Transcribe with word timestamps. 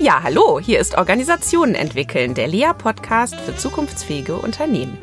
Ja, 0.00 0.22
hallo, 0.22 0.60
hier 0.60 0.78
ist 0.78 0.96
Organisationen 0.96 1.74
entwickeln, 1.74 2.34
der 2.34 2.46
Lea-Podcast 2.46 3.34
für 3.34 3.56
zukunftsfähige 3.56 4.36
Unternehmen. 4.36 4.96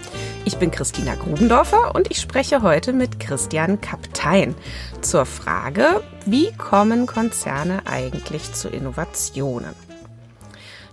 Ich 0.46 0.56
bin 0.56 0.72
Christina 0.72 1.16
Grubendorfer 1.16 1.94
und 1.94 2.10
ich 2.10 2.22
spreche 2.22 2.62
heute 2.62 2.94
mit 2.94 3.20
Christian 3.20 3.82
Kaptein 3.82 4.56
zur 5.02 5.26
Frage, 5.26 6.02
wie 6.26 6.50
kommen 6.54 7.08
Konzerne 7.08 7.82
eigentlich 7.86 8.54
zu 8.54 8.70
Innovationen? 8.70 9.85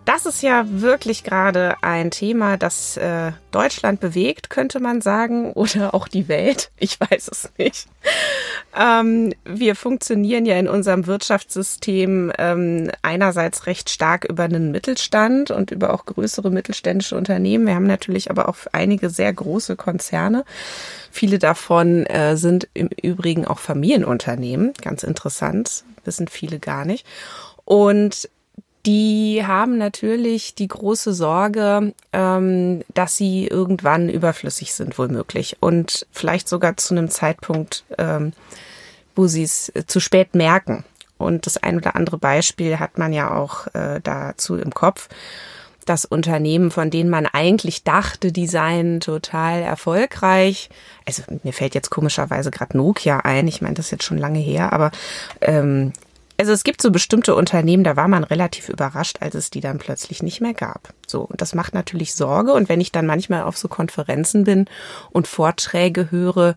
Das 0.04 0.26
ist 0.26 0.42
ja 0.42 0.64
wirklich 0.66 1.22
gerade 1.22 1.76
ein 1.80 2.10
Thema, 2.10 2.56
das 2.56 2.96
äh, 2.96 3.32
Deutschland 3.52 4.00
bewegt, 4.00 4.50
könnte 4.50 4.80
man 4.80 5.00
sagen, 5.00 5.52
oder 5.54 5.94
auch 5.94 6.08
die 6.08 6.28
Welt. 6.28 6.70
Ich 6.76 6.98
weiß 6.98 7.28
es 7.28 7.50
nicht. 7.56 7.86
Ähm, 8.76 9.32
wir 9.44 9.76
funktionieren 9.76 10.44
ja 10.44 10.56
in 10.56 10.68
unserem 10.68 11.06
Wirtschaftssystem 11.06 12.32
ähm, 12.38 12.90
einerseits 13.02 13.66
recht 13.66 13.90
stark 13.90 14.24
über 14.24 14.44
einen 14.44 14.72
Mittelstand 14.72 15.50
und 15.50 15.70
über 15.70 15.94
auch 15.94 16.04
größere 16.04 16.50
mittelständische 16.50 17.16
Unternehmen. 17.16 17.66
Wir 17.66 17.74
haben 17.74 17.86
natürlich 17.86 18.30
aber 18.30 18.48
auch 18.48 18.56
einige 18.72 19.08
sehr 19.08 19.32
große 19.32 19.76
Konzerne. 19.76 20.44
Viele 21.12 21.38
davon 21.38 22.06
äh, 22.06 22.36
sind 22.36 22.66
im 22.74 22.88
Übrigen 23.00 23.46
auch 23.46 23.58
Familienunternehmen. 23.58 24.72
Ganz 24.80 25.04
interessant, 25.04 25.84
wissen 26.04 26.26
viele 26.26 26.58
gar 26.58 26.84
nicht. 26.84 27.06
Und 27.64 28.28
die 28.84 29.44
haben 29.46 29.78
natürlich 29.78 30.54
die 30.54 30.66
große 30.66 31.14
Sorge, 31.14 31.94
ähm, 32.12 32.82
dass 32.94 33.16
sie 33.16 33.46
irgendwann 33.46 34.08
überflüssig 34.08 34.74
sind, 34.74 34.98
womöglich. 34.98 35.56
Und 35.60 36.06
vielleicht 36.10 36.48
sogar 36.48 36.76
zu 36.76 36.94
einem 36.94 37.08
Zeitpunkt, 37.08 37.84
ähm, 37.98 38.32
wo 39.14 39.28
sie 39.28 39.44
es 39.44 39.68
äh, 39.70 39.86
zu 39.86 40.00
spät 40.00 40.34
merken. 40.34 40.84
Und 41.16 41.46
das 41.46 41.56
ein 41.58 41.76
oder 41.76 41.94
andere 41.94 42.18
Beispiel 42.18 42.80
hat 42.80 42.98
man 42.98 43.12
ja 43.12 43.32
auch 43.32 43.68
äh, 43.74 44.00
dazu 44.02 44.56
im 44.56 44.74
Kopf. 44.74 45.08
Das 45.86 46.04
Unternehmen, 46.04 46.72
von 46.72 46.90
denen 46.90 47.10
man 47.10 47.26
eigentlich 47.26 47.84
dachte, 47.84 48.32
die 48.32 48.48
seien 48.48 48.98
total 48.98 49.62
erfolgreich. 49.62 50.70
Also 51.06 51.22
mir 51.44 51.52
fällt 51.52 51.74
jetzt 51.76 51.90
komischerweise 51.90 52.50
gerade 52.50 52.76
Nokia 52.76 53.18
ein. 53.18 53.46
Ich 53.46 53.62
meine, 53.62 53.74
das 53.74 53.86
ist 53.86 53.90
jetzt 53.92 54.04
schon 54.04 54.18
lange 54.18 54.38
her, 54.40 54.72
aber 54.72 54.90
ähm, 55.40 55.92
also 56.42 56.50
es 56.50 56.64
gibt 56.64 56.82
so 56.82 56.90
bestimmte 56.90 57.36
Unternehmen, 57.36 57.84
da 57.84 57.94
war 57.94 58.08
man 58.08 58.24
relativ 58.24 58.68
überrascht, 58.68 59.18
als 59.20 59.36
es 59.36 59.50
die 59.50 59.60
dann 59.60 59.78
plötzlich 59.78 60.24
nicht 60.24 60.40
mehr 60.40 60.54
gab. 60.54 60.92
So, 61.06 61.20
und 61.20 61.40
das 61.40 61.54
macht 61.54 61.72
natürlich 61.72 62.14
Sorge. 62.14 62.52
Und 62.52 62.68
wenn 62.68 62.80
ich 62.80 62.90
dann 62.90 63.06
manchmal 63.06 63.44
auf 63.44 63.56
so 63.56 63.68
Konferenzen 63.68 64.42
bin 64.42 64.64
und 65.12 65.28
Vorträge 65.28 66.10
höre 66.10 66.56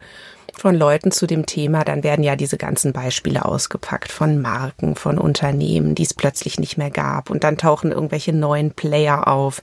von 0.58 0.74
Leuten 0.74 1.12
zu 1.12 1.28
dem 1.28 1.46
Thema, 1.46 1.84
dann 1.84 2.04
werden 2.04 2.24
ja 2.24 2.36
diese 2.36 2.58
ganzen 2.58 2.94
Beispiele 2.94 3.46
ausgepackt 3.46 4.12
von 4.12 4.42
Marken, 4.42 4.96
von 4.96 5.20
Unternehmen, 5.20 5.94
die 5.94 6.02
es 6.02 6.16
plötzlich 6.16 6.58
nicht 6.58 6.80
mehr 6.80 6.90
gab. 6.90 7.30
Und 7.30 7.44
dann 7.44 7.60
tauchen 7.60 7.92
irgendwelche 7.92 8.34
neuen 8.34 8.72
Player 8.72 9.28
auf, 9.28 9.62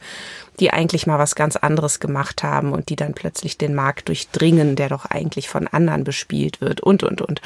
die 0.60 0.72
eigentlich 0.72 1.08
mal 1.08 1.18
was 1.18 1.34
ganz 1.34 1.56
anderes 1.56 1.98
gemacht 1.98 2.44
haben 2.44 2.70
und 2.72 2.90
die 2.90 2.96
dann 2.96 3.14
plötzlich 3.14 3.58
den 3.58 3.74
Markt 3.74 4.06
durchdringen, 4.06 4.76
der 4.76 4.88
doch 4.88 5.04
eigentlich 5.04 5.48
von 5.48 5.66
anderen 5.66 6.04
bespielt 6.04 6.60
wird 6.60 6.80
und, 6.80 7.02
und, 7.02 7.20
und. 7.22 7.40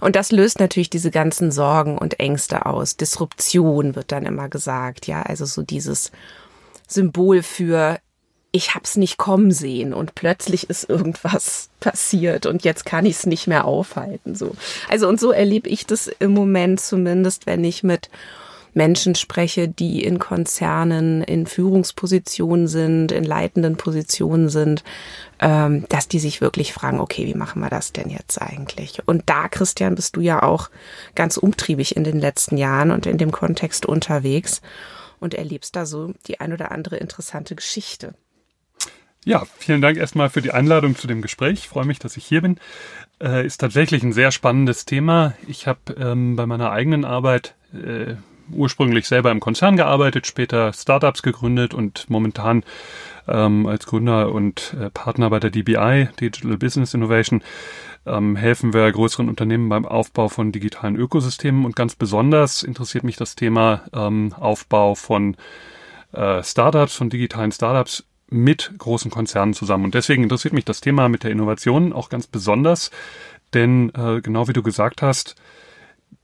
Und 0.00 0.16
das 0.16 0.32
löst 0.32 0.60
natürlich 0.60 0.90
diese 0.90 1.10
ganzen 1.10 1.50
Sorgen 1.50 1.98
und 1.98 2.20
Ängste 2.20 2.66
aus. 2.66 2.96
Disruption 2.96 3.94
wird 3.94 4.12
dann 4.12 4.26
immer 4.26 4.48
gesagt, 4.48 5.06
ja, 5.06 5.22
also 5.22 5.44
so 5.44 5.62
dieses 5.62 6.10
Symbol 6.88 7.42
für 7.42 7.98
ich 8.54 8.76
hab's 8.76 8.96
nicht 8.96 9.16
kommen 9.16 9.50
sehen 9.50 9.92
und 9.92 10.14
plötzlich 10.14 10.70
ist 10.70 10.88
irgendwas 10.88 11.70
passiert 11.80 12.46
und 12.46 12.62
jetzt 12.62 12.86
kann 12.86 13.04
ich 13.04 13.16
es 13.16 13.26
nicht 13.26 13.48
mehr 13.48 13.64
aufhalten 13.64 14.36
so. 14.36 14.54
Also 14.88 15.08
und 15.08 15.18
so 15.18 15.32
erlebe 15.32 15.68
ich 15.68 15.86
das 15.86 16.06
im 16.06 16.32
Moment 16.32 16.78
zumindest, 16.78 17.46
wenn 17.46 17.64
ich 17.64 17.82
mit 17.82 18.10
Menschen 18.74 19.14
spreche, 19.14 19.68
die 19.68 20.04
in 20.04 20.18
Konzernen 20.18 21.22
in 21.22 21.46
Führungspositionen 21.46 22.68
sind, 22.68 23.12
in 23.12 23.24
leitenden 23.24 23.76
Positionen 23.76 24.48
sind, 24.48 24.84
ähm, 25.40 25.86
dass 25.88 26.08
die 26.08 26.18
sich 26.18 26.40
wirklich 26.40 26.72
fragen, 26.72 27.00
okay, 27.00 27.26
wie 27.26 27.34
machen 27.34 27.62
wir 27.62 27.70
das 27.70 27.92
denn 27.92 28.10
jetzt 28.10 28.40
eigentlich? 28.40 29.00
Und 29.06 29.22
da, 29.26 29.48
Christian, 29.48 29.94
bist 29.94 30.16
du 30.16 30.20
ja 30.20 30.42
auch 30.42 30.70
ganz 31.14 31.36
umtriebig 31.36 31.96
in 31.96 32.04
den 32.04 32.18
letzten 32.18 32.56
Jahren 32.56 32.90
und 32.90 33.06
in 33.06 33.18
dem 33.18 33.32
Kontext 33.32 33.86
unterwegs 33.86 34.60
und 35.20 35.34
erlebst 35.34 35.76
da 35.76 35.86
so 35.86 36.12
die 36.26 36.40
ein 36.40 36.52
oder 36.52 36.72
andere 36.72 36.96
interessante 36.96 37.54
Geschichte. 37.54 38.14
Ja, 39.24 39.44
vielen 39.56 39.80
Dank 39.80 39.96
erstmal 39.96 40.28
für 40.28 40.42
die 40.42 40.50
Einladung 40.50 40.96
zu 40.96 41.06
dem 41.06 41.22
Gespräch. 41.22 41.60
Ich 41.60 41.68
freue 41.68 41.86
mich, 41.86 41.98
dass 41.98 42.18
ich 42.18 42.26
hier 42.26 42.42
bin. 42.42 42.58
Äh, 43.22 43.46
ist 43.46 43.58
tatsächlich 43.58 44.02
ein 44.02 44.12
sehr 44.12 44.30
spannendes 44.30 44.84
Thema. 44.84 45.32
Ich 45.48 45.66
habe 45.66 45.94
ähm, 45.98 46.36
bei 46.36 46.44
meiner 46.44 46.72
eigenen 46.72 47.06
Arbeit 47.06 47.54
äh, 47.72 48.16
ursprünglich 48.50 49.06
selber 49.06 49.30
im 49.30 49.40
Konzern 49.40 49.76
gearbeitet, 49.76 50.26
später 50.26 50.72
Startups 50.72 51.22
gegründet 51.22 51.74
und 51.74 52.08
momentan 52.08 52.64
ähm, 53.28 53.66
als 53.66 53.86
Gründer 53.86 54.32
und 54.32 54.74
äh, 54.80 54.90
Partner 54.90 55.30
bei 55.30 55.40
der 55.40 55.50
DBI, 55.50 56.08
Digital 56.20 56.56
Business 56.58 56.94
Innovation, 56.94 57.42
ähm, 58.06 58.36
helfen 58.36 58.72
wir 58.72 58.90
größeren 58.90 59.28
Unternehmen 59.28 59.68
beim 59.68 59.86
Aufbau 59.86 60.28
von 60.28 60.52
digitalen 60.52 60.96
Ökosystemen 60.96 61.64
und 61.64 61.76
ganz 61.76 61.94
besonders 61.94 62.62
interessiert 62.62 63.04
mich 63.04 63.16
das 63.16 63.34
Thema 63.34 63.82
ähm, 63.94 64.34
Aufbau 64.38 64.94
von 64.94 65.36
äh, 66.12 66.42
Startups, 66.42 66.94
von 66.94 67.10
digitalen 67.10 67.52
Startups 67.52 68.04
mit 68.28 68.72
großen 68.78 69.10
Konzernen 69.10 69.54
zusammen. 69.54 69.84
Und 69.84 69.94
deswegen 69.94 70.22
interessiert 70.22 70.54
mich 70.54 70.64
das 70.64 70.80
Thema 70.80 71.08
mit 71.08 71.24
der 71.24 71.30
Innovation 71.30 71.92
auch 71.92 72.08
ganz 72.08 72.26
besonders, 72.26 72.90
denn 73.52 73.92
äh, 73.94 74.20
genau 74.20 74.48
wie 74.48 74.52
du 74.52 74.62
gesagt 74.62 75.02
hast, 75.02 75.36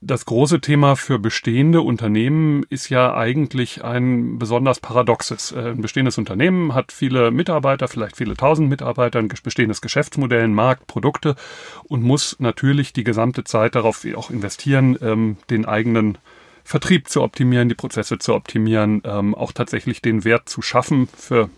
das 0.03 0.25
große 0.25 0.61
Thema 0.61 0.95
für 0.95 1.19
bestehende 1.19 1.81
Unternehmen 1.81 2.63
ist 2.69 2.89
ja 2.89 3.15
eigentlich 3.15 3.83
ein 3.83 4.39
besonders 4.39 4.79
paradoxes. 4.79 5.51
Äh, 5.51 5.69
ein 5.69 5.81
bestehendes 5.81 6.17
Unternehmen 6.17 6.73
hat 6.73 6.91
viele 6.91 7.29
Mitarbeiter, 7.29 7.87
vielleicht 7.87 8.17
viele 8.17 8.35
tausend 8.35 8.67
Mitarbeiter, 8.67 9.19
ein 9.19 9.27
bestehendes 9.27 9.79
Geschäftsmodell, 9.79 10.43
einen 10.43 10.55
Markt, 10.55 10.87
Produkte 10.87 11.35
und 11.83 12.01
muss 12.01 12.35
natürlich 12.39 12.93
die 12.93 13.03
gesamte 13.03 13.43
Zeit 13.43 13.75
darauf 13.75 14.05
auch 14.15 14.31
investieren, 14.31 14.97
ähm, 15.01 15.37
den 15.51 15.65
eigenen 15.65 16.17
Vertrieb 16.63 17.07
zu 17.07 17.21
optimieren, 17.21 17.69
die 17.69 17.75
Prozesse 17.75 18.17
zu 18.17 18.33
optimieren, 18.33 19.03
ähm, 19.05 19.35
auch 19.35 19.51
tatsächlich 19.51 20.01
den 20.01 20.23
Wert 20.23 20.49
zu 20.49 20.63
schaffen 20.63 21.09
für 21.15 21.49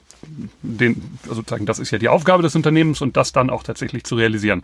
den, 0.62 1.18
also 1.24 1.36
sozusagen, 1.36 1.66
das 1.66 1.80
ist 1.80 1.92
ja 1.92 1.98
die 1.98 2.10
Aufgabe 2.10 2.44
des 2.44 2.56
Unternehmens 2.56 3.02
und 3.02 3.18
das 3.18 3.32
dann 3.32 3.50
auch 3.50 3.64
tatsächlich 3.64 4.04
zu 4.04 4.16
realisieren. 4.16 4.64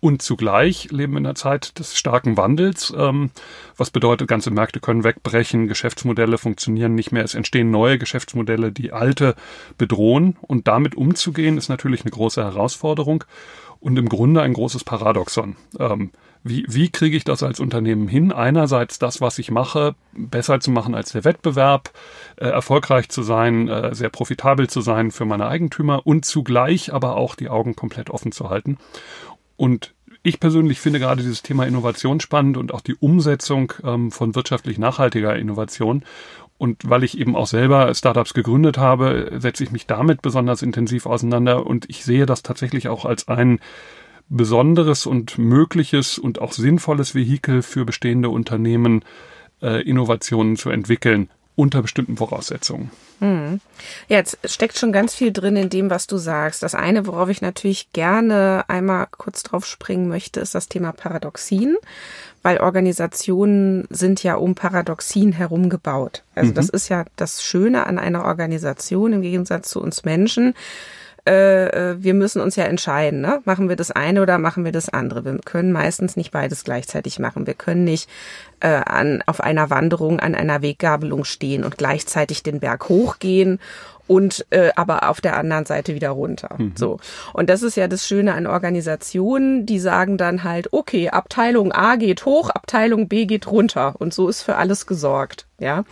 Und 0.00 0.22
zugleich 0.22 0.90
leben 0.90 1.14
wir 1.14 1.18
in 1.18 1.26
einer 1.26 1.34
Zeit 1.34 1.78
des 1.78 1.96
starken 1.96 2.36
Wandels, 2.36 2.92
ähm, 2.96 3.30
was 3.76 3.90
bedeutet, 3.90 4.28
ganze 4.28 4.50
Märkte 4.50 4.80
können 4.80 5.04
wegbrechen, 5.04 5.68
Geschäftsmodelle 5.68 6.38
funktionieren 6.38 6.94
nicht 6.94 7.12
mehr, 7.12 7.24
es 7.24 7.34
entstehen 7.34 7.70
neue 7.70 7.98
Geschäftsmodelle, 7.98 8.72
die 8.72 8.92
alte 8.92 9.34
bedrohen. 9.78 10.36
Und 10.42 10.68
damit 10.68 10.94
umzugehen, 10.94 11.56
ist 11.56 11.68
natürlich 11.68 12.02
eine 12.02 12.10
große 12.10 12.42
Herausforderung 12.42 13.24
und 13.80 13.98
im 13.98 14.08
Grunde 14.08 14.42
ein 14.42 14.52
großes 14.52 14.84
Paradoxon. 14.84 15.56
Ähm, 15.78 16.10
wie, 16.48 16.64
wie 16.68 16.90
kriege 16.90 17.16
ich 17.16 17.24
das 17.24 17.42
als 17.42 17.58
Unternehmen 17.58 18.06
hin? 18.06 18.30
Einerseits 18.30 19.00
das, 19.00 19.20
was 19.20 19.38
ich 19.38 19.50
mache, 19.50 19.96
besser 20.12 20.60
zu 20.60 20.70
machen 20.70 20.94
als 20.94 21.10
der 21.10 21.24
Wettbewerb, 21.24 21.90
äh, 22.36 22.46
erfolgreich 22.46 23.08
zu 23.08 23.22
sein, 23.22 23.68
äh, 23.68 23.94
sehr 23.94 24.10
profitabel 24.10 24.68
zu 24.68 24.80
sein 24.80 25.10
für 25.10 25.24
meine 25.24 25.48
Eigentümer 25.48 26.06
und 26.06 26.24
zugleich 26.24 26.92
aber 26.92 27.16
auch 27.16 27.34
die 27.34 27.48
Augen 27.48 27.74
komplett 27.74 28.10
offen 28.10 28.30
zu 28.30 28.48
halten. 28.48 28.78
Und 29.56 29.94
ich 30.22 30.40
persönlich 30.40 30.80
finde 30.80 30.98
gerade 30.98 31.22
dieses 31.22 31.42
Thema 31.42 31.66
Innovation 31.66 32.20
spannend 32.20 32.56
und 32.56 32.74
auch 32.74 32.80
die 32.80 32.96
Umsetzung 32.96 33.72
ähm, 33.84 34.10
von 34.10 34.34
wirtschaftlich 34.34 34.78
nachhaltiger 34.78 35.36
Innovation. 35.36 36.02
Und 36.58 36.88
weil 36.88 37.04
ich 37.04 37.18
eben 37.18 37.36
auch 37.36 37.46
selber 37.46 37.94
Startups 37.94 38.34
gegründet 38.34 38.78
habe, 38.78 39.30
setze 39.38 39.62
ich 39.62 39.72
mich 39.72 39.86
damit 39.86 40.22
besonders 40.22 40.62
intensiv 40.62 41.06
auseinander 41.06 41.66
und 41.66 41.88
ich 41.88 42.04
sehe 42.04 42.26
das 42.26 42.42
tatsächlich 42.42 42.88
auch 42.88 43.04
als 43.04 43.28
ein 43.28 43.60
besonderes 44.28 45.06
und 45.06 45.38
mögliches 45.38 46.18
und 46.18 46.40
auch 46.40 46.52
sinnvolles 46.52 47.14
Vehikel 47.14 47.62
für 47.62 47.84
bestehende 47.84 48.30
Unternehmen, 48.30 49.04
äh, 49.62 49.82
Innovationen 49.82 50.56
zu 50.56 50.70
entwickeln 50.70 51.30
unter 51.56 51.82
bestimmten 51.82 52.16
Voraussetzungen. 52.18 52.90
Hm. 53.20 53.60
Ja, 54.08 54.18
jetzt 54.18 54.38
steckt 54.44 54.78
schon 54.78 54.92
ganz 54.92 55.14
viel 55.14 55.32
drin 55.32 55.56
in 55.56 55.70
dem, 55.70 55.88
was 55.88 56.06
du 56.06 56.18
sagst. 56.18 56.62
Das 56.62 56.74
eine, 56.74 57.06
worauf 57.06 57.30
ich 57.30 57.40
natürlich 57.40 57.92
gerne 57.92 58.64
einmal 58.68 59.06
kurz 59.10 59.42
drauf 59.42 59.66
springen 59.66 60.06
möchte, 60.06 60.40
ist 60.40 60.54
das 60.54 60.68
Thema 60.68 60.92
Paradoxien, 60.92 61.76
weil 62.42 62.58
Organisationen 62.58 63.86
sind 63.88 64.22
ja 64.22 64.34
um 64.34 64.54
Paradoxien 64.54 65.32
herum 65.32 65.70
gebaut. 65.70 66.22
Also 66.34 66.50
mhm. 66.50 66.54
das 66.54 66.68
ist 66.68 66.90
ja 66.90 67.06
das 67.16 67.42
Schöne 67.42 67.86
an 67.86 67.98
einer 67.98 68.26
Organisation 68.26 69.14
im 69.14 69.22
Gegensatz 69.22 69.70
zu 69.70 69.80
uns 69.80 70.04
Menschen 70.04 70.54
äh, 71.26 71.66
äh, 71.66 71.96
wir 72.02 72.14
müssen 72.14 72.40
uns 72.40 72.56
ja 72.56 72.64
entscheiden, 72.64 73.20
ne? 73.20 73.40
machen 73.44 73.68
wir 73.68 73.76
das 73.76 73.90
eine 73.90 74.22
oder 74.22 74.38
machen 74.38 74.64
wir 74.64 74.72
das 74.72 74.88
andere. 74.88 75.24
Wir 75.24 75.38
können 75.38 75.72
meistens 75.72 76.16
nicht 76.16 76.30
beides 76.30 76.62
gleichzeitig 76.62 77.18
machen. 77.18 77.46
Wir 77.46 77.54
können 77.54 77.84
nicht 77.84 78.08
äh, 78.60 78.68
an, 78.68 79.22
auf 79.26 79.40
einer 79.40 79.68
Wanderung 79.70 80.20
an 80.20 80.34
einer 80.34 80.62
Weggabelung 80.62 81.24
stehen 81.24 81.64
und 81.64 81.78
gleichzeitig 81.78 82.42
den 82.42 82.60
Berg 82.60 82.88
hochgehen 82.88 83.58
und 84.06 84.46
äh, 84.50 84.70
aber 84.76 85.08
auf 85.08 85.20
der 85.20 85.36
anderen 85.36 85.64
Seite 85.64 85.94
wieder 85.94 86.10
runter. 86.10 86.54
Mhm. 86.58 86.74
So. 86.76 86.98
Und 87.32 87.50
das 87.50 87.62
ist 87.62 87.76
ja 87.76 87.88
das 87.88 88.06
Schöne 88.06 88.34
an 88.34 88.46
Organisationen, 88.46 89.66
die 89.66 89.80
sagen 89.80 90.16
dann 90.18 90.44
halt, 90.44 90.72
okay, 90.72 91.10
Abteilung 91.10 91.72
A 91.72 91.96
geht 91.96 92.24
hoch, 92.24 92.50
Abteilung 92.50 93.08
B 93.08 93.26
geht 93.26 93.48
runter 93.48 93.94
und 93.98 94.14
so 94.14 94.28
ist 94.28 94.42
für 94.42 94.56
alles 94.56 94.86
gesorgt, 94.86 95.46
ja. 95.58 95.84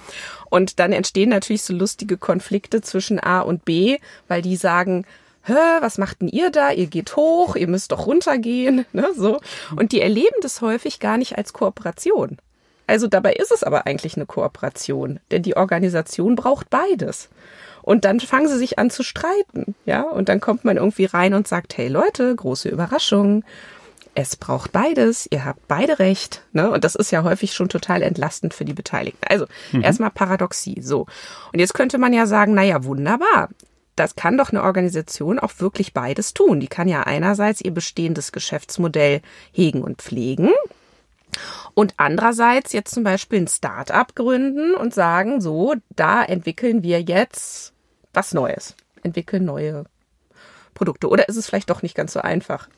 Und 0.49 0.79
dann 0.79 0.93
entstehen 0.93 1.31
natürlich 1.31 1.65
so 1.65 1.75
lustige 1.75 2.17
Konflikte 2.17 2.81
zwischen 2.81 3.19
A 3.19 3.41
und 3.41 3.65
B, 3.65 3.99
weil 4.29 4.43
die 4.43 4.55
sagen, 4.55 5.05
was 5.47 5.99
macht 5.99 6.21
denn 6.21 6.29
ihr 6.29 6.51
da? 6.51 6.71
Ihr 6.71 6.87
geht 6.87 7.17
hoch, 7.17 7.57
ihr 7.57 7.69
müsst 7.69 7.93
doch 7.93 8.07
runtergehen, 8.07 8.87
ne, 8.93 9.09
so. 9.15 9.41
Und 9.77 9.93
die 9.93 10.01
erleben 10.01 10.37
das 10.41 10.61
häufig 10.61 11.01
gar 11.01 11.19
nicht 11.19 11.37
als 11.37 11.53
Kooperation. 11.53 12.39
Also 12.87 13.07
dabei 13.07 13.33
ist 13.33 13.51
es 13.51 13.63
aber 13.63 13.87
eigentlich 13.87 14.17
eine 14.17 14.27
Kooperation, 14.27 15.21
denn 15.31 15.43
die 15.43 15.57
Organisation 15.57 16.35
braucht 16.35 16.71
beides. 16.71 17.31
Und 17.83 18.05
dann 18.05 18.21
fangen 18.21 18.49
sie 18.49 18.59
sich 18.59 18.79
an 18.79 18.91
zu 18.91 19.03
streiten, 19.03 19.75
ja, 19.85 20.03
und 20.03 20.29
dann 20.29 20.41
kommt 20.41 20.65
man 20.65 20.77
irgendwie 20.77 21.05
rein 21.05 21.35
und 21.35 21.47
sagt, 21.47 21.77
hey 21.77 21.89
Leute, 21.89 22.35
große 22.35 22.69
Überraschung. 22.69 23.45
Es 24.15 24.37
braucht 24.37 24.73
beides, 24.73 25.27
ihr 25.31 25.45
habt 25.45 25.67
beide 25.67 25.99
recht, 25.99 26.43
ne? 26.53 26.71
Und 26.71 26.85
das 26.85 26.95
ist 26.95 27.11
ja 27.11 27.25
häufig 27.25 27.53
schon 27.53 27.69
total 27.69 28.01
entlastend 28.01 28.55
für 28.55 28.65
die 28.65 28.73
Beteiligten. 28.73 29.27
Also, 29.29 29.47
mhm. 29.73 29.83
erstmal 29.83 30.11
Paradoxie, 30.11 30.81
so. 30.81 31.07
Und 31.53 31.59
jetzt 31.59 31.75
könnte 31.75 31.99
man 31.99 32.13
ja 32.13 32.27
sagen, 32.27 32.55
naja, 32.55 32.85
wunderbar. 32.85 33.49
Das 33.97 34.17
kann 34.17 34.37
doch 34.37 34.51
eine 34.51 34.63
Organisation 34.63 35.39
auch 35.39 35.53
wirklich 35.59 35.95
beides 35.95 36.35
tun. 36.35 36.61
Die 36.61 36.69
kann 36.69 36.89
ja 36.89 37.03
einerseits 37.03 37.61
ihr 37.61 37.73
bestehendes 37.73 38.33
Geschäftsmodell 38.33 39.21
hegen 39.53 39.83
und 39.83 40.03
pflegen, 40.03 40.51
und 41.75 41.95
andererseits 41.97 42.73
jetzt 42.73 42.95
zum 42.95 43.05
Beispiel 43.05 43.41
ein 43.41 43.49
Start-up 43.49 44.15
gründen 44.15 44.75
und 44.75 44.95
sagen, 44.95 45.41
so, 45.41 45.75
da 45.91 46.23
entwickeln 46.23 46.83
wir 46.83 47.03
jetzt 47.03 47.73
was 48.13 48.33
Neues, 48.33 48.77
entwickeln 49.03 49.45
neue 49.45 49.85
Produkte. 50.75 51.09
Oder 51.09 51.29
ist 51.29 51.37
es 51.37 51.47
vielleicht 51.47 51.71
doch 51.71 51.83
nicht 51.83 51.97
ganz 51.97 52.13
so 52.13 52.21
einfach? 52.21 52.69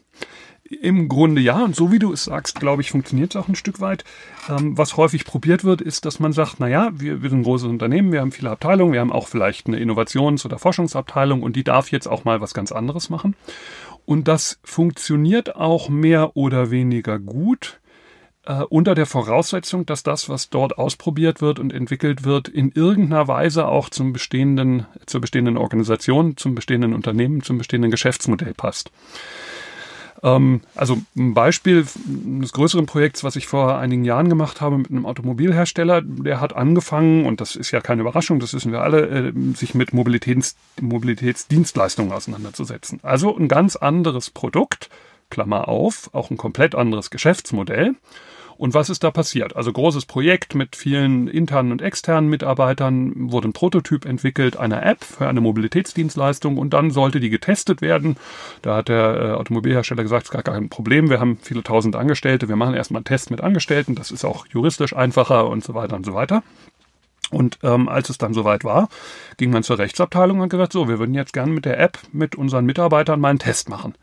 Im 0.68 1.08
Grunde 1.08 1.40
ja, 1.40 1.62
und 1.62 1.76
so 1.76 1.92
wie 1.92 1.98
du 1.98 2.12
es 2.12 2.24
sagst, 2.24 2.58
glaube 2.58 2.82
ich, 2.82 2.90
funktioniert 2.90 3.34
es 3.34 3.40
auch 3.40 3.48
ein 3.48 3.54
Stück 3.54 3.80
weit. 3.80 4.04
Ähm, 4.48 4.76
was 4.76 4.96
häufig 4.96 5.24
probiert 5.24 5.62
wird, 5.62 5.80
ist, 5.80 6.04
dass 6.04 6.18
man 6.18 6.32
sagt, 6.32 6.58
naja, 6.58 6.90
wir, 6.92 7.22
wir 7.22 7.30
sind 7.30 7.40
ein 7.40 7.44
großes 7.44 7.68
Unternehmen, 7.68 8.10
wir 8.10 8.20
haben 8.20 8.32
viele 8.32 8.50
Abteilungen, 8.50 8.92
wir 8.92 9.00
haben 9.00 9.12
auch 9.12 9.28
vielleicht 9.28 9.68
eine 9.68 9.78
Innovations- 9.78 10.44
oder 10.44 10.58
Forschungsabteilung 10.58 11.42
und 11.42 11.54
die 11.54 11.64
darf 11.64 11.92
jetzt 11.92 12.08
auch 12.08 12.24
mal 12.24 12.40
was 12.40 12.52
ganz 12.52 12.72
anderes 12.72 13.10
machen. 13.10 13.36
Und 14.06 14.28
das 14.28 14.58
funktioniert 14.64 15.56
auch 15.56 15.88
mehr 15.88 16.36
oder 16.36 16.70
weniger 16.70 17.18
gut 17.18 17.80
äh, 18.46 18.62
unter 18.62 18.94
der 18.94 19.06
Voraussetzung, 19.06 19.86
dass 19.86 20.02
das, 20.02 20.28
was 20.28 20.50
dort 20.50 20.78
ausprobiert 20.78 21.40
wird 21.42 21.58
und 21.58 21.72
entwickelt 21.72 22.24
wird, 22.24 22.48
in 22.48 22.72
irgendeiner 22.72 23.28
Weise 23.28 23.66
auch 23.68 23.88
zum 23.88 24.12
bestehenden, 24.12 24.86
zur 25.06 25.20
bestehenden 25.20 25.56
Organisation, 25.56 26.36
zum 26.36 26.54
bestehenden 26.54 26.94
Unternehmen, 26.94 27.42
zum 27.42 27.58
bestehenden 27.58 27.90
Geschäftsmodell 27.90 28.54
passt. 28.54 28.90
Ähm, 30.22 30.60
also 30.74 30.98
ein 31.16 31.34
Beispiel 31.34 31.86
des 31.94 32.52
größeren 32.52 32.86
Projekts, 32.86 33.24
was 33.24 33.36
ich 33.36 33.46
vor 33.46 33.78
einigen 33.78 34.04
Jahren 34.04 34.28
gemacht 34.28 34.60
habe 34.60 34.78
mit 34.78 34.90
einem 34.90 35.06
Automobilhersteller, 35.06 36.02
der 36.02 36.40
hat 36.40 36.54
angefangen, 36.54 37.26
und 37.26 37.40
das 37.40 37.56
ist 37.56 37.70
ja 37.70 37.80
keine 37.80 38.02
Überraschung, 38.02 38.40
das 38.40 38.54
wissen 38.54 38.72
wir 38.72 38.82
alle, 38.82 39.06
äh, 39.06 39.32
sich 39.54 39.74
mit 39.74 39.92
Mobilitäts, 39.92 40.56
Mobilitätsdienstleistungen 40.80 42.12
auseinanderzusetzen. 42.12 43.00
Also 43.02 43.36
ein 43.36 43.48
ganz 43.48 43.76
anderes 43.76 44.30
Produkt, 44.30 44.88
Klammer 45.30 45.68
auf, 45.68 46.10
auch 46.12 46.30
ein 46.30 46.36
komplett 46.36 46.74
anderes 46.74 47.10
Geschäftsmodell. 47.10 47.94
Und 48.58 48.74
was 48.74 48.88
ist 48.88 49.04
da 49.04 49.10
passiert? 49.10 49.54
Also 49.54 49.72
großes 49.72 50.06
Projekt 50.06 50.54
mit 50.54 50.76
vielen 50.76 51.28
internen 51.28 51.72
und 51.72 51.82
externen 51.82 52.30
Mitarbeitern, 52.30 53.30
wurde 53.30 53.48
ein 53.48 53.52
Prototyp 53.52 54.06
entwickelt 54.06 54.56
einer 54.56 54.84
App 54.84 55.04
für 55.04 55.28
eine 55.28 55.40
Mobilitätsdienstleistung 55.40 56.56
und 56.56 56.72
dann 56.72 56.90
sollte 56.90 57.20
die 57.20 57.30
getestet 57.30 57.82
werden. 57.82 58.16
Da 58.62 58.76
hat 58.76 58.88
der 58.88 59.16
äh, 59.16 59.30
Automobilhersteller 59.32 60.02
gesagt, 60.02 60.24
es 60.24 60.28
ist 60.28 60.32
gar 60.32 60.42
kein 60.42 60.68
Problem, 60.68 61.10
wir 61.10 61.20
haben 61.20 61.38
viele 61.42 61.62
tausend 61.62 61.96
Angestellte, 61.96 62.48
wir 62.48 62.56
machen 62.56 62.74
erstmal 62.74 63.00
einen 63.00 63.04
Test 63.04 63.30
mit 63.30 63.42
Angestellten, 63.42 63.94
das 63.94 64.10
ist 64.10 64.24
auch 64.24 64.46
juristisch 64.46 64.96
einfacher 64.96 65.48
und 65.48 65.62
so 65.62 65.74
weiter 65.74 65.96
und 65.96 66.06
so 66.06 66.14
weiter. 66.14 66.42
Und 67.30 67.58
ähm, 67.62 67.88
als 67.88 68.08
es 68.08 68.18
dann 68.18 68.34
soweit 68.34 68.64
war, 68.64 68.88
ging 69.36 69.50
man 69.50 69.64
zur 69.64 69.78
Rechtsabteilung 69.78 70.40
und 70.40 70.48
gesagt, 70.48 70.72
so, 70.72 70.88
wir 70.88 70.98
würden 70.98 71.14
jetzt 71.14 71.32
gerne 71.32 71.52
mit 71.52 71.64
der 71.64 71.78
App 71.80 71.98
mit 72.12 72.36
unseren 72.36 72.64
Mitarbeitern 72.64 73.20
mal 73.20 73.30
einen 73.30 73.40
Test 73.40 73.68
machen. 73.68 73.94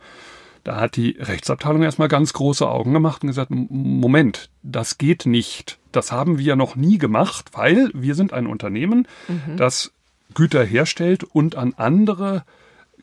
Da 0.64 0.80
hat 0.80 0.96
die 0.96 1.18
Rechtsabteilung 1.20 1.84
erstmal 1.84 2.08
ganz 2.08 2.34
große 2.34 2.68
Augen 2.68 2.94
gemacht 2.94 3.24
und 3.24 3.28
gesagt, 3.28 3.52
Moment, 3.52 4.50
das 4.62 4.98
geht 4.98 5.26
nicht. 5.26 5.78
Das 5.92 6.12
haben 6.12 6.38
wir 6.38 6.56
noch 6.56 6.76
nie 6.76 6.98
gemacht, 6.98 7.50
weil 7.54 7.92
wir 7.94 8.16
sind 8.16 8.34
ein 8.34 8.48
Unternehmen, 8.48 9.08
mhm. 9.28 9.58
das 9.58 9.92
Güter 10.34 10.64
herstellt 10.64 11.24
und 11.24 11.56
an 11.56 11.74
andere 11.76 12.44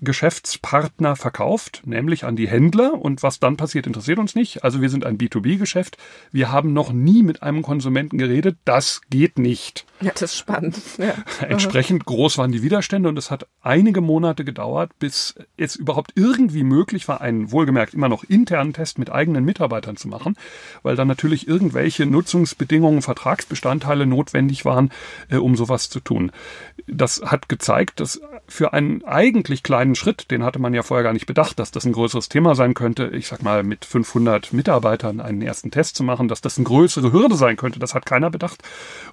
Geschäftspartner 0.00 1.14
verkauft, 1.14 1.82
nämlich 1.84 2.24
an 2.24 2.34
die 2.34 2.48
Händler. 2.48 2.94
Und 2.94 3.22
was 3.22 3.38
dann 3.38 3.56
passiert, 3.56 3.86
interessiert 3.86 4.18
uns 4.18 4.34
nicht. 4.34 4.64
Also 4.64 4.80
wir 4.80 4.88
sind 4.88 5.04
ein 5.04 5.18
B2B-Geschäft. 5.18 5.98
Wir 6.32 6.50
haben 6.50 6.72
noch 6.72 6.92
nie 6.92 7.22
mit 7.22 7.42
einem 7.42 7.62
Konsumenten 7.62 8.16
geredet. 8.16 8.56
Das 8.64 9.02
geht 9.10 9.38
nicht. 9.38 9.84
Ja, 10.00 10.10
das 10.14 10.22
ist 10.22 10.36
spannend. 10.36 10.76
Ja. 10.98 11.14
Entsprechend 11.48 12.04
groß 12.04 12.38
waren 12.38 12.52
die 12.52 12.62
Widerstände 12.62 13.08
und 13.08 13.18
es 13.18 13.30
hat 13.30 13.46
einige 13.60 14.00
Monate 14.00 14.44
gedauert, 14.44 14.92
bis 14.98 15.34
es 15.56 15.76
überhaupt 15.76 16.12
irgendwie 16.14 16.64
möglich 16.64 17.08
war, 17.08 17.20
einen 17.20 17.52
wohlgemerkt 17.52 17.94
immer 17.94 18.08
noch 18.08 18.24
internen 18.24 18.72
Test 18.72 18.98
mit 18.98 19.10
eigenen 19.10 19.44
Mitarbeitern 19.44 19.96
zu 19.96 20.08
machen, 20.08 20.36
weil 20.82 20.96
dann 20.96 21.08
natürlich 21.08 21.46
irgendwelche 21.46 22.06
Nutzungsbedingungen, 22.06 23.02
Vertragsbestandteile 23.02 24.06
notwendig 24.06 24.64
waren, 24.64 24.90
äh, 25.28 25.36
um 25.36 25.56
sowas 25.56 25.88
zu 25.88 26.00
tun. 26.00 26.32
Das 26.86 27.22
hat 27.24 27.48
gezeigt, 27.48 28.00
dass 28.00 28.20
für 28.46 28.72
einen 28.72 29.04
eigentlich 29.04 29.62
kleinen 29.62 29.94
Schritt, 29.94 30.30
den 30.30 30.44
hatte 30.44 30.58
man 30.58 30.74
ja 30.74 30.82
vorher 30.82 31.04
gar 31.04 31.12
nicht 31.12 31.26
bedacht, 31.26 31.58
dass 31.58 31.70
das 31.70 31.84
ein 31.84 31.92
größeres 31.92 32.28
Thema 32.28 32.54
sein 32.54 32.74
könnte, 32.74 33.08
ich 33.08 33.28
sag 33.28 33.42
mal 33.42 33.62
mit 33.62 33.84
500 33.84 34.52
Mitarbeitern 34.52 35.20
einen 35.20 35.42
ersten 35.42 35.70
Test 35.70 35.96
zu 35.96 36.02
machen, 36.02 36.28
dass 36.28 36.40
das 36.40 36.56
eine 36.56 36.64
größere 36.64 37.12
Hürde 37.12 37.36
sein 37.36 37.56
könnte, 37.56 37.78
das 37.78 37.94
hat 37.94 38.06
keiner 38.06 38.30
bedacht. 38.30 38.62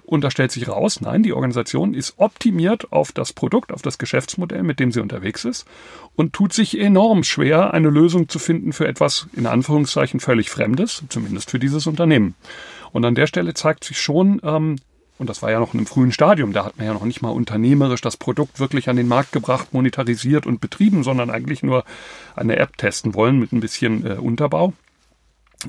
Und 0.04 0.24
da 0.24 0.30
stellt 0.30 0.52
sich 0.52 0.68
raus, 0.68 0.77
aus. 0.78 1.00
Nein, 1.00 1.22
die 1.22 1.32
Organisation 1.32 1.94
ist 1.94 2.14
optimiert 2.16 2.92
auf 2.92 3.12
das 3.12 3.32
Produkt, 3.32 3.72
auf 3.72 3.82
das 3.82 3.98
Geschäftsmodell, 3.98 4.62
mit 4.62 4.80
dem 4.80 4.92
sie 4.92 5.00
unterwegs 5.00 5.44
ist 5.44 5.66
und 6.16 6.32
tut 6.32 6.52
sich 6.52 6.78
enorm 6.78 7.24
schwer, 7.24 7.74
eine 7.74 7.90
Lösung 7.90 8.28
zu 8.28 8.38
finden 8.38 8.72
für 8.72 8.88
etwas 8.88 9.28
in 9.34 9.46
Anführungszeichen 9.46 10.20
völlig 10.20 10.50
Fremdes, 10.50 11.04
zumindest 11.08 11.50
für 11.50 11.58
dieses 11.58 11.86
Unternehmen. 11.86 12.34
Und 12.92 13.04
an 13.04 13.14
der 13.14 13.26
Stelle 13.26 13.54
zeigt 13.54 13.84
sich 13.84 14.00
schon, 14.00 14.40
ähm, 14.42 14.76
und 15.18 15.28
das 15.28 15.42
war 15.42 15.50
ja 15.50 15.58
noch 15.58 15.74
in 15.74 15.80
einem 15.80 15.86
frühen 15.86 16.12
Stadium, 16.12 16.52
da 16.52 16.64
hat 16.64 16.78
man 16.78 16.86
ja 16.86 16.94
noch 16.94 17.04
nicht 17.04 17.22
mal 17.22 17.30
unternehmerisch 17.30 18.00
das 18.00 18.16
Produkt 18.16 18.60
wirklich 18.60 18.88
an 18.88 18.96
den 18.96 19.08
Markt 19.08 19.32
gebracht, 19.32 19.74
monetarisiert 19.74 20.46
und 20.46 20.60
betrieben, 20.60 21.02
sondern 21.02 21.30
eigentlich 21.30 21.62
nur 21.62 21.84
eine 22.36 22.56
App 22.56 22.76
testen 22.78 23.14
wollen 23.14 23.38
mit 23.38 23.52
ein 23.52 23.60
bisschen 23.60 24.06
äh, 24.06 24.14
Unterbau. 24.14 24.72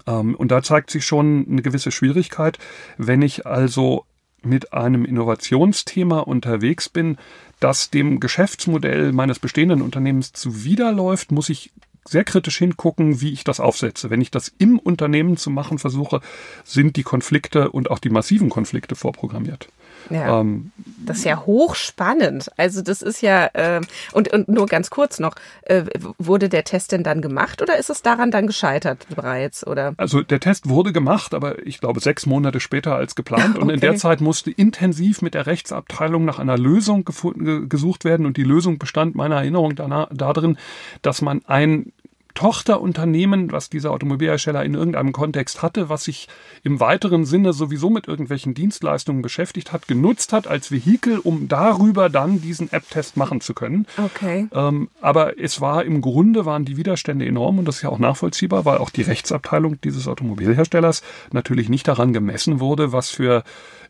Ähm, 0.06 0.36
und 0.36 0.52
da 0.52 0.62
zeigt 0.62 0.92
sich 0.92 1.06
schon 1.06 1.48
eine 1.50 1.62
gewisse 1.62 1.92
Schwierigkeit, 1.92 2.60
wenn 2.98 3.22
ich 3.22 3.46
also 3.46 4.06
mit 4.42 4.74
einem 4.74 5.06
Innovationsthema 5.06 6.20
unterwegs 6.20 6.90
bin, 6.90 7.18
das 7.60 7.90
dem 7.90 8.20
Geschäftsmodell 8.20 9.12
meines 9.12 9.40
bestehenden 9.40 9.82
Unternehmens 9.82 10.34
zuwiderläuft, 10.34 11.32
muss 11.32 11.50
ich 11.50 11.72
sehr 12.08 12.24
kritisch 12.24 12.58
hingucken, 12.58 13.22
wie 13.22 13.34
ich 13.34 13.44
das 13.44 13.60
aufsetze. 13.60 14.10
Wenn 14.10 14.22
ich 14.22 14.32
das 14.32 14.52
im 14.58 14.80
Unternehmen 14.80 15.38
zu 15.38 15.50
machen 15.50 15.78
versuche, 15.78 16.22
sind 16.64 16.96
die 16.96 17.04
Konflikte 17.04 17.72
und 17.72 17.92
auch 17.92 18.00
die 18.00 18.10
massiven 18.10 18.50
Konflikte 18.50 18.96
vorprogrammiert. 18.96 19.70
Ja, 20.10 20.40
ähm, 20.40 20.72
das 21.06 21.20
ist 21.20 21.26
ja 21.26 21.46
hochspannend. 21.46 22.52
Also 22.58 22.82
das 22.82 23.02
ist 23.02 23.22
ja, 23.22 23.50
äh, 23.54 23.82
und, 24.14 24.32
und 24.32 24.48
nur 24.48 24.66
ganz 24.66 24.90
kurz 24.90 25.20
noch, 25.20 25.36
äh, 25.64 25.84
wurde 26.18 26.50
der 26.50 26.64
Test 26.64 26.92
denn 26.92 27.04
dann 27.04 27.22
gemacht 27.22 27.62
oder 27.62 27.78
ist 27.78 27.90
es 27.90 28.02
daran 28.02 28.32
dann 28.32 28.48
gescheitert 28.48 29.08
bereits? 29.16 29.66
Oder? 29.66 29.94
Also 29.98 30.22
der 30.22 30.40
Test 30.40 30.70
wurde 30.70 30.94
gemacht, 30.94 31.34
aber 31.34 31.66
ich 31.66 31.80
glaube 31.80 32.00
sechs 32.00 32.26
Monate 32.26 32.60
später 32.60 32.96
als 32.96 33.16
geplant. 33.16 33.56
okay. 33.56 33.62
Und 33.62 33.70
in 33.70 33.80
der 33.80 33.96
Zeit 33.96 34.22
musste 34.22 34.52
intensiv 34.52 35.22
mit 35.22 35.34
der 35.34 35.46
Rechtsabteilung 35.46 36.26
nach 36.26 36.40
einer 36.40 36.58
Lösung 36.58 37.06
gesucht 37.06 38.06
werden. 38.06 38.26
Und 38.26 38.38
die 38.38 38.44
Lösung 38.44 38.78
bestand 38.80 39.16
meiner 39.16 39.36
Erinnerung 39.36 39.76
darin, 39.76 40.58
dass 41.02 41.22
man 41.22 41.42
ein 41.46 41.92
Tochterunternehmen, 42.40 43.52
was 43.52 43.70
dieser 43.70 43.92
Automobilhersteller 43.92 44.64
in 44.64 44.74
irgendeinem 44.74 45.12
Kontext 45.12 45.62
hatte, 45.62 45.90
was 45.90 46.06
sich 46.06 46.30
im 46.64 46.80
weiteren 46.80 47.26
Sinne 47.26 47.52
sowieso 47.52 47.90
mit 47.90 48.08
irgendwelchen 48.08 48.54
Dienstleistungen 48.54 49.22
beschäftigt 49.22 49.74
hat, 49.74 49.90
genutzt 49.90 50.32
hat 50.32 50.48
als 50.48 50.72
Vehikel, 50.72 51.20
um 51.20 51.50
darüber 51.50 52.08
dann 52.08 52.40
diesen 52.40 52.72
App-Test 52.72 53.18
machen 53.18 53.42
zu 53.42 53.54
können. 53.54 53.88
Okay. 53.98 54.48
Ähm, 54.54 54.90
aber 55.02 55.38
es 55.38 55.60
war 55.60 55.84
im 55.84 56.00
Grunde 56.00 56.46
waren 56.46 56.64
die 56.64 56.78
Widerstände 56.78 57.26
enorm 57.26 57.60
und 57.60 57.68
das 57.68 57.76
ist 57.76 57.82
ja 57.82 57.90
auch 57.90 58.00
nachvollziehbar, 58.00 58.64
weil 58.64 58.78
auch 58.78 58.90
die 58.90 59.02
Rechtsabteilung 59.02 59.82
dieses 59.82 60.08
Automobilherstellers 60.08 61.04
natürlich 61.34 61.68
nicht 61.68 61.90
daran 61.90 62.14
gemessen 62.14 62.62
wurde, 62.62 62.94
was 62.94 63.10
für 63.10 63.44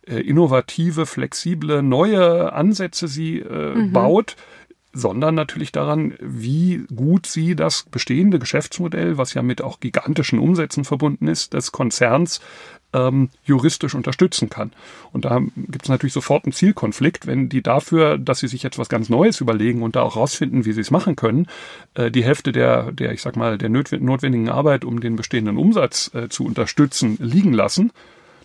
äh, 0.07 0.21
innovative, 0.21 1.05
flexible, 1.05 1.83
neue 1.83 2.51
Ansätze 2.51 3.07
sie 3.07 3.41
äh, 3.41 3.75
mhm. 3.75 3.93
baut 3.93 4.35
sondern 4.91 5.35
natürlich 5.35 5.71
daran, 5.71 6.13
wie 6.19 6.85
gut 6.93 7.27
sie 7.27 7.55
das 7.55 7.83
bestehende 7.83 8.39
Geschäftsmodell, 8.39 9.17
was 9.17 9.33
ja 9.33 9.43
mit 9.43 9.61
auch 9.61 9.79
gigantischen 9.79 10.39
Umsätzen 10.39 10.83
verbunden 10.83 11.27
ist, 11.27 11.53
des 11.53 11.71
Konzerns 11.71 12.41
ähm, 12.91 13.29
juristisch 13.43 13.93
unterstützen 13.93 14.49
kann. 14.49 14.71
Und 15.11 15.25
da 15.25 15.39
gibt 15.55 15.83
es 15.83 15.89
natürlich 15.89 16.13
sofort 16.13 16.45
einen 16.45 16.53
Zielkonflikt, 16.53 17.27
wenn 17.27 17.49
die 17.49 17.61
dafür, 17.61 18.17
dass 18.17 18.39
sie 18.39 18.47
sich 18.47 18.63
jetzt 18.63 18.79
was 18.79 18.89
ganz 18.89 19.09
Neues 19.09 19.41
überlegen 19.41 19.83
und 19.83 19.95
da 19.95 20.01
auch 20.01 20.15
rausfinden, 20.15 20.65
wie 20.65 20.73
sie 20.73 20.81
es 20.81 20.89
machen 20.89 21.15
können, 21.15 21.47
äh, 21.93 22.09
die 22.09 22.23
Hälfte 22.23 22.51
der, 22.51 22.91
der, 22.91 23.11
ich 23.11 23.21
sag 23.21 23.35
mal, 23.35 23.57
der 23.59 23.69
notwendigen 23.69 24.49
Arbeit, 24.49 24.85
um 24.85 25.01
den 25.01 25.15
bestehenden 25.15 25.57
Umsatz 25.57 26.11
äh, 26.15 26.29
zu 26.29 26.45
unterstützen, 26.45 27.17
liegen 27.19 27.53
lassen 27.53 27.91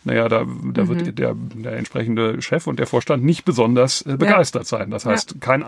naja, 0.04 0.28
da, 0.28 0.44
da 0.44 0.84
mhm. 0.84 0.88
wird 0.88 1.18
der, 1.18 1.34
der 1.34 1.72
entsprechende 1.76 2.40
Chef 2.42 2.66
und 2.66 2.78
der 2.78 2.86
Vorstand 2.86 3.24
nicht 3.24 3.44
besonders 3.44 4.02
äh, 4.02 4.16
begeistert 4.16 4.66
sein. 4.66 4.90
Das 4.90 5.06
heißt, 5.06 5.40
kein, 5.40 5.64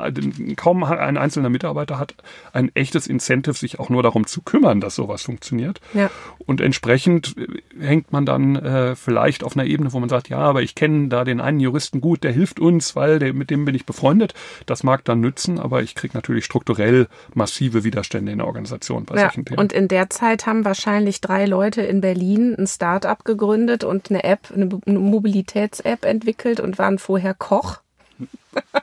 kaum 0.57 0.85
ein 0.85 1.17
einzelner 1.17 1.49
Mitarbeiter 1.49 1.99
hat 1.99 2.15
ein 2.53 2.71
echtes 2.75 3.07
Incentive, 3.07 3.55
sich 3.55 3.81
auch 3.81 3.89
nur 3.89 4.03
darum 4.03 4.27
zu 4.27 4.43
kümmern, 4.43 4.81
dass 4.81 4.95
sowas 4.95 5.23
funktioniert. 5.23 5.81
Ja. 5.95 6.11
Und 6.39 6.61
entsprechend 6.61 7.35
äh, 7.39 7.47
hängt 7.85 8.13
man 8.13 8.27
dann 8.27 8.57
äh, 8.57 8.95
vielleicht 8.95 9.43
auf 9.43 9.57
einer 9.57 9.67
Ebene, 9.67 9.93
wo 9.93 10.01
man 10.01 10.09
sagt, 10.09 10.29
ja, 10.29 10.39
aber 10.39 10.63
ich 10.63 10.75
kenne 10.75 11.09
da 11.09 11.25
den 11.25 11.41
einen 11.41 11.61
Juristen 11.61 12.01
gut, 12.01 12.23
der 12.23 12.33
hilft 12.33 12.61
uns, 12.61 12.95
weil 12.95 13.19
der, 13.19 13.33
mit 13.33 13.51
dem 13.51 13.65
bin 13.65 13.75
ich 13.75 13.87
befreundet. 13.87 14.35
Das 14.67 14.83
mag 14.83 15.05
dann 15.05 15.21
nützen, 15.21 15.59
aber 15.59 15.83
ich 15.83 15.95
kriege 15.95 16.15
natürlich 16.15 16.45
strukturell 16.45 17.09
massive 17.35 17.85
Widerstände 17.85 18.33
in 18.33 18.39
der 18.39 18.47
Organisation 18.47 19.07
bei 19.07 19.17
ja. 19.17 19.23
solchen 19.23 19.47
Themen. 19.47 19.59
Und 19.59 19.73
in 19.73 19.89
der 19.89 20.11
Zeit 20.11 20.47
haben 20.47 20.65
wahrscheinlich 20.67 21.23
drei 21.23 21.47
Leute 21.47 21.83
in 21.83 22.03
Berlin 22.03 22.55
ein 22.59 22.67
Start-up 22.67 23.25
gegründet 23.25 23.83
und 23.83 24.11
eine 24.11 24.26
App, 24.27 24.53
eine 24.55 24.99
Mobilitäts-App 24.99 26.05
entwickelt 26.05 26.61
und 26.61 26.79
waren 26.79 26.99
vorher 26.99 27.35
Koch. 27.35 27.81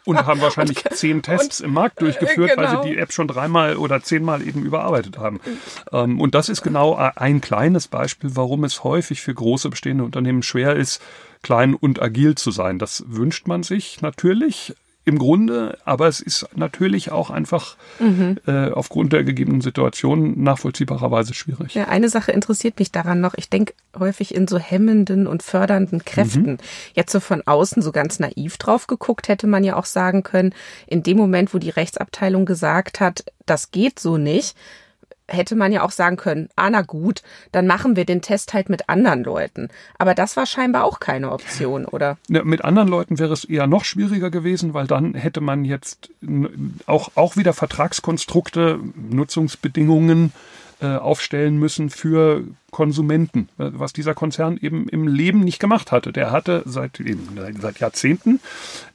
Und 0.05 0.25
haben 0.25 0.41
wahrscheinlich 0.41 0.85
und, 0.89 0.95
zehn 0.95 1.21
Tests 1.23 1.59
und, 1.59 1.67
im 1.67 1.73
Markt 1.73 2.01
durchgeführt, 2.01 2.51
genau. 2.51 2.62
weil 2.62 2.69
sie 2.69 2.75
genau. 2.75 2.88
die 2.88 2.97
App 2.97 3.12
schon 3.12 3.27
dreimal 3.27 3.77
oder 3.77 4.03
zehnmal 4.03 4.41
eben 4.47 4.63
überarbeitet 4.63 5.17
haben. 5.17 5.39
Ähm, 5.91 6.21
und 6.21 6.35
das 6.35 6.50
ist 6.50 6.62
genau 6.62 6.95
ein 6.95 7.41
kleines 7.41 7.88
Beispiel, 7.88 8.35
warum 8.35 8.63
es 8.63 8.83
häufig 8.83 9.21
für 9.21 9.33
große 9.33 9.69
bestehende 9.69 10.03
Unternehmen 10.03 10.43
schwer 10.43 10.75
ist, 10.75 11.01
klein 11.41 11.73
und 11.73 12.01
agil 12.01 12.35
zu 12.35 12.51
sein. 12.51 12.77
Das 12.77 13.03
wünscht 13.07 13.47
man 13.47 13.63
sich 13.63 14.01
natürlich 14.01 14.75
im 15.05 15.19
Grunde, 15.19 15.77
aber 15.83 16.07
es 16.07 16.22
ist 16.22 16.48
natürlich 16.55 17.12
auch 17.12 17.29
einfach 17.29 17.75
mhm. 18.00 18.38
äh, 18.48 18.69
aufgrund 18.69 19.12
der 19.12 19.24
gegebenen 19.24 19.62
Situation 19.62 20.41
nachvollziehbarerweise 20.41 21.33
schwierig. 21.33 21.74
Ja, 21.74 21.89
eine 21.89 22.07
Sache 22.07 22.31
interessiert 22.31 22.79
mich 22.79 22.91
daran 22.91 23.19
noch. 23.19 23.33
Ich 23.36 23.50
denke 23.50 23.74
häufig 24.00 24.33
in 24.33 24.48
so 24.48 24.57
hemmenden 24.57 25.27
und 25.27 25.43
fördernden 25.43 26.05
Kräften. 26.05 26.51
Mhm. 26.53 26.57
Jetzt 26.93 27.12
so 27.12 27.19
von 27.19 27.41
außen 27.45 27.81
so 27.81 27.91
ganz 27.91 28.19
naiv 28.19 28.57
drauf 28.57 28.88
geguckt, 28.88 29.27
hätte 29.27 29.48
man 29.48 29.63
ja 29.63 29.75
auch 29.75 29.86
sagen 29.86 30.24
können, 30.24 30.53
in 30.88 31.03
dem 31.03 31.17
Moment, 31.17 31.53
wo 31.53 31.57
die 31.57 31.69
Rechtsabteilung 31.69 32.45
gesagt 32.45 33.00
hat, 33.00 33.25
das 33.45 33.72
geht 33.72 34.00
so 34.00 34.17
nicht, 34.17 34.55
hätte 35.27 35.56
man 35.56 35.72
ja 35.72 35.84
auch 35.84 35.92
sagen 35.92 36.18
können, 36.18 36.50
ah 36.56 36.70
na 36.70 36.82
gut, 36.82 37.22
dann 37.51 37.68
machen 37.68 37.96
wir 37.96 38.06
den 38.06 38.22
Test 38.22 38.53
halt 38.53 38.70
mit 38.70 38.89
anderen 38.89 39.24
Leuten. 39.24 39.70
Aber 39.98 40.15
das 40.15 40.36
war 40.36 40.46
scheinbar 40.46 40.84
auch 40.84 41.00
keine 41.00 41.32
Option, 41.32 41.86
oder? 41.86 42.18
Ja, 42.30 42.44
mit 42.44 42.63
anderen 42.63 42.89
Leuten 42.89 43.20
wäre 43.20 43.34
es 43.34 43.46
eher 43.46 43.68
noch 43.68 43.86
schwieriger 43.86 44.30
gewesen, 44.30 44.74
weil 44.74 44.88
dann 44.88 45.13
hätte 45.13 45.42
man 45.42 45.65
jetzt 45.65 46.10
auch, 46.86 47.12
auch 47.15 47.38
wieder 47.38 47.53
Vertragskonstrukte, 47.53 48.80
Nutzungsbedingungen 48.96 50.34
äh, 50.82 50.98
aufstellen 50.98 51.58
müssen 51.58 51.89
für 51.89 52.44
Konsumenten, 52.72 53.48
äh, 53.58 53.70
was 53.72 53.94
dieser 53.94 54.13
Konzern 54.13 54.58
eben 54.62 54.89
im 54.89 55.08
Leben 55.08 55.39
nicht 55.39 55.60
gemacht 55.60 55.94
hatte. 55.94 56.12
Der 56.12 56.32
hatte 56.32 56.63
seit, 56.65 57.01
seit 57.62 57.80
Jahrzehnten 57.80 58.42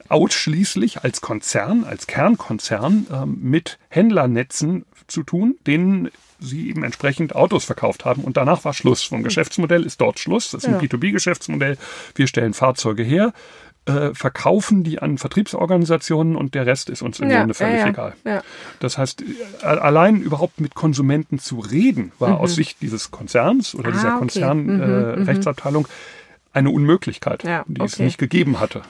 ausschließlich 0.07 1.03
als 1.03 1.21
Konzern, 1.21 1.83
als 1.85 2.05
Kernkonzern 2.05 3.07
äh, 3.11 3.25
mit 3.25 3.79
Händlernetzen 3.89 4.85
zu 5.09 5.23
tun, 5.23 5.57
denen 5.67 6.09
sie 6.39 6.69
eben 6.69 6.83
entsprechend 6.83 7.35
Autos 7.35 7.65
verkauft 7.65 8.05
haben. 8.05 8.23
Und 8.23 8.37
danach 8.37 8.63
war 8.63 8.73
Schluss. 8.73 9.03
Vom 9.03 9.23
Geschäftsmodell 9.23 9.83
ist 9.83 9.99
dort 9.99 10.19
Schluss. 10.19 10.51
Das 10.51 10.63
ist 10.63 10.69
ein 10.69 10.75
ja. 10.75 10.79
B2B-Geschäftsmodell. 10.79 11.77
Wir 12.15 12.27
stellen 12.27 12.53
Fahrzeuge 12.53 13.03
her, 13.03 13.33
äh, 13.85 14.13
verkaufen 14.13 14.83
die 14.83 14.99
an 14.99 15.17
Vertriebsorganisationen 15.17 16.35
und 16.35 16.53
der 16.53 16.65
Rest 16.65 16.89
ist 16.89 17.01
uns 17.01 17.19
im 17.19 17.29
ja, 17.29 17.39
Grunde 17.39 17.53
völlig 17.53 17.79
ja, 17.79 17.87
egal. 17.87 18.13
Das 18.79 18.97
heißt, 18.97 19.23
äh, 19.23 19.65
allein 19.65 20.21
überhaupt 20.21 20.61
mit 20.61 20.75
Konsumenten 20.75 21.39
zu 21.39 21.59
reden, 21.59 22.11
war 22.19 22.29
mhm. 22.29 22.35
aus 22.35 22.55
Sicht 22.55 22.81
dieses 22.81 23.09
Konzerns 23.11 23.73
oder 23.73 23.89
ah, 23.89 23.91
dieser 23.91 24.09
okay. 24.09 24.19
Konzernrechtsabteilung 24.19 25.83
mhm, 25.83 25.89
mhm. 25.89 26.18
Eine 26.51 26.71
Unmöglichkeit, 26.71 27.43
die 27.43 27.49
okay. 27.49 27.83
es 27.85 27.99
nicht 27.99 28.17
gegeben 28.17 28.59
hatte. 28.59 28.81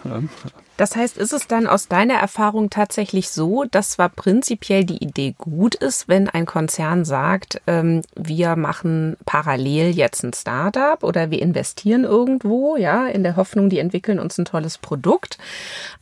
Das 0.77 0.95
heißt, 0.95 1.17
ist 1.17 1.33
es 1.33 1.45
dann 1.47 1.67
aus 1.67 1.89
deiner 1.89 2.13
Erfahrung 2.13 2.69
tatsächlich 2.69 3.29
so, 3.29 3.65
dass 3.69 3.91
zwar 3.91 4.07
prinzipiell 4.07 4.85
die 4.85 5.03
Idee 5.03 5.35
gut 5.37 5.75
ist, 5.75 6.07
wenn 6.07 6.29
ein 6.29 6.45
Konzern 6.45 7.03
sagt, 7.03 7.61
ähm, 7.67 8.01
wir 8.15 8.55
machen 8.55 9.17
parallel 9.25 9.89
jetzt 9.89 10.23
ein 10.23 10.31
Startup 10.31 11.03
oder 11.03 11.31
wir 11.31 11.41
investieren 11.41 12.05
irgendwo, 12.05 12.77
ja, 12.77 13.07
in 13.07 13.23
der 13.23 13.35
Hoffnung, 13.35 13.69
die 13.69 13.79
entwickeln 13.79 14.19
uns 14.19 14.37
ein 14.37 14.45
tolles 14.45 14.77
Produkt. 14.77 15.37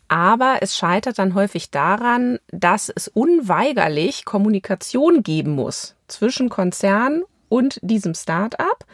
Aber 0.09 0.57
es 0.61 0.77
scheitert 0.77 1.17
dann 1.17 1.33
häufig 1.33 1.71
daran, 1.71 2.37
dass 2.51 2.89
es 2.89 3.07
unweigerlich 3.07 4.25
Kommunikation 4.25 5.23
geben 5.23 5.55
muss 5.55 5.95
zwischen 6.07 6.49
Konzern 6.49 7.23
und 7.49 7.79
diesem 7.81 8.13
Startup 8.13 8.85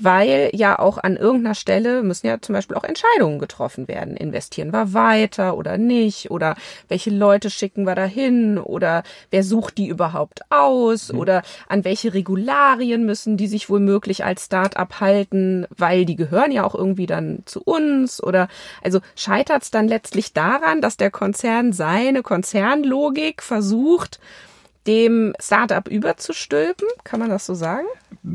weil 0.00 0.50
ja 0.52 0.78
auch 0.78 0.98
an 0.98 1.16
irgendeiner 1.16 1.54
Stelle 1.54 2.02
müssen 2.02 2.26
ja 2.26 2.40
zum 2.40 2.52
Beispiel 2.52 2.76
auch 2.76 2.84
Entscheidungen 2.84 3.38
getroffen 3.38 3.86
werden. 3.86 4.16
Investieren 4.16 4.72
wir 4.72 4.92
weiter 4.92 5.56
oder 5.56 5.78
nicht? 5.78 6.30
Oder 6.30 6.56
welche 6.88 7.10
Leute 7.10 7.48
schicken 7.48 7.84
wir 7.86 7.94
dahin? 7.94 8.58
Oder 8.58 9.04
wer 9.30 9.44
sucht 9.44 9.78
die 9.78 9.88
überhaupt 9.88 10.40
aus? 10.50 11.12
Mhm. 11.12 11.18
Oder 11.18 11.42
an 11.68 11.84
welche 11.84 12.12
Regularien 12.12 13.04
müssen 13.06 13.36
die 13.36 13.46
sich 13.46 13.70
womöglich 13.70 14.24
als 14.24 14.46
Start-up 14.46 15.00
halten? 15.00 15.66
Weil 15.76 16.04
die 16.04 16.16
gehören 16.16 16.50
ja 16.50 16.64
auch 16.64 16.74
irgendwie 16.74 17.06
dann 17.06 17.42
zu 17.44 17.62
uns. 17.62 18.22
Oder 18.22 18.48
also 18.82 19.00
scheitert 19.14 19.62
es 19.62 19.70
dann 19.70 19.86
letztlich 19.86 20.32
daran, 20.32 20.80
dass 20.80 20.96
der 20.96 21.10
Konzern 21.10 21.72
seine 21.72 22.22
Konzernlogik 22.22 23.42
versucht, 23.42 24.18
dem 24.86 25.34
Startup 25.40 25.86
überzustülpen? 25.88 26.88
Kann 27.04 27.20
man 27.20 27.30
das 27.30 27.46
so 27.46 27.54
sagen? 27.54 27.86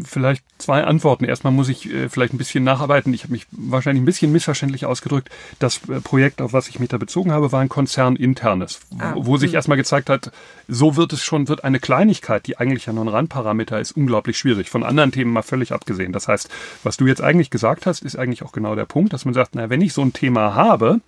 Vielleicht 0.06 0.44
zwei 0.58 0.84
Antworten. 0.84 1.26
Erstmal 1.26 1.54
muss 1.54 1.70
ich 1.70 1.92
äh, 1.92 2.10
vielleicht 2.10 2.34
ein 2.34 2.38
bisschen 2.38 2.64
nacharbeiten. 2.64 3.14
Ich 3.14 3.24
habe 3.24 3.34
mich 3.34 3.48
wahrscheinlich 3.52 4.02
ein 4.02 4.06
bisschen 4.06 4.32
missverständlich 4.32 4.86
ausgedrückt. 4.86 5.30
Das 5.60 5.82
äh, 5.90 6.00
Projekt, 6.02 6.42
auf 6.42 6.54
was 6.54 6.68
ich 6.68 6.80
mich 6.80 6.90
da 6.90 6.98
bezogen 6.98 7.32
habe, 7.32 7.52
war 7.52 7.62
ein 7.62 7.70
konzerninternes, 7.70 8.82
ah, 9.00 9.14
wo 9.16 9.38
sich 9.38 9.52
hm. 9.52 9.56
erstmal 9.56 9.78
gezeigt 9.78 10.10
hat, 10.10 10.32
so 10.68 10.96
wird 10.96 11.14
es 11.14 11.24
schon, 11.24 11.48
wird 11.48 11.64
eine 11.64 11.80
Kleinigkeit, 11.80 12.46
die 12.48 12.58
eigentlich 12.58 12.86
ja 12.86 12.94
nur 12.94 13.06
ein 13.06 13.10
Randparameter 13.10 13.80
ist, 13.80 13.94
unglaublich 13.94 14.38
schwierig. 14.38 14.70
Von 14.70 14.84
anderen 14.84 15.12
Themen 15.12 15.32
mal 15.32 15.42
völlig 15.42 15.72
abgesehen. 15.72 16.14
Das 16.14 16.28
heißt, 16.28 16.50
was 16.84 16.98
du 16.98 17.08
jetzt 17.08 17.22
eigentlich 17.22 17.50
gesagt 17.50 17.86
hast, 17.86 18.04
ist 18.04 18.18
eigentlich 18.18 18.44
auch 18.44 18.52
genau 18.52 18.76
der 18.76 18.86
Punkt, 18.86 19.14
dass 19.14 19.26
man 19.26 19.34
sagt, 19.34 19.56
na, 19.56 19.70
wenn 19.70 19.82
ich 19.82 19.94
so 19.94 20.02
ein 20.02 20.14
Thema 20.14 20.54
habe, 20.54 21.02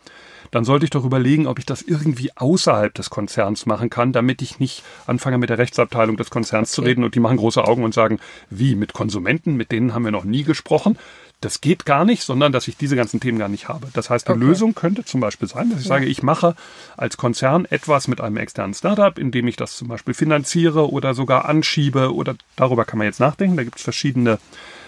dann 0.52 0.66
sollte 0.66 0.86
ich 0.86 0.92
doch 0.92 1.06
überlegen, 1.06 1.48
ob 1.48 1.60
ich 1.60 1.66
das 1.66 1.82
irgendwie 1.82 2.32
außerhalb 2.36 2.94
des 2.94 3.10
Konzerns 3.10 3.66
machen 3.66 3.90
kann, 3.90 4.12
damit 4.12 4.42
ich 4.42 4.60
nicht 4.60 4.84
anfange 5.08 5.38
mit 5.38 5.50
der 5.50 5.58
Rechtsabteilung 5.58 6.18
des 6.18 6.30
Konzerns 6.30 6.70
okay. 6.70 6.76
zu 6.76 6.82
reden 6.82 7.04
und 7.04 7.16
die 7.16 7.20
machen 7.20 7.38
große 7.38 7.64
Augen 7.64 7.84
und 7.84 7.94
sagen, 7.94 8.20
wie 8.50 8.76
mit 8.76 8.94
Konsumenten, 8.94 9.56
mit 9.56 9.72
denen 9.72 9.94
haben 9.94 10.04
wir 10.04 10.12
noch 10.12 10.26
nie 10.26 10.44
gesprochen. 10.44 10.98
Das 11.40 11.60
geht 11.60 11.86
gar 11.86 12.06
nicht, 12.06 12.22
sondern 12.22 12.52
dass 12.52 12.68
ich 12.68 12.78
diese 12.78 12.96
ganzen 12.96 13.20
Themen 13.20 13.40
gar 13.40 13.50
nicht 13.50 13.68
habe. 13.68 13.88
Das 13.94 14.12
heißt, 14.12 14.28
die 14.28 14.34
okay. 14.34 14.42
Lösung 14.42 14.76
könnte 14.76 15.04
zum 15.06 15.22
Beispiel 15.22 15.48
sein, 15.48 15.72
dass 15.72 15.80
ich 15.80 15.86
ja. 15.86 15.96
sage, 15.96 16.06
ich 16.06 16.22
mache 16.22 16.56
als 16.98 17.18
Konzern 17.18 17.66
etwas 17.66 18.08
mit 18.08 18.22
einem 18.22 18.38
externen 18.38 18.76
Startup, 18.76 19.18
indem 19.18 19.48
ich 19.48 19.56
das 19.56 19.76
zum 19.76 19.88
Beispiel 19.88 20.14
finanziere 20.14 20.92
oder 20.92 21.16
sogar 21.16 21.46
anschiebe 21.46 22.14
oder 22.14 22.36
darüber 22.56 22.86
kann 22.86 23.00
man 23.00 23.08
jetzt 23.08 23.20
nachdenken. 23.20 23.58
Da 23.58 23.64
gibt 23.64 23.78
es 23.78 23.84
verschiedene 23.84 24.38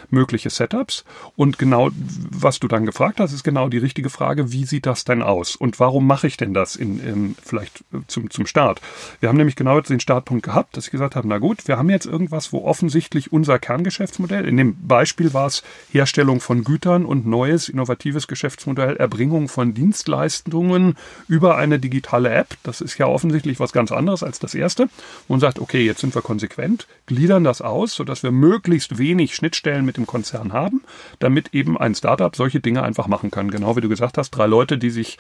mögliche 0.10 0.50
Setups. 0.50 1.04
Und 1.36 1.58
genau, 1.58 1.90
was 2.30 2.60
du 2.60 2.68
dann 2.68 2.86
gefragt 2.86 3.20
hast, 3.20 3.34
ist 3.34 3.44
genau 3.44 3.70
die 3.70 3.78
richtige 3.78 4.10
Frage, 4.10 4.52
wie 4.52 4.66
sieht 4.66 4.86
das 4.86 5.04
denn 5.04 5.22
aus? 5.22 5.56
Und 5.56 5.80
warum 5.80 6.08
mache 6.08 6.28
ich 6.28 6.38
denn 6.38 6.54
das 6.54 6.76
in, 6.76 7.00
in 7.00 7.36
vielleicht 7.44 7.82
äh, 7.94 8.00
zum, 8.08 8.30
zum 8.30 8.46
Start? 8.46 8.82
Wir 9.20 9.30
haben 9.30 9.38
nämlich 9.38 9.56
genau 9.56 9.80
den 9.82 10.00
Startpunkt 10.00 10.44
gehabt, 10.44 10.78
dass 10.78 10.86
ich 10.86 10.92
gesagt 10.92 11.16
habe, 11.16 11.28
na 11.28 11.38
gut, 11.38 11.68
wir 11.68 11.78
haben 11.78 11.90
jetzt 11.90 12.06
irgendwas, 12.06 12.54
wo 12.54 12.64
offensichtlich 12.66 13.32
unser 13.32 13.60
Kerngeschäftsmodell, 13.60 14.48
in 14.48 14.58
dem 14.58 14.76
Beispiel 14.88 15.34
war 15.34 15.48
es 15.48 15.64
Herstellung 15.92 16.40
von 16.40 16.64
Gütern 16.64 17.06
und 17.06 17.26
neues, 17.26 17.70
innovatives 17.70 18.28
Geschäftsmodell, 18.28 18.98
Erbringung 18.98 19.48
von 19.48 19.74
Dienstleistungen 19.74 20.96
über 21.28 21.58
eine 21.58 21.80
digitale 21.80 22.30
App. 22.30 22.58
Das 22.64 22.82
ist 22.82 22.98
ja 22.98 23.08
offensichtlich 23.08 23.60
was 23.60 23.72
ganz 23.72 23.92
anderes 23.92 24.24
als 24.24 24.40
das 24.40 24.56
erste. 24.56 24.90
Und 25.28 25.40
sagt, 25.40 25.60
okay, 25.60 25.86
jetzt 25.86 26.02
sind 26.02 26.16
wir 26.16 26.22
konsequent, 26.22 26.88
gliedern 27.06 27.44
das 27.44 27.62
aus, 27.62 27.94
sodass 27.94 28.24
wir 28.24 28.32
möglichst 28.32 28.98
wenig 28.98 29.36
Schnittstellen 29.36 29.86
mit 29.86 29.98
dem 29.98 30.03
im 30.04 30.08
Konzern 30.08 30.54
haben, 30.54 30.84
damit 31.20 31.54
eben 31.54 31.78
ein 31.78 31.96
Startup 31.96 32.36
solche 32.36 32.60
Dinge 32.60 32.84
einfach 32.84 33.08
machen 33.08 33.32
kann. 33.32 33.50
Genau 33.50 33.76
wie 33.76 33.82
du 33.82 33.90
gesagt 33.90 34.18
hast, 34.18 34.32
drei 34.32 34.46
Leute, 34.46 34.78
die 34.78 34.90
sich 34.90 35.18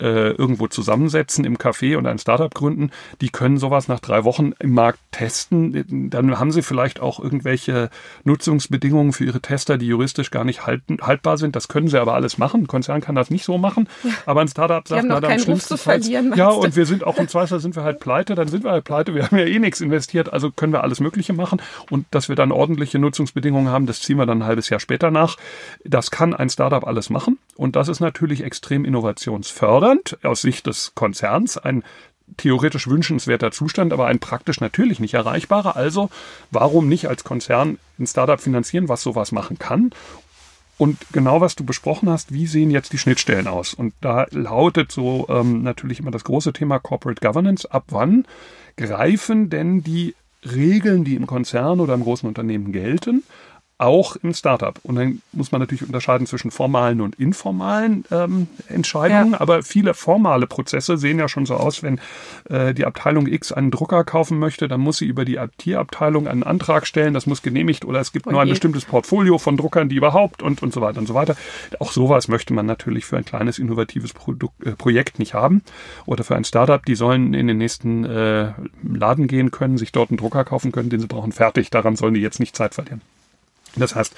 äh, 0.00 0.30
irgendwo 0.30 0.66
zusammensetzen 0.66 1.44
im 1.44 1.56
Café 1.56 1.96
und 1.96 2.06
ein 2.06 2.18
Startup 2.18 2.52
gründen, 2.54 2.90
die 3.20 3.30
können 3.30 3.58
sowas 3.58 3.88
nach 3.88 4.00
drei 4.00 4.24
Wochen 4.24 4.52
im 4.58 4.72
Markt 4.72 4.98
testen. 5.10 6.10
Dann 6.10 6.38
haben 6.38 6.52
sie 6.52 6.62
vielleicht 6.62 7.00
auch 7.00 7.18
irgendwelche 7.18 7.90
Nutzungsbedingungen 8.24 9.12
für 9.12 9.24
ihre 9.24 9.40
Tester, 9.40 9.78
die 9.78 9.86
juristisch 9.86 10.30
gar 10.30 10.44
nicht 10.44 10.66
halten, 10.66 10.98
haltbar 11.00 11.38
sind. 11.38 11.56
Das 11.56 11.68
können 11.68 11.88
sie 11.88 12.00
aber 12.00 12.14
alles 12.14 12.38
machen. 12.38 12.62
Ein 12.62 12.66
Konzern 12.66 13.00
kann 13.00 13.14
das 13.14 13.30
nicht 13.30 13.44
so 13.44 13.58
machen. 13.58 13.88
Ja. 14.04 14.10
Aber 14.26 14.40
ein 14.42 14.48
Startup 14.48 14.86
sagt, 14.86 15.04
na 15.06 15.20
dann 15.20 15.38
schlimmstenfalls. 15.38 16.08
Ja, 16.08 16.48
und 16.48 16.76
wir 16.76 16.86
sind 16.86 17.04
auch 17.04 17.16
im 17.18 17.28
Zweifel 17.28 17.60
sind 17.60 17.76
wir 17.76 17.82
halt 17.82 18.00
pleite, 18.00 18.34
dann 18.34 18.48
sind 18.48 18.64
wir 18.64 18.72
halt 18.72 18.84
pleite. 18.84 19.14
Wir 19.14 19.24
haben 19.24 19.38
ja 19.38 19.44
eh 19.44 19.58
nichts 19.58 19.80
investiert, 19.80 20.32
also 20.32 20.50
können 20.50 20.72
wir 20.72 20.82
alles 20.82 21.00
Mögliche 21.00 21.32
machen. 21.32 21.60
Und 21.90 22.06
dass 22.10 22.28
wir 22.28 22.36
dann 22.36 22.52
ordentliche 22.52 22.98
Nutzungsbedingungen 22.98 23.70
haben, 23.70 23.86
das 23.86 24.00
ziehen 24.00 24.15
ziehen 24.16 24.18
wir 24.18 24.26
dann 24.26 24.42
ein 24.42 24.46
halbes 24.46 24.70
Jahr 24.70 24.80
später 24.80 25.10
nach. 25.10 25.36
Das 25.84 26.10
kann 26.10 26.32
ein 26.32 26.48
Startup 26.48 26.86
alles 26.86 27.10
machen. 27.10 27.38
Und 27.56 27.76
das 27.76 27.88
ist 27.88 28.00
natürlich 28.00 28.42
extrem 28.42 28.84
innovationsfördernd 28.84 30.18
aus 30.24 30.40
Sicht 30.40 30.66
des 30.66 30.92
Konzerns. 30.94 31.58
Ein 31.58 31.82
theoretisch 32.38 32.88
wünschenswerter 32.88 33.52
Zustand, 33.52 33.92
aber 33.92 34.06
ein 34.06 34.18
praktisch 34.18 34.60
natürlich 34.60 35.00
nicht 35.00 35.14
erreichbarer. 35.14 35.76
Also 35.76 36.08
warum 36.50 36.88
nicht 36.88 37.08
als 37.08 37.24
Konzern 37.24 37.78
ein 37.98 38.06
Startup 38.06 38.40
finanzieren, 38.40 38.88
was 38.88 39.02
sowas 39.02 39.32
machen 39.32 39.58
kann? 39.58 39.90
Und 40.78 40.98
genau 41.12 41.40
was 41.40 41.56
du 41.56 41.64
besprochen 41.64 42.08
hast, 42.10 42.32
wie 42.32 42.46
sehen 42.46 42.70
jetzt 42.70 42.92
die 42.92 42.98
Schnittstellen 42.98 43.46
aus? 43.46 43.74
Und 43.74 43.94
da 44.00 44.26
lautet 44.30 44.92
so 44.92 45.26
ähm, 45.28 45.62
natürlich 45.62 46.00
immer 46.00 46.10
das 46.10 46.24
große 46.24 46.52
Thema 46.52 46.78
Corporate 46.78 47.20
Governance. 47.20 47.70
Ab 47.70 47.84
wann 47.88 48.26
greifen 48.76 49.48
denn 49.48 49.82
die 49.82 50.14
Regeln, 50.44 51.04
die 51.04 51.14
im 51.14 51.26
Konzern 51.26 51.80
oder 51.80 51.94
im 51.94 52.02
großen 52.02 52.28
Unternehmen 52.28 52.72
gelten, 52.72 53.22
auch 53.78 54.16
im 54.16 54.32
Startup. 54.32 54.78
Und 54.82 54.94
dann 54.94 55.22
muss 55.32 55.52
man 55.52 55.60
natürlich 55.60 55.84
unterscheiden 55.84 56.26
zwischen 56.26 56.50
formalen 56.50 57.00
und 57.02 57.16
informalen 57.16 58.04
ähm, 58.10 58.46
Entscheidungen. 58.68 59.32
Ja. 59.32 59.40
Aber 59.40 59.62
viele 59.62 59.92
formale 59.92 60.46
Prozesse 60.46 60.96
sehen 60.96 61.18
ja 61.18 61.28
schon 61.28 61.44
so 61.44 61.54
aus, 61.54 61.82
wenn 61.82 62.00
äh, 62.48 62.72
die 62.72 62.86
Abteilung 62.86 63.26
X 63.26 63.52
einen 63.52 63.70
Drucker 63.70 64.04
kaufen 64.04 64.38
möchte, 64.38 64.66
dann 64.68 64.80
muss 64.80 64.98
sie 64.98 65.06
über 65.06 65.26
die 65.26 65.36
IT-Abteilung 65.36 66.26
einen 66.26 66.42
Antrag 66.42 66.86
stellen, 66.86 67.12
das 67.12 67.26
muss 67.26 67.42
genehmigt 67.42 67.84
oder 67.84 68.00
es 68.00 68.12
gibt 68.12 68.26
oh 68.26 68.30
nur 68.30 68.40
ein 68.40 68.48
bestimmtes 68.48 68.86
Portfolio 68.86 69.36
von 69.36 69.58
Druckern, 69.58 69.90
die 69.90 69.96
überhaupt 69.96 70.42
und, 70.42 70.62
und 70.62 70.72
so 70.72 70.80
weiter 70.80 70.98
und 70.98 71.06
so 71.06 71.14
weiter. 71.14 71.36
Auch 71.78 71.92
sowas 71.92 72.28
möchte 72.28 72.54
man 72.54 72.64
natürlich 72.64 73.04
für 73.04 73.18
ein 73.18 73.24
kleines 73.26 73.58
innovatives 73.58 74.14
Produkt, 74.14 74.64
äh, 74.64 74.72
Projekt 74.72 75.18
nicht 75.18 75.34
haben. 75.34 75.62
Oder 76.06 76.24
für 76.24 76.36
ein 76.36 76.44
Startup, 76.44 76.84
die 76.84 76.94
sollen 76.94 77.34
in 77.34 77.46
den 77.46 77.58
nächsten 77.58 78.04
äh, 78.04 78.52
Laden 78.82 79.26
gehen 79.26 79.50
können, 79.50 79.76
sich 79.76 79.92
dort 79.92 80.10
einen 80.10 80.16
Drucker 80.16 80.44
kaufen 80.44 80.72
können, 80.72 80.88
den 80.88 81.00
sie 81.00 81.06
brauchen, 81.06 81.32
fertig. 81.32 81.68
Daran 81.68 81.96
sollen 81.96 82.14
die 82.14 82.20
jetzt 82.20 82.40
nicht 82.40 82.56
Zeit 82.56 82.74
verlieren. 82.74 83.02
Das 83.76 83.94
heißt, 83.94 84.14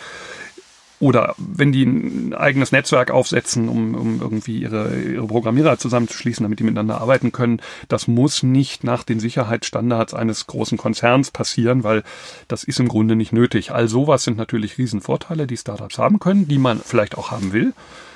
oder 1.00 1.34
wenn 1.38 1.70
die 1.70 1.84
ein 1.84 2.34
eigenes 2.34 2.72
Netzwerk 2.72 3.10
aufsetzen, 3.10 3.68
um, 3.68 3.94
um 3.94 4.20
irgendwie 4.20 4.60
ihre, 4.60 5.00
ihre 5.00 5.26
Programmierer 5.26 5.78
zusammenzuschließen, 5.78 6.42
damit 6.42 6.58
die 6.58 6.64
miteinander 6.64 7.00
arbeiten 7.00 7.30
können, 7.30 7.60
das 7.86 8.08
muss 8.08 8.42
nicht 8.42 8.82
nach 8.82 9.04
den 9.04 9.20
Sicherheitsstandards 9.20 10.12
eines 10.14 10.46
großen 10.48 10.76
Konzerns 10.76 11.30
passieren, 11.30 11.84
weil 11.84 12.02
das 12.48 12.64
ist 12.64 12.80
im 12.80 12.88
Grunde 12.88 13.14
nicht 13.14 13.32
nötig. 13.32 13.70
All 13.70 13.86
sowas 13.86 14.24
sind 14.24 14.36
natürlich 14.36 14.78
Riesenvorteile, 14.78 15.46
die 15.46 15.56
Startups 15.56 15.98
haben 15.98 16.18
können, 16.18 16.48
die 16.48 16.58
man 16.58 16.80
vielleicht 16.80 17.16
auch 17.16 17.30
haben 17.30 17.52
will. 17.52 17.74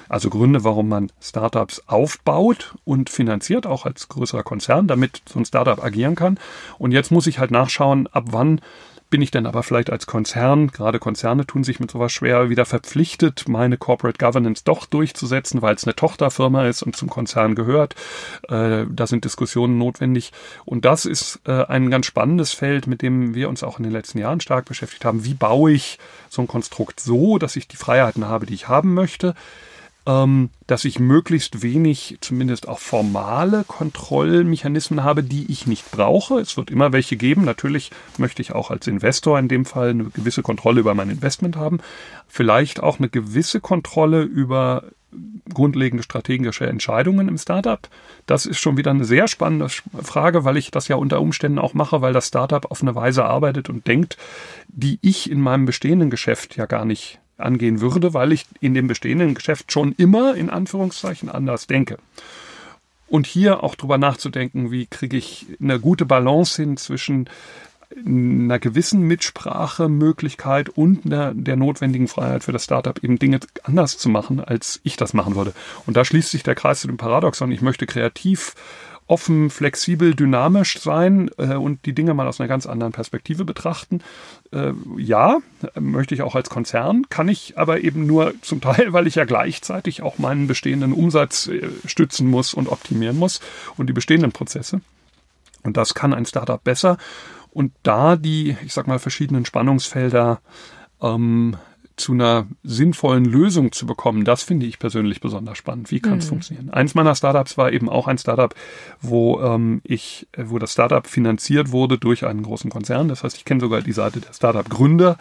Also 0.08 0.28
Gründe, 0.28 0.62
warum 0.64 0.88
man 0.88 1.10
Startups 1.22 1.84
aufbaut 1.86 2.74
und 2.84 3.08
finanziert, 3.08 3.66
auch 3.66 3.86
als 3.86 4.08
größerer 4.08 4.42
Konzern, 4.42 4.86
damit 4.86 5.22
so 5.26 5.38
ein 5.38 5.46
Startup 5.46 5.82
agieren 5.82 6.16
kann. 6.16 6.38
Und 6.78 6.92
jetzt 6.92 7.10
muss 7.12 7.26
ich 7.26 7.38
halt 7.38 7.50
nachschauen, 7.50 8.08
ab 8.08 8.24
wann 8.30 8.60
bin 9.12 9.20
ich 9.20 9.30
denn 9.30 9.44
aber 9.44 9.62
vielleicht 9.62 9.90
als 9.90 10.06
Konzern, 10.06 10.68
gerade 10.68 10.98
Konzerne 10.98 11.46
tun 11.46 11.64
sich 11.64 11.78
mit 11.78 11.90
sowas 11.90 12.10
schwer, 12.12 12.48
wieder 12.48 12.64
verpflichtet, 12.64 13.44
meine 13.46 13.76
Corporate 13.76 14.18
Governance 14.18 14.62
doch 14.64 14.86
durchzusetzen, 14.86 15.60
weil 15.60 15.74
es 15.74 15.84
eine 15.84 15.94
Tochterfirma 15.94 16.66
ist 16.66 16.82
und 16.82 16.96
zum 16.96 17.10
Konzern 17.10 17.54
gehört. 17.54 17.94
Äh, 18.48 18.86
da 18.90 19.06
sind 19.06 19.26
Diskussionen 19.26 19.76
notwendig. 19.76 20.32
Und 20.64 20.86
das 20.86 21.04
ist 21.04 21.40
äh, 21.46 21.62
ein 21.66 21.90
ganz 21.90 22.06
spannendes 22.06 22.52
Feld, 22.54 22.86
mit 22.86 23.02
dem 23.02 23.34
wir 23.34 23.50
uns 23.50 23.62
auch 23.62 23.78
in 23.78 23.82
den 23.82 23.92
letzten 23.92 24.18
Jahren 24.18 24.40
stark 24.40 24.64
beschäftigt 24.64 25.04
haben. 25.04 25.26
Wie 25.26 25.34
baue 25.34 25.72
ich 25.72 25.98
so 26.30 26.40
ein 26.40 26.48
Konstrukt 26.48 26.98
so, 26.98 27.36
dass 27.36 27.54
ich 27.56 27.68
die 27.68 27.76
Freiheiten 27.76 28.26
habe, 28.26 28.46
die 28.46 28.54
ich 28.54 28.68
haben 28.68 28.94
möchte? 28.94 29.34
Ähm, 30.06 30.50
dass 30.66 30.84
ich 30.84 30.98
möglichst 30.98 31.62
wenig, 31.62 32.18
zumindest 32.20 32.68
auch 32.68 32.78
formale 32.78 33.64
Kontrollmechanismen 33.66 35.04
habe, 35.04 35.22
die 35.22 35.50
ich 35.50 35.66
nicht 35.66 35.90
brauche. 35.90 36.40
Es 36.40 36.56
wird 36.56 36.70
immer 36.70 36.92
welche 36.92 37.16
geben. 37.16 37.44
Natürlich 37.44 37.90
möchte 38.18 38.42
ich 38.42 38.52
auch 38.52 38.70
als 38.70 38.86
Investor 38.86 39.38
in 39.38 39.48
dem 39.48 39.64
Fall 39.64 39.90
eine 39.90 40.04
gewisse 40.04 40.42
Kontrolle 40.42 40.80
über 40.80 40.94
mein 40.94 41.10
Investment 41.10 41.56
haben. 41.56 41.78
Vielleicht 42.26 42.82
auch 42.82 42.98
eine 42.98 43.08
gewisse 43.08 43.60
Kontrolle 43.60 44.22
über 44.22 44.84
grundlegende 45.52 46.02
strategische 46.02 46.66
Entscheidungen 46.66 47.28
im 47.28 47.38
Startup. 47.38 47.88
Das 48.26 48.46
ist 48.46 48.58
schon 48.58 48.76
wieder 48.76 48.90
eine 48.90 49.04
sehr 49.04 49.28
spannende 49.28 49.68
Frage, 49.68 50.44
weil 50.44 50.56
ich 50.56 50.70
das 50.70 50.88
ja 50.88 50.96
unter 50.96 51.20
Umständen 51.20 51.58
auch 51.58 51.74
mache, 51.74 52.00
weil 52.00 52.12
das 52.12 52.28
Startup 52.28 52.70
auf 52.70 52.82
eine 52.82 52.94
Weise 52.94 53.24
arbeitet 53.24 53.68
und 53.68 53.86
denkt, 53.86 54.16
die 54.68 54.98
ich 55.02 55.30
in 55.30 55.40
meinem 55.40 55.66
bestehenden 55.66 56.10
Geschäft 56.10 56.56
ja 56.56 56.66
gar 56.66 56.84
nicht 56.84 57.20
angehen 57.38 57.80
würde, 57.80 58.14
weil 58.14 58.32
ich 58.32 58.46
in 58.60 58.74
dem 58.74 58.86
bestehenden 58.86 59.34
Geschäft 59.34 59.72
schon 59.72 59.92
immer 59.92 60.34
in 60.34 60.50
Anführungszeichen 60.50 61.28
anders 61.28 61.66
denke. 61.66 61.98
Und 63.08 63.26
hier 63.26 63.62
auch 63.62 63.74
drüber 63.74 63.98
nachzudenken, 63.98 64.70
wie 64.70 64.86
kriege 64.86 65.16
ich 65.16 65.46
eine 65.60 65.78
gute 65.78 66.06
Balance 66.06 66.62
hin 66.62 66.76
zwischen 66.76 67.28
einer 68.06 68.58
gewissen 68.58 69.02
Mitsprachemöglichkeit 69.02 70.70
und 70.70 71.04
einer, 71.04 71.34
der 71.34 71.56
notwendigen 71.56 72.08
Freiheit 72.08 72.44
für 72.44 72.52
das 72.52 72.64
Startup, 72.64 73.02
eben 73.02 73.18
Dinge 73.18 73.40
anders 73.64 73.98
zu 73.98 74.08
machen, 74.08 74.40
als 74.40 74.80
ich 74.82 74.96
das 74.96 75.12
machen 75.12 75.34
würde. 75.34 75.52
Und 75.86 75.96
da 75.96 76.04
schließt 76.04 76.30
sich 76.30 76.42
der 76.42 76.54
Kreis 76.54 76.80
zu 76.80 76.86
dem 76.86 76.96
Paradoxon. 76.96 77.52
Ich 77.52 77.60
möchte 77.60 77.86
kreativ 77.86 78.54
offen, 79.06 79.50
flexibel, 79.50 80.14
dynamisch 80.14 80.80
sein 80.80 81.30
äh, 81.38 81.54
und 81.54 81.84
die 81.86 81.94
Dinge 81.94 82.14
mal 82.14 82.28
aus 82.28 82.40
einer 82.40 82.48
ganz 82.48 82.66
anderen 82.66 82.92
Perspektive 82.92 83.44
betrachten. 83.44 84.00
Äh, 84.52 84.72
ja, 84.96 85.38
möchte 85.78 86.14
ich 86.14 86.22
auch 86.22 86.34
als 86.34 86.50
Konzern, 86.50 87.08
kann 87.08 87.28
ich 87.28 87.58
aber 87.58 87.82
eben 87.82 88.06
nur 88.06 88.34
zum 88.42 88.60
Teil, 88.60 88.92
weil 88.92 89.06
ich 89.06 89.16
ja 89.16 89.24
gleichzeitig 89.24 90.02
auch 90.02 90.18
meinen 90.18 90.46
bestehenden 90.46 90.92
Umsatz 90.92 91.48
äh, 91.48 91.68
stützen 91.86 92.28
muss 92.28 92.54
und 92.54 92.68
optimieren 92.68 93.18
muss 93.18 93.40
und 93.76 93.88
die 93.88 93.92
bestehenden 93.92 94.32
Prozesse. 94.32 94.80
Und 95.62 95.76
das 95.76 95.94
kann 95.94 96.14
ein 96.14 96.26
Startup 96.26 96.62
besser. 96.62 96.98
Und 97.50 97.72
da 97.82 98.16
die, 98.16 98.56
ich 98.64 98.72
sag 98.72 98.86
mal, 98.86 98.98
verschiedenen 98.98 99.44
Spannungsfelder 99.44 100.40
ähm, 101.02 101.56
zu 102.02 102.12
einer 102.12 102.46
sinnvollen 102.64 103.24
Lösung 103.24 103.70
zu 103.70 103.86
bekommen, 103.86 104.24
das 104.24 104.42
finde 104.42 104.66
ich 104.66 104.80
persönlich 104.80 105.20
besonders 105.20 105.56
spannend. 105.56 105.90
Wie 105.92 106.00
kann 106.00 106.18
es 106.18 106.24
mhm. 106.26 106.30
funktionieren? 106.30 106.70
Eins 106.70 106.94
meiner 106.94 107.14
Startups 107.14 107.56
war 107.56 107.72
eben 107.72 107.88
auch 107.88 108.08
ein 108.08 108.18
Startup, 108.18 108.52
wo 109.00 109.40
ähm, 109.40 109.80
ich, 109.84 110.26
äh, 110.32 110.44
wo 110.46 110.58
das 110.58 110.72
Startup 110.72 111.06
finanziert 111.06 111.70
wurde 111.70 111.98
durch 111.98 112.26
einen 112.26 112.42
großen 112.42 112.70
Konzern. 112.70 113.06
Das 113.06 113.22
heißt, 113.22 113.36
ich 113.36 113.44
kenne 113.44 113.60
sogar 113.60 113.82
die 113.82 113.92
Seite 113.92 114.20
der 114.20 114.32
Startup-Gründer, 114.32 115.16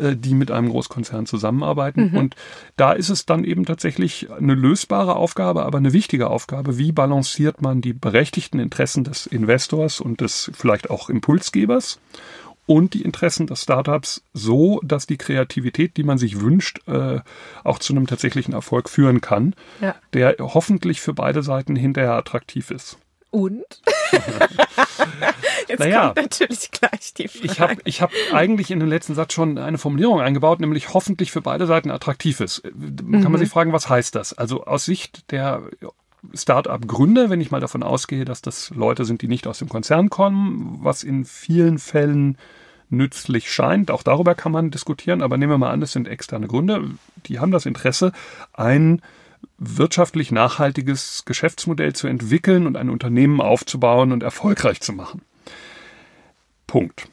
äh, 0.00 0.16
die 0.16 0.34
mit 0.34 0.50
einem 0.50 0.70
Großkonzern 0.70 1.26
zusammenarbeiten. 1.26 2.10
Mhm. 2.10 2.18
Und 2.18 2.36
da 2.76 2.92
ist 2.92 3.10
es 3.10 3.26
dann 3.26 3.44
eben 3.44 3.64
tatsächlich 3.64 4.28
eine 4.32 4.54
lösbare 4.54 5.14
Aufgabe, 5.14 5.64
aber 5.64 5.78
eine 5.78 5.92
wichtige 5.92 6.30
Aufgabe. 6.30 6.78
Wie 6.78 6.90
balanciert 6.90 7.62
man 7.62 7.80
die 7.80 7.92
berechtigten 7.92 8.58
Interessen 8.58 9.04
des 9.04 9.26
Investors 9.26 10.00
und 10.00 10.20
des 10.20 10.50
vielleicht 10.52 10.90
auch 10.90 11.08
Impulsgebers? 11.08 12.00
Und 12.66 12.94
die 12.94 13.02
Interessen 13.02 13.46
des 13.46 13.62
Startups 13.62 14.22
so, 14.32 14.80
dass 14.82 15.06
die 15.06 15.18
Kreativität, 15.18 15.96
die 15.96 16.04
man 16.04 16.18
sich 16.18 16.40
wünscht, 16.40 16.86
äh, 16.88 17.20
auch 17.62 17.78
zu 17.78 17.92
einem 17.92 18.06
tatsächlichen 18.06 18.54
Erfolg 18.54 18.88
führen 18.88 19.20
kann, 19.20 19.54
ja. 19.80 19.94
der 20.12 20.36
hoffentlich 20.40 21.00
für 21.00 21.14
beide 21.14 21.42
Seiten 21.42 21.76
hinterher 21.76 22.14
attraktiv 22.14 22.70
ist. 22.70 22.98
Und? 23.30 23.64
Jetzt 25.68 25.80
naja, 25.80 26.06
kommt 26.06 26.16
natürlich 26.16 26.70
gleich 26.70 27.14
die 27.14 27.26
Frage. 27.26 27.44
Ich 27.44 27.60
habe 27.60 27.76
ich 27.84 28.02
hab 28.02 28.12
eigentlich 28.32 28.70
in 28.70 28.78
den 28.78 28.88
letzten 28.88 29.14
Satz 29.14 29.32
schon 29.32 29.58
eine 29.58 29.78
Formulierung 29.78 30.20
eingebaut, 30.20 30.60
nämlich 30.60 30.94
hoffentlich 30.94 31.32
für 31.32 31.40
beide 31.40 31.66
Seiten 31.66 31.90
attraktiv 31.90 32.40
ist. 32.40 32.62
Mhm. 32.64 32.96
Kann 33.10 33.22
man 33.24 33.32
mhm. 33.32 33.38
sich 33.38 33.48
fragen, 33.48 33.72
was 33.72 33.88
heißt 33.88 34.14
das? 34.14 34.34
Also 34.34 34.64
aus 34.64 34.84
Sicht 34.84 35.32
der 35.32 35.62
Start-up-Gründer, 36.32 37.30
wenn 37.30 37.40
ich 37.40 37.50
mal 37.50 37.60
davon 37.60 37.82
ausgehe, 37.82 38.24
dass 38.24 38.42
das 38.42 38.70
Leute 38.70 39.04
sind, 39.04 39.22
die 39.22 39.28
nicht 39.28 39.46
aus 39.46 39.58
dem 39.58 39.68
Konzern 39.68 40.10
kommen, 40.10 40.78
was 40.82 41.02
in 41.02 41.24
vielen 41.24 41.78
Fällen 41.78 42.38
nützlich 42.90 43.52
scheint. 43.52 43.90
Auch 43.90 44.02
darüber 44.02 44.34
kann 44.34 44.52
man 44.52 44.70
diskutieren, 44.70 45.22
aber 45.22 45.36
nehmen 45.36 45.52
wir 45.52 45.58
mal 45.58 45.72
an, 45.72 45.82
es 45.82 45.92
sind 45.92 46.08
externe 46.08 46.46
Gründer, 46.46 46.82
die 47.26 47.40
haben 47.40 47.50
das 47.50 47.66
Interesse, 47.66 48.12
ein 48.52 49.02
wirtschaftlich 49.58 50.30
nachhaltiges 50.32 51.24
Geschäftsmodell 51.24 51.94
zu 51.94 52.06
entwickeln 52.06 52.66
und 52.66 52.76
ein 52.76 52.90
Unternehmen 52.90 53.40
aufzubauen 53.40 54.12
und 54.12 54.22
erfolgreich 54.22 54.80
zu 54.80 54.92
machen. 54.92 55.22
Punkt. 56.66 57.08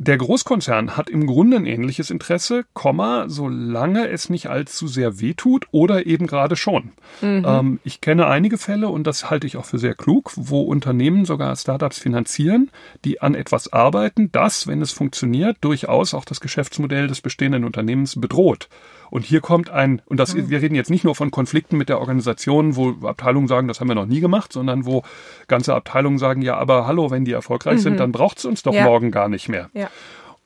Der 0.00 0.16
Großkonzern 0.16 0.96
hat 0.96 1.10
im 1.10 1.26
Grunde 1.26 1.56
ein 1.56 1.66
ähnliches 1.66 2.10
Interesse, 2.10 2.64
Komma, 2.72 3.24
solange 3.26 4.08
es 4.08 4.30
nicht 4.30 4.46
allzu 4.46 4.86
sehr 4.86 5.18
wehtut 5.20 5.66
oder 5.72 6.06
eben 6.06 6.28
gerade 6.28 6.54
schon. 6.54 6.92
Mhm. 7.20 7.44
Ähm, 7.44 7.80
ich 7.82 8.00
kenne 8.00 8.28
einige 8.28 8.58
Fälle 8.58 8.90
und 8.90 9.08
das 9.08 9.28
halte 9.28 9.48
ich 9.48 9.56
auch 9.56 9.64
für 9.64 9.80
sehr 9.80 9.94
klug, 9.94 10.32
wo 10.36 10.62
Unternehmen 10.62 11.24
sogar 11.24 11.54
Startups 11.56 11.98
finanzieren, 11.98 12.70
die 13.04 13.20
an 13.20 13.34
etwas 13.34 13.72
arbeiten, 13.72 14.30
das, 14.30 14.68
wenn 14.68 14.80
es 14.82 14.92
funktioniert, 14.92 15.56
durchaus 15.62 16.14
auch 16.14 16.24
das 16.24 16.40
Geschäftsmodell 16.40 17.08
des 17.08 17.20
bestehenden 17.20 17.64
Unternehmens 17.64 18.20
bedroht. 18.20 18.68
Und 19.10 19.24
hier 19.24 19.40
kommt 19.40 19.70
ein, 19.70 20.02
und 20.06 20.18
das, 20.20 20.34
mhm. 20.34 20.50
wir 20.50 20.60
reden 20.62 20.74
jetzt 20.74 20.90
nicht 20.90 21.04
nur 21.04 21.14
von 21.14 21.30
Konflikten 21.30 21.76
mit 21.76 21.88
der 21.88 21.98
Organisation, 21.98 22.76
wo 22.76 23.06
Abteilungen 23.06 23.48
sagen, 23.48 23.68
das 23.68 23.80
haben 23.80 23.88
wir 23.88 23.94
noch 23.94 24.06
nie 24.06 24.20
gemacht, 24.20 24.52
sondern 24.52 24.86
wo 24.86 25.02
ganze 25.48 25.74
Abteilungen 25.74 26.18
sagen, 26.18 26.42
ja, 26.42 26.56
aber 26.56 26.86
hallo, 26.86 27.10
wenn 27.10 27.24
die 27.24 27.32
erfolgreich 27.32 27.76
mhm. 27.76 27.82
sind, 27.82 28.00
dann 28.00 28.12
braucht 28.12 28.38
es 28.38 28.44
uns 28.44 28.62
doch 28.62 28.74
ja. 28.74 28.84
morgen 28.84 29.10
gar 29.10 29.28
nicht 29.28 29.48
mehr. 29.48 29.70
Ja. 29.72 29.87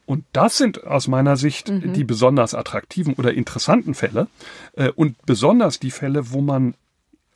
Und 0.05 0.25
das 0.33 0.59
sind 0.59 0.85
aus 0.85 1.09
meiner 1.09 1.37
Sicht 1.37 1.69
mhm. 1.69 1.93
die 1.93 2.05
besonders 2.05 2.55
attraktiven 2.55 3.15
oder 3.15 3.33
interessanten 3.33 3.95
Fälle 3.95 4.27
äh, 4.77 4.91
und 4.91 5.17
besonders 5.27 5.79
die 5.79 5.91
Fälle, 5.91 6.33
wo 6.33 6.41
man 6.41 6.75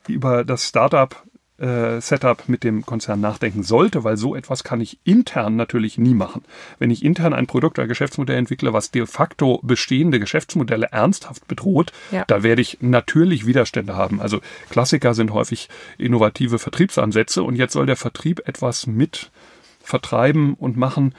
über 0.09 0.45
das 0.45 0.69
Startup 0.69 1.25
äh, 1.59 2.01
Setup 2.01 2.49
mit 2.49 2.65
dem 2.65 2.85
Konzern 2.85 3.21
nachdenken 3.21 3.63
sollte, 3.63 4.05
weil 4.05 4.17
so 4.17 4.35
etwas 4.35 4.63
kann 4.63 4.81
ich 4.81 4.99
intern 5.05 5.57
natürlich 5.57 5.97
nie 5.97 6.15
machen. 6.15 6.45
Wenn 6.79 6.91
ich 6.91 7.05
intern 7.05 7.33
ein 7.33 7.47
Produkt 7.47 7.79
oder 7.79 7.89
Geschäftsmodell 7.89 8.37
entwickle, 8.37 8.73
was 8.73 8.91
de 8.91 9.07
facto 9.07 9.61
bestehende 9.63 10.21
Geschäftsmodelle 10.21 10.89
ernsthaft 10.93 11.49
bedroht, 11.49 11.93
ja. 12.11 12.25
da 12.27 12.43
werde 12.43 12.63
ich 12.63 12.79
natürlich 12.81 13.47
Widerstände 13.47 13.97
haben. 13.97 14.21
Also 14.21 14.41
Klassiker 14.69 15.15
sind 15.15 15.33
häufig 15.33 15.69
innovative 15.99 16.59
Vertriebsansätze 16.59 17.43
und 17.43 17.57
jetzt 17.57 17.73
soll 17.73 17.87
der 17.87 17.97
Vertrieb 17.97 18.47
etwas 18.47 18.87
mit 18.87 19.31
vertreiben 19.83 20.55
und 20.55 20.77
machen, 20.77 21.15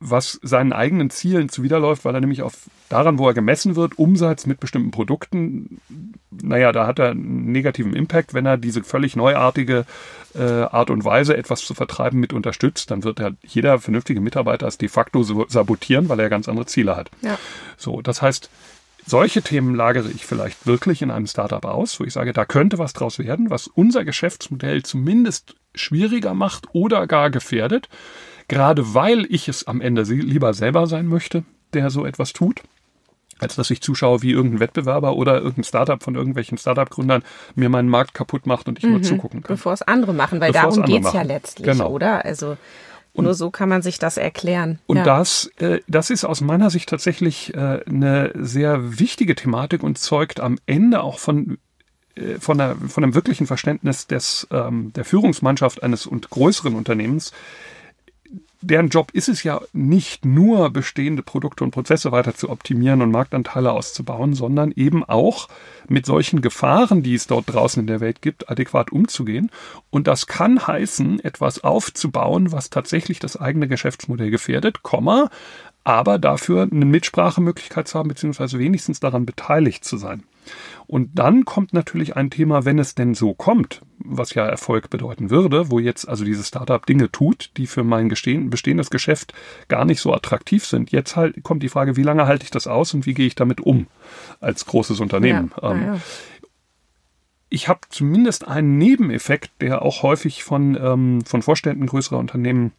was 0.00 0.38
seinen 0.42 0.72
eigenen 0.72 1.10
Zielen 1.10 1.48
zuwiderläuft, 1.48 2.04
weil 2.04 2.14
er 2.14 2.20
nämlich 2.20 2.42
auf 2.42 2.54
daran, 2.88 3.18
wo 3.18 3.26
er 3.28 3.34
gemessen 3.34 3.76
wird, 3.76 3.98
Umsatz 3.98 4.46
mit 4.46 4.60
bestimmten 4.60 4.90
Produkten, 4.90 5.80
naja, 6.30 6.72
da 6.72 6.86
hat 6.86 6.98
er 6.98 7.10
einen 7.10 7.50
negativen 7.52 7.94
Impact. 7.94 8.34
Wenn 8.34 8.46
er 8.46 8.58
diese 8.58 8.84
völlig 8.84 9.16
neuartige 9.16 9.86
äh, 10.34 10.42
Art 10.42 10.90
und 10.90 11.04
Weise, 11.04 11.36
etwas 11.36 11.64
zu 11.64 11.74
vertreiben, 11.74 12.20
mit 12.20 12.32
unterstützt, 12.32 12.90
dann 12.90 13.04
wird 13.04 13.20
er 13.20 13.32
jeder 13.42 13.78
vernünftige 13.78 14.20
Mitarbeiter 14.20 14.66
es 14.66 14.78
de 14.78 14.88
facto 14.88 15.22
sabotieren, 15.48 16.08
weil 16.08 16.20
er 16.20 16.28
ganz 16.28 16.48
andere 16.48 16.66
Ziele 16.66 16.96
hat. 16.96 17.10
Ja. 17.22 17.38
So, 17.76 18.02
das 18.02 18.22
heißt, 18.22 18.50
solche 19.06 19.40
Themen 19.42 19.74
lagere 19.74 20.10
ich 20.10 20.26
vielleicht 20.26 20.66
wirklich 20.66 21.00
in 21.00 21.10
einem 21.10 21.26
Startup 21.26 21.64
aus, 21.64 21.98
wo 22.00 22.04
ich 22.04 22.12
sage, 22.12 22.32
da 22.32 22.44
könnte 22.44 22.78
was 22.78 22.92
draus 22.92 23.18
werden, 23.18 23.50
was 23.50 23.68
unser 23.68 24.04
Geschäftsmodell 24.04 24.82
zumindest 24.82 25.54
schwieriger 25.74 26.34
macht 26.34 26.66
oder 26.72 27.06
gar 27.06 27.30
gefährdet, 27.30 27.88
gerade 28.48 28.94
weil 28.94 29.26
ich 29.28 29.48
es 29.48 29.66
am 29.66 29.80
Ende 29.80 30.02
lieber 30.02 30.54
selber 30.54 30.86
sein 30.86 31.06
möchte, 31.06 31.44
der 31.72 31.90
so 31.90 32.06
etwas 32.06 32.32
tut 32.32 32.62
als 33.38 33.54
dass 33.54 33.70
ich 33.70 33.82
zuschaue, 33.82 34.22
wie 34.22 34.32
irgendein 34.32 34.60
Wettbewerber 34.60 35.14
oder 35.14 35.36
irgendein 35.36 35.64
Startup 35.64 36.02
von 36.02 36.14
irgendwelchen 36.14 36.56
Startup-Gründern 36.56 37.22
mir 37.54 37.68
meinen 37.68 37.88
Markt 37.88 38.14
kaputt 38.14 38.46
macht 38.46 38.66
und 38.66 38.78
ich 38.78 38.84
mhm. 38.84 38.92
nur 38.92 39.02
zugucken 39.02 39.42
kann. 39.42 39.56
Bevor 39.56 39.74
es 39.74 39.82
andere 39.82 40.14
machen, 40.14 40.40
weil 40.40 40.52
Bevor 40.52 40.70
darum 40.70 40.84
geht's 40.84 41.04
machen. 41.04 41.16
ja 41.16 41.22
letztlich, 41.22 41.66
genau. 41.66 41.90
oder? 41.90 42.24
Also 42.24 42.56
und, 43.12 43.24
Nur 43.24 43.34
so 43.34 43.50
kann 43.50 43.70
man 43.70 43.80
sich 43.80 43.98
das 43.98 44.18
erklären. 44.18 44.78
Und 44.86 44.98
ja. 44.98 45.04
das, 45.04 45.50
äh, 45.58 45.80
das 45.88 46.10
ist 46.10 46.24
aus 46.24 46.42
meiner 46.42 46.68
Sicht 46.68 46.90
tatsächlich 46.90 47.54
äh, 47.54 47.80
eine 47.86 48.30
sehr 48.34 48.98
wichtige 48.98 49.34
Thematik 49.34 49.82
und 49.82 49.96
zeugt 49.96 50.38
am 50.38 50.58
Ende 50.66 51.02
auch 51.02 51.18
von 51.18 51.56
äh, 52.14 52.38
von, 52.38 52.58
der, 52.58 52.76
von 52.76 53.02
einem 53.02 53.14
wirklichen 53.14 53.46
Verständnis 53.46 54.06
des, 54.06 54.46
ähm, 54.50 54.92
der 54.94 55.06
Führungsmannschaft 55.06 55.82
eines 55.82 56.06
und 56.06 56.28
größeren 56.28 56.74
Unternehmens, 56.74 57.32
deren 58.60 58.88
Job 58.88 59.10
ist 59.12 59.28
es 59.28 59.42
ja 59.42 59.60
nicht 59.72 60.24
nur 60.24 60.70
bestehende 60.70 61.22
Produkte 61.22 61.64
und 61.64 61.70
Prozesse 61.70 62.12
weiter 62.12 62.34
zu 62.34 62.50
optimieren 62.50 63.02
und 63.02 63.10
Marktanteile 63.10 63.72
auszubauen, 63.72 64.34
sondern 64.34 64.72
eben 64.72 65.04
auch 65.04 65.48
mit 65.88 66.06
solchen 66.06 66.40
Gefahren, 66.40 67.02
die 67.02 67.14
es 67.14 67.26
dort 67.26 67.52
draußen 67.52 67.80
in 67.80 67.86
der 67.86 68.00
Welt 68.00 68.22
gibt, 68.22 68.50
adäquat 68.50 68.92
umzugehen. 68.92 69.50
Und 69.90 70.06
das 70.06 70.26
kann 70.26 70.66
heißen, 70.66 71.20
etwas 71.20 71.64
aufzubauen, 71.64 72.52
was 72.52 72.70
tatsächlich 72.70 73.18
das 73.18 73.36
eigene 73.36 73.68
Geschäftsmodell 73.68 74.30
gefährdet, 74.30 74.82
Komma, 74.82 75.30
aber 75.86 76.18
dafür 76.18 76.68
eine 76.68 76.84
Mitsprachemöglichkeit 76.84 77.86
zu 77.86 77.96
haben, 77.96 78.08
beziehungsweise 78.08 78.58
wenigstens 78.58 78.98
daran 78.98 79.24
beteiligt 79.24 79.84
zu 79.84 79.98
sein. 79.98 80.24
Und 80.88 81.10
dann 81.14 81.44
kommt 81.44 81.72
natürlich 81.72 82.16
ein 82.16 82.28
Thema, 82.28 82.64
wenn 82.64 82.80
es 82.80 82.96
denn 82.96 83.14
so 83.14 83.34
kommt, 83.34 83.82
was 83.98 84.34
ja 84.34 84.44
Erfolg 84.44 84.90
bedeuten 84.90 85.30
würde, 85.30 85.70
wo 85.70 85.78
jetzt 85.78 86.08
also 86.08 86.24
dieses 86.24 86.48
Startup 86.48 86.84
Dinge 86.84 87.12
tut, 87.12 87.52
die 87.56 87.68
für 87.68 87.84
mein 87.84 88.08
bestehendes 88.08 88.90
Geschäft 88.90 89.32
gar 89.68 89.84
nicht 89.84 90.00
so 90.00 90.12
attraktiv 90.12 90.66
sind. 90.66 90.90
Jetzt 90.90 91.14
halt 91.14 91.44
kommt 91.44 91.62
die 91.62 91.68
Frage, 91.68 91.96
wie 91.96 92.02
lange 92.02 92.26
halte 92.26 92.42
ich 92.42 92.50
das 92.50 92.66
aus 92.66 92.92
und 92.92 93.06
wie 93.06 93.14
gehe 93.14 93.28
ich 93.28 93.36
damit 93.36 93.60
um 93.60 93.86
als 94.40 94.66
großes 94.66 94.98
Unternehmen? 94.98 95.52
Ja, 95.62 95.70
ähm, 95.70 95.82
ja. 95.82 96.00
Ich 97.48 97.68
habe 97.68 97.82
zumindest 97.90 98.48
einen 98.48 98.76
Nebeneffekt, 98.76 99.52
der 99.60 99.82
auch 99.82 100.02
häufig 100.02 100.42
von, 100.42 100.76
ähm, 100.80 101.24
von 101.24 101.42
Vorständen 101.42 101.86
größerer 101.86 102.18
Unternehmen 102.18 102.72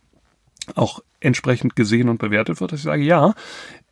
auch 0.75 0.99
entsprechend 1.19 1.75
gesehen 1.75 2.09
und 2.09 2.19
bewertet 2.19 2.61
wird, 2.61 2.71
dass 2.71 2.79
ich 2.79 2.85
sage, 2.85 3.03
ja, 3.03 3.33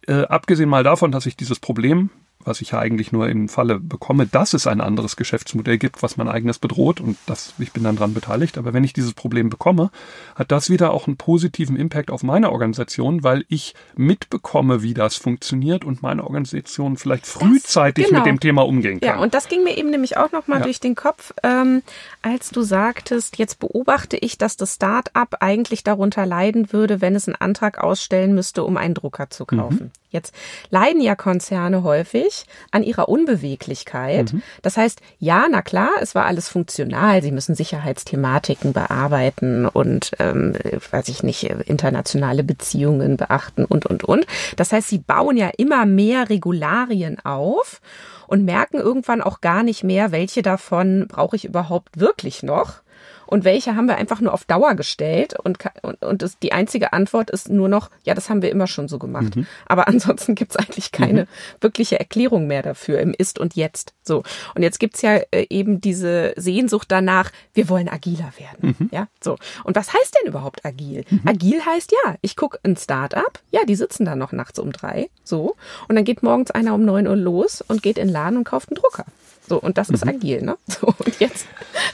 äh, 0.08 0.24
abgesehen 0.24 0.70
mal 0.70 0.84
davon, 0.84 1.12
dass 1.12 1.26
ich 1.26 1.36
dieses 1.36 1.60
Problem 1.60 2.10
was 2.46 2.62
ich 2.62 2.72
ja 2.72 2.80
eigentlich 2.80 3.12
nur 3.12 3.28
im 3.28 3.50
Falle 3.50 3.80
bekomme, 3.80 4.28
dass 4.28 4.54
es 4.54 4.68
ein 4.68 4.80
anderes 4.80 5.16
Geschäftsmodell 5.16 5.78
gibt, 5.78 6.04
was 6.04 6.16
mein 6.16 6.28
eigenes 6.28 6.60
bedroht 6.60 7.02
und 7.02 7.18
das, 7.26 7.54
ich 7.58 7.72
bin 7.72 7.84
dann 7.84 7.96
dran 7.96 8.14
beteiligt. 8.14 8.58
Aber 8.58 8.74
wenn 8.74 8.84
ich 8.84 8.94
dieses 8.94 9.14
Problem 9.14 9.50
bekomme, 9.50 9.90
hat 10.36 10.52
das 10.52 10.70
wieder 10.70 10.92
auch 10.92 11.08
einen 11.08 11.18
positiven 11.18 11.76
Impact 11.76 12.12
auf 12.12 12.24
meine 12.24 12.52
Organisation, 12.52 13.24
weil 13.24 13.46
ich 13.50 13.74
mitbekomme, 13.96 14.84
wie 14.84 14.94
das 14.94 15.16
funktioniert 15.16 15.84
und 15.84 16.04
meine 16.04 16.24
Organisation 16.24 16.98
vielleicht 16.98 17.26
frühzeitig 17.26 18.06
das, 18.06 18.10
genau. 18.10 18.20
mit 18.22 18.28
dem 18.28 18.40
Thema 18.40 18.66
umgehen 18.66 19.00
kann. 19.00 19.18
Ja, 19.18 19.20
und 19.20 19.34
das 19.34 19.48
ging 19.48 19.64
mir 19.64 19.78
eben 19.78 19.90
nämlich 19.90 20.18
auch 20.18 20.32
nochmal 20.32 20.60
ja. 20.60 20.66
durch 20.66 20.80
den 20.80 20.96
Kopf, 20.96 21.34
ähm, 21.42 21.82
als 22.22 22.52
du 22.52 22.62
sagtest, 22.62 23.38
jetzt 23.38 23.60
beobachte 23.60 24.18
ich, 24.18 24.38
dass 24.38 24.56
das 24.56 24.76
Start-up 24.76 25.38
eigentlich 25.40 25.84
darunter 25.84 26.26
leiden 26.26 26.72
würde, 26.72 27.02
wenn 27.02 27.16
es 27.16 27.28
einen 27.28 27.36
Antrag 27.36 27.80
ausstellen 27.80 28.36
müsste, 28.36 28.64
um 28.64 28.78
einen 28.78 28.94
Drucker 28.94 29.30
zu 29.30 29.46
kaufen. 29.46 29.86
Mhm. 29.86 29.92
Jetzt 30.12 30.34
leiden 30.70 31.02
ja 31.02 31.16
Konzerne 31.16 31.84
häufig 31.84 32.25
an 32.72 32.84
ihrer 32.84 33.10
Unbeweglichkeit. 33.10 34.34
Mhm. 34.34 34.42
Das 34.62 34.78
heißt, 34.78 35.02
ja, 35.20 35.46
na 35.50 35.62
klar, 35.62 35.92
es 36.02 36.16
war 36.16 36.26
alles 36.26 36.48
funktional. 36.48 37.22
Sie 37.22 37.32
müssen 37.32 37.56
Sicherheitsthematiken 37.56 38.74
bearbeiten 38.74 39.66
und, 39.66 40.12
ähm, 40.20 40.54
weiß 40.92 41.08
ich 41.10 41.24
nicht, 41.24 41.44
internationale 41.44 42.44
Beziehungen 42.44 43.18
beachten 43.18 43.66
und, 43.66 43.86
und, 43.86 44.04
und. 44.04 44.26
Das 44.56 44.72
heißt, 44.72 44.88
sie 44.88 45.00
bauen 45.00 45.38
ja 45.38 45.50
immer 45.58 45.86
mehr 45.86 46.30
Regularien 46.30 47.18
auf 47.24 47.82
und 48.28 48.46
merken 48.46 48.78
irgendwann 48.78 49.22
auch 49.22 49.42
gar 49.42 49.64
nicht 49.64 49.84
mehr, 49.84 50.12
welche 50.12 50.42
davon 50.42 51.08
brauche 51.08 51.36
ich 51.36 51.46
überhaupt 51.46 52.00
wirklich 52.00 52.44
noch 52.44 52.85
und 53.28 53.44
welche 53.44 53.76
haben 53.76 53.88
wir 53.88 53.98
einfach 53.98 54.22
nur 54.22 54.34
auf 54.34 54.46
Dauer 54.46 54.76
gestellt 54.76 55.36
und, 55.40 55.60
und, 55.82 56.04
und 56.04 56.22
das, 56.22 56.40
die 56.40 56.54
einzige 56.54 56.94
Antwort 56.94 57.30
ist 57.30 57.50
nur 57.50 57.70
noch, 57.70 57.90
ja, 58.04 58.14
das 58.14 58.30
haben 58.30 58.42
wir 58.42 58.52
immer 58.52 58.68
schon 58.68 58.88
so 58.88 59.00
gemacht. 59.00 59.36
Mhm. 59.36 59.48
Aber 59.66 59.88
ansonsten 59.96 60.36
gibt's 60.36 60.56
eigentlich 60.56 60.92
keine 60.92 61.24
mhm. 61.24 61.28
wirkliche 61.62 62.00
Erklärung 62.00 62.48
mehr 62.48 62.62
dafür 62.62 63.00
im 63.00 63.14
Ist 63.14 63.40
und 63.40 63.56
Jetzt. 63.56 63.94
So. 64.04 64.24
Und 64.54 64.64
jetzt 64.64 64.80
gibt's 64.80 65.02
ja 65.02 65.18
äh, 65.32 65.48
eben 65.50 65.82
diese 65.82 66.34
Sehnsucht 66.36 66.92
danach, 66.92 67.32
wir 67.54 67.70
wollen 67.70 67.90
agiler 67.90 68.34
werden. 68.38 68.76
Mhm. 68.78 68.90
Ja, 68.92 69.08
so. 69.22 69.38
Und 69.64 69.76
was 69.76 69.94
heißt 69.94 70.18
denn 70.20 70.30
überhaupt 70.30 70.66
agil? 70.66 71.06
Mhm. 71.10 71.22
Agil 71.26 71.66
heißt 71.66 71.92
ja, 71.92 72.16
ich 72.22 72.36
gucke 72.36 72.60
ein 72.64 72.78
Start-up, 72.78 73.40
ja, 73.52 73.66
die 73.66 73.76
sitzen 73.76 74.06
dann 74.06 74.20
noch 74.20 74.32
nachts 74.32 74.60
um 74.60 74.72
drei, 74.72 75.10
so. 75.24 75.56
Und 75.88 75.96
dann 75.96 76.04
geht 76.04 76.24
morgens 76.24 76.52
einer 76.52 76.74
um 76.74 76.86
neun 76.86 77.08
Uhr 77.08 77.16
los 77.16 77.64
und 77.68 77.82
geht 77.82 77.98
in 77.98 78.08
den 78.08 78.14
Laden 78.14 78.38
und 78.38 78.44
kauft 78.44 78.70
einen 78.70 78.76
Drucker. 78.76 79.06
So, 79.48 79.60
und 79.60 79.78
das 79.78 79.90
mhm. 79.90 79.96
ist 79.96 80.08
agil, 80.08 80.42
ne? 80.42 80.58
So, 80.68 80.88
und 80.88 81.20
jetzt 81.20 81.48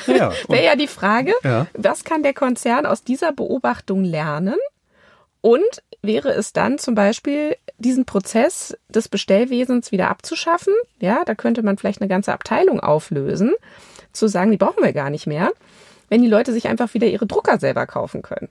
ja, 0.07 0.31
wäre 0.47 0.65
ja 0.65 0.75
die 0.75 0.87
Frage, 0.87 1.33
ja. 1.43 1.67
was 1.73 2.03
kann 2.03 2.23
der 2.23 2.33
Konzern 2.33 2.85
aus 2.85 3.03
dieser 3.03 3.31
Beobachtung 3.31 4.03
lernen? 4.03 4.57
Und 5.41 5.83
wäre 6.01 6.29
es 6.29 6.53
dann 6.53 6.77
zum 6.77 6.95
Beispiel, 6.95 7.55
diesen 7.77 8.05
Prozess 8.05 8.77
des 8.89 9.09
Bestellwesens 9.09 9.91
wieder 9.91 10.09
abzuschaffen? 10.09 10.73
Ja, 10.99 11.23
da 11.25 11.35
könnte 11.35 11.63
man 11.63 11.77
vielleicht 11.77 12.01
eine 12.01 12.09
ganze 12.09 12.31
Abteilung 12.31 12.79
auflösen, 12.79 13.53
zu 14.13 14.27
sagen, 14.27 14.51
die 14.51 14.57
brauchen 14.57 14.83
wir 14.83 14.93
gar 14.93 15.09
nicht 15.09 15.25
mehr, 15.25 15.51
wenn 16.09 16.21
die 16.21 16.27
Leute 16.27 16.53
sich 16.53 16.67
einfach 16.67 16.93
wieder 16.93 17.07
ihre 17.07 17.25
Drucker 17.25 17.57
selber 17.57 17.87
kaufen 17.87 18.21
können. 18.21 18.49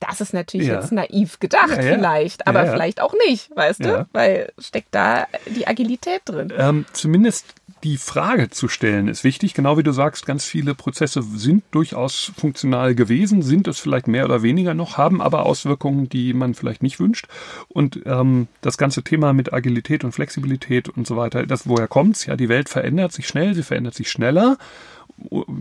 Das 0.00 0.20
ist 0.20 0.32
natürlich 0.32 0.68
ja. 0.68 0.74
jetzt 0.74 0.92
naiv 0.92 1.40
gedacht, 1.40 1.76
ja, 1.76 1.82
ja. 1.82 1.94
vielleicht, 1.94 2.46
aber 2.46 2.66
vielleicht 2.66 3.00
auch 3.00 3.14
nicht, 3.26 3.54
weißt 3.56 3.84
du? 3.84 4.06
Weil 4.12 4.52
steckt 4.58 4.94
da 4.94 5.26
die 5.46 5.66
Agilität 5.66 6.22
drin. 6.24 6.52
Ähm, 6.56 6.86
zumindest 6.92 7.54
die 7.84 7.96
Frage 7.96 8.50
zu 8.50 8.68
stellen 8.68 9.08
ist 9.08 9.24
wichtig. 9.24 9.54
Genau 9.54 9.78
wie 9.78 9.82
du 9.82 9.92
sagst, 9.92 10.26
ganz 10.26 10.44
viele 10.44 10.74
Prozesse 10.74 11.22
sind 11.22 11.62
durchaus 11.70 12.32
funktional 12.36 12.94
gewesen, 12.94 13.42
sind 13.42 13.68
es 13.68 13.78
vielleicht 13.78 14.08
mehr 14.08 14.24
oder 14.24 14.42
weniger 14.42 14.74
noch, 14.74 14.96
haben 14.98 15.20
aber 15.22 15.46
Auswirkungen, 15.46 16.08
die 16.08 16.32
man 16.32 16.54
vielleicht 16.54 16.82
nicht 16.82 16.98
wünscht. 16.98 17.28
Und 17.68 18.00
ähm, 18.06 18.48
das 18.60 18.78
ganze 18.78 19.02
Thema 19.02 19.32
mit 19.32 19.52
Agilität 19.52 20.04
und 20.04 20.12
Flexibilität 20.12 20.88
und 20.88 21.06
so 21.06 21.16
weiter, 21.16 21.46
das 21.46 21.68
woher 21.68 21.88
kommt's? 21.88 22.26
Ja, 22.26 22.36
die 22.36 22.48
Welt 22.48 22.68
verändert 22.68 23.12
sich 23.12 23.28
schnell, 23.28 23.54
sie 23.54 23.62
verändert 23.62 23.94
sich 23.94 24.10
schneller 24.10 24.58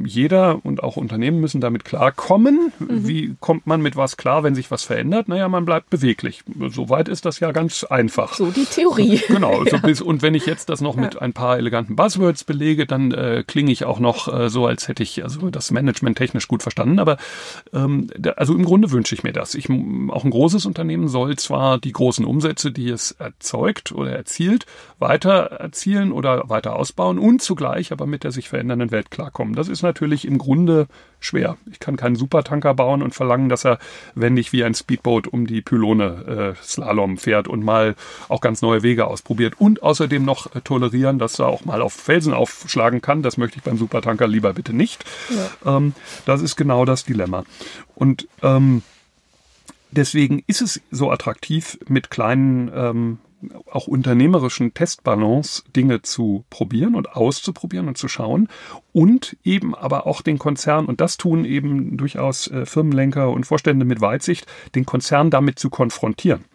jeder 0.06 0.64
und 0.64 0.84
auch 0.84 0.98
Unternehmen 0.98 1.40
müssen 1.40 1.62
damit 1.62 1.84
klarkommen. 1.84 2.72
Mhm. 2.80 3.08
Wie 3.08 3.36
kommt 3.40 3.68
man 3.68 3.82
mit 3.82 3.96
was 3.96 4.18
klar, 4.18 4.44
wenn 4.44 4.56
sich 4.56 4.72
was 4.72 4.84
verändert? 4.84 5.28
Naja, 5.28 5.50
man 5.50 5.66
bleibt 5.66 5.90
beweglich. 5.90 6.44
Soweit 6.70 7.10
ist 7.10 7.26
das 7.26 7.40
ja 7.40 7.52
ganz 7.52 7.84
einfach. 7.84 8.34
So 8.36 8.52
die 8.52 8.66
Theorie. 8.66 9.22
Genau. 9.28 9.64
ja. 9.66 9.72
so 9.72 9.80
bis, 9.80 10.02
und 10.02 10.22
wenn 10.22 10.34
ich 10.34 10.46
jetzt 10.46 10.70
das 10.70 10.82
noch 10.82 10.96
ja. 10.96 11.02
mit 11.02 11.22
ein 11.22 11.34
paar 11.34 11.58
eleganten 11.58 11.96
Buzzwords 11.96 12.44
belege, 12.44 12.88
dann 12.88 13.12
äh, 13.12 13.44
klinge 13.46 13.72
ich 13.72 13.84
auch 13.86 14.00
noch 14.00 14.34
äh, 14.34 14.50
so, 14.50 14.66
als 14.66 14.88
hätte 14.88 15.04
ich 15.04 15.24
also 15.24 15.50
das 15.50 15.70
Management 15.70 16.18
technisch 16.18 16.48
gut 16.48 16.64
verstanden. 16.64 17.00
Aber 17.00 17.18
ähm, 17.74 18.10
da, 18.18 18.32
also 18.32 18.56
im 18.56 18.64
Grunde 18.64 18.92
wünsche 18.92 19.14
ich 19.14 19.24
mir 19.24 19.34
das. 19.34 19.54
Ich, 19.54 19.70
auch 19.70 20.24
ein 20.24 20.32
großes 20.32 20.66
Unternehmen 20.66 21.08
soll 21.08 21.36
zwar 21.36 21.78
die 21.78 21.92
großen 21.92 22.26
Umsätze, 22.26 22.72
die 22.72 22.90
es 22.90 23.12
erzeugt 23.12 23.92
oder 23.92 24.12
erzielt, 24.12 24.66
weiter 24.98 25.52
erzielen 25.52 26.12
oder 26.12 26.50
weiter 26.50 26.76
ausbauen 26.76 27.20
und 27.20 27.42
zugleich 27.42 27.92
aber 27.92 28.08
mit 28.08 28.24
der 28.24 28.32
sich 28.32 28.50
verändernden 28.50 28.92
Welt 28.92 29.12
klarkommen 29.12 29.47
klarkommen. 29.48 29.56
Das 29.56 29.68
ist 29.68 29.82
natürlich 29.82 30.26
im 30.26 30.38
Grunde 30.38 30.88
schwer. 31.20 31.58
Ich 31.72 31.80
kann 31.80 31.98
keinen 31.98 32.16
Supertanker 32.16 32.74
bauen 32.74 33.02
und 33.02 33.14
verlangen, 33.14 33.50
dass 33.50 33.66
er 33.66 33.80
wendig 34.16 34.54
wie 34.54 34.64
ein 34.64 34.76
Speedboat 34.76 35.28
um 35.28 35.48
die 35.48 35.62
Pylone 35.62 36.56
äh, 36.58 36.64
Slalom 36.64 37.18
fährt 37.18 37.48
und 37.48 37.64
mal 37.64 37.96
auch 38.30 38.42
ganz 38.42 38.62
neue 38.62 38.84
Wege 38.84 39.08
ausprobiert 39.08 39.56
und 39.60 39.82
außerdem 39.82 40.24
noch 40.24 40.54
äh, 40.56 40.62
tolerieren, 40.62 41.20
dass 41.20 41.40
er 41.40 41.48
auch 41.48 41.66
mal 41.66 41.82
auf 41.82 41.94
Felsen 41.94 42.34
aufschlagen 42.34 43.02
kann. 43.02 43.24
Das 43.24 43.38
möchte 43.38 43.58
ich 43.58 43.64
beim 43.64 43.78
Supertanker 43.78 44.28
lieber 44.28 44.54
bitte 44.54 44.74
nicht. 44.74 45.06
Ja. 45.64 45.78
Ähm, 45.78 45.94
das 46.26 46.42
ist 46.42 46.56
genau 46.56 46.86
das 46.86 47.06
Dilemma. 47.06 47.44
Und 47.96 48.28
ähm, 48.44 48.84
deswegen 49.92 50.44
ist 50.46 50.62
es 50.62 50.82
so 50.92 51.12
attraktiv, 51.12 51.80
mit 51.88 52.12
kleinen 52.12 52.72
ähm, 52.74 53.18
auch 53.70 53.88
unternehmerischen 53.88 54.74
Testbalance 54.74 55.64
Dinge 55.76 56.02
zu 56.02 56.46
probieren 56.50 56.96
und 56.96 57.14
auszuprobieren 57.14 57.88
und 57.88 57.98
zu 57.98 58.08
schauen 58.08 58.48
und 58.94 59.38
eben 59.44 59.76
aber 59.76 60.08
auch 60.08 60.22
den 60.22 60.40
Konzern, 60.40 60.86
und 60.86 61.02
das 61.02 61.18
tun 61.18 61.46
eben 61.46 61.98
durchaus 61.98 62.48
äh, 62.48 62.66
Firmenlenker 62.66 63.30
und 63.30 63.46
Vorstände 63.46 63.86
mit 63.86 64.02
Weitsicht, 64.02 64.48
den 64.74 64.86
Konzern 64.86 65.30
damit 65.30 65.60
zu 65.60 65.70
konfrontieren. 65.70 66.46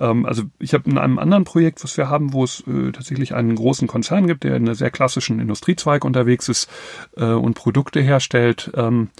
Ähm, 0.00 0.24
also 0.24 0.44
ich 0.58 0.72
habe 0.74 0.88
in 0.90 0.98
einem 0.98 1.18
anderen 1.18 1.44
Projekt, 1.44 1.84
was 1.84 1.96
wir 1.96 2.08
haben, 2.08 2.32
wo 2.32 2.44
es 2.44 2.64
äh, 2.66 2.92
tatsächlich 2.92 3.34
einen 3.34 3.54
großen 3.54 3.86
Konzern 3.88 4.26
gibt, 4.26 4.44
der 4.44 4.56
in 4.56 4.62
einer 4.62 4.74
sehr 4.74 4.90
klassischen 4.90 5.38
Industriezweig 5.38 6.04
unterwegs 6.04 6.48
ist 6.48 6.70
äh, 7.16 7.24
und 7.24 7.54
Produkte 7.54 8.00
herstellt, 8.00 8.72
ähm, 8.74 9.10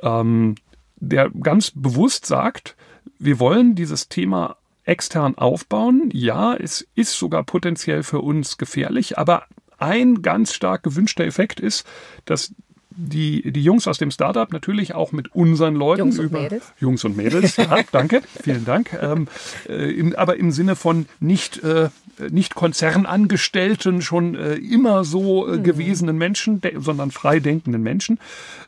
ähm, 0.00 0.54
der 0.96 1.30
ganz 1.30 1.70
bewusst 1.70 2.24
sagt, 2.24 2.76
wir 3.18 3.38
wollen 3.38 3.74
dieses 3.74 4.08
Thema 4.08 4.56
extern 4.86 5.36
aufbauen. 5.36 6.08
Ja, 6.12 6.54
es 6.54 6.86
ist 6.94 7.18
sogar 7.18 7.44
potenziell 7.44 8.02
für 8.02 8.20
uns 8.20 8.56
gefährlich, 8.56 9.18
aber 9.18 9.44
ein 9.78 10.22
ganz 10.22 10.54
stark 10.54 10.82
gewünschter 10.82 11.24
Effekt 11.24 11.60
ist, 11.60 11.86
dass 12.24 12.54
die, 12.98 13.52
die 13.52 13.62
Jungs 13.62 13.86
aus 13.86 13.98
dem 13.98 14.10
Startup 14.10 14.50
natürlich 14.50 14.94
auch 14.94 15.12
mit 15.12 15.34
unseren 15.34 15.74
Leuten 15.74 16.00
Jungs 16.00 16.18
und 16.18 16.24
über 16.24 16.40
Mädels. 16.40 16.72
Jungs 16.80 17.04
und 17.04 17.16
Mädels, 17.16 17.56
ja, 17.56 17.80
danke, 17.92 18.22
vielen 18.42 18.64
Dank. 18.64 18.94
Ähm, 18.98 19.28
äh, 19.68 19.90
im, 19.90 20.16
aber 20.16 20.36
im 20.38 20.50
Sinne 20.50 20.76
von 20.76 21.06
nicht 21.20 21.62
äh, 21.62 21.90
nicht 22.30 22.54
Konzernangestellten, 22.54 24.00
schon 24.00 24.34
äh, 24.34 24.54
immer 24.54 25.04
so 25.04 25.46
äh, 25.46 25.58
mhm. 25.58 25.62
gewesenen 25.64 26.16
Menschen, 26.16 26.62
sondern 26.78 27.10
frei 27.10 27.40
denkenden 27.40 27.82
Menschen 27.82 28.18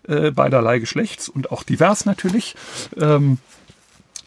äh, 0.06 0.30
beiderlei 0.30 0.78
Geschlechts 0.78 1.30
und 1.30 1.50
auch 1.50 1.62
divers 1.62 2.04
natürlich. 2.04 2.54
Ähm, 3.00 3.38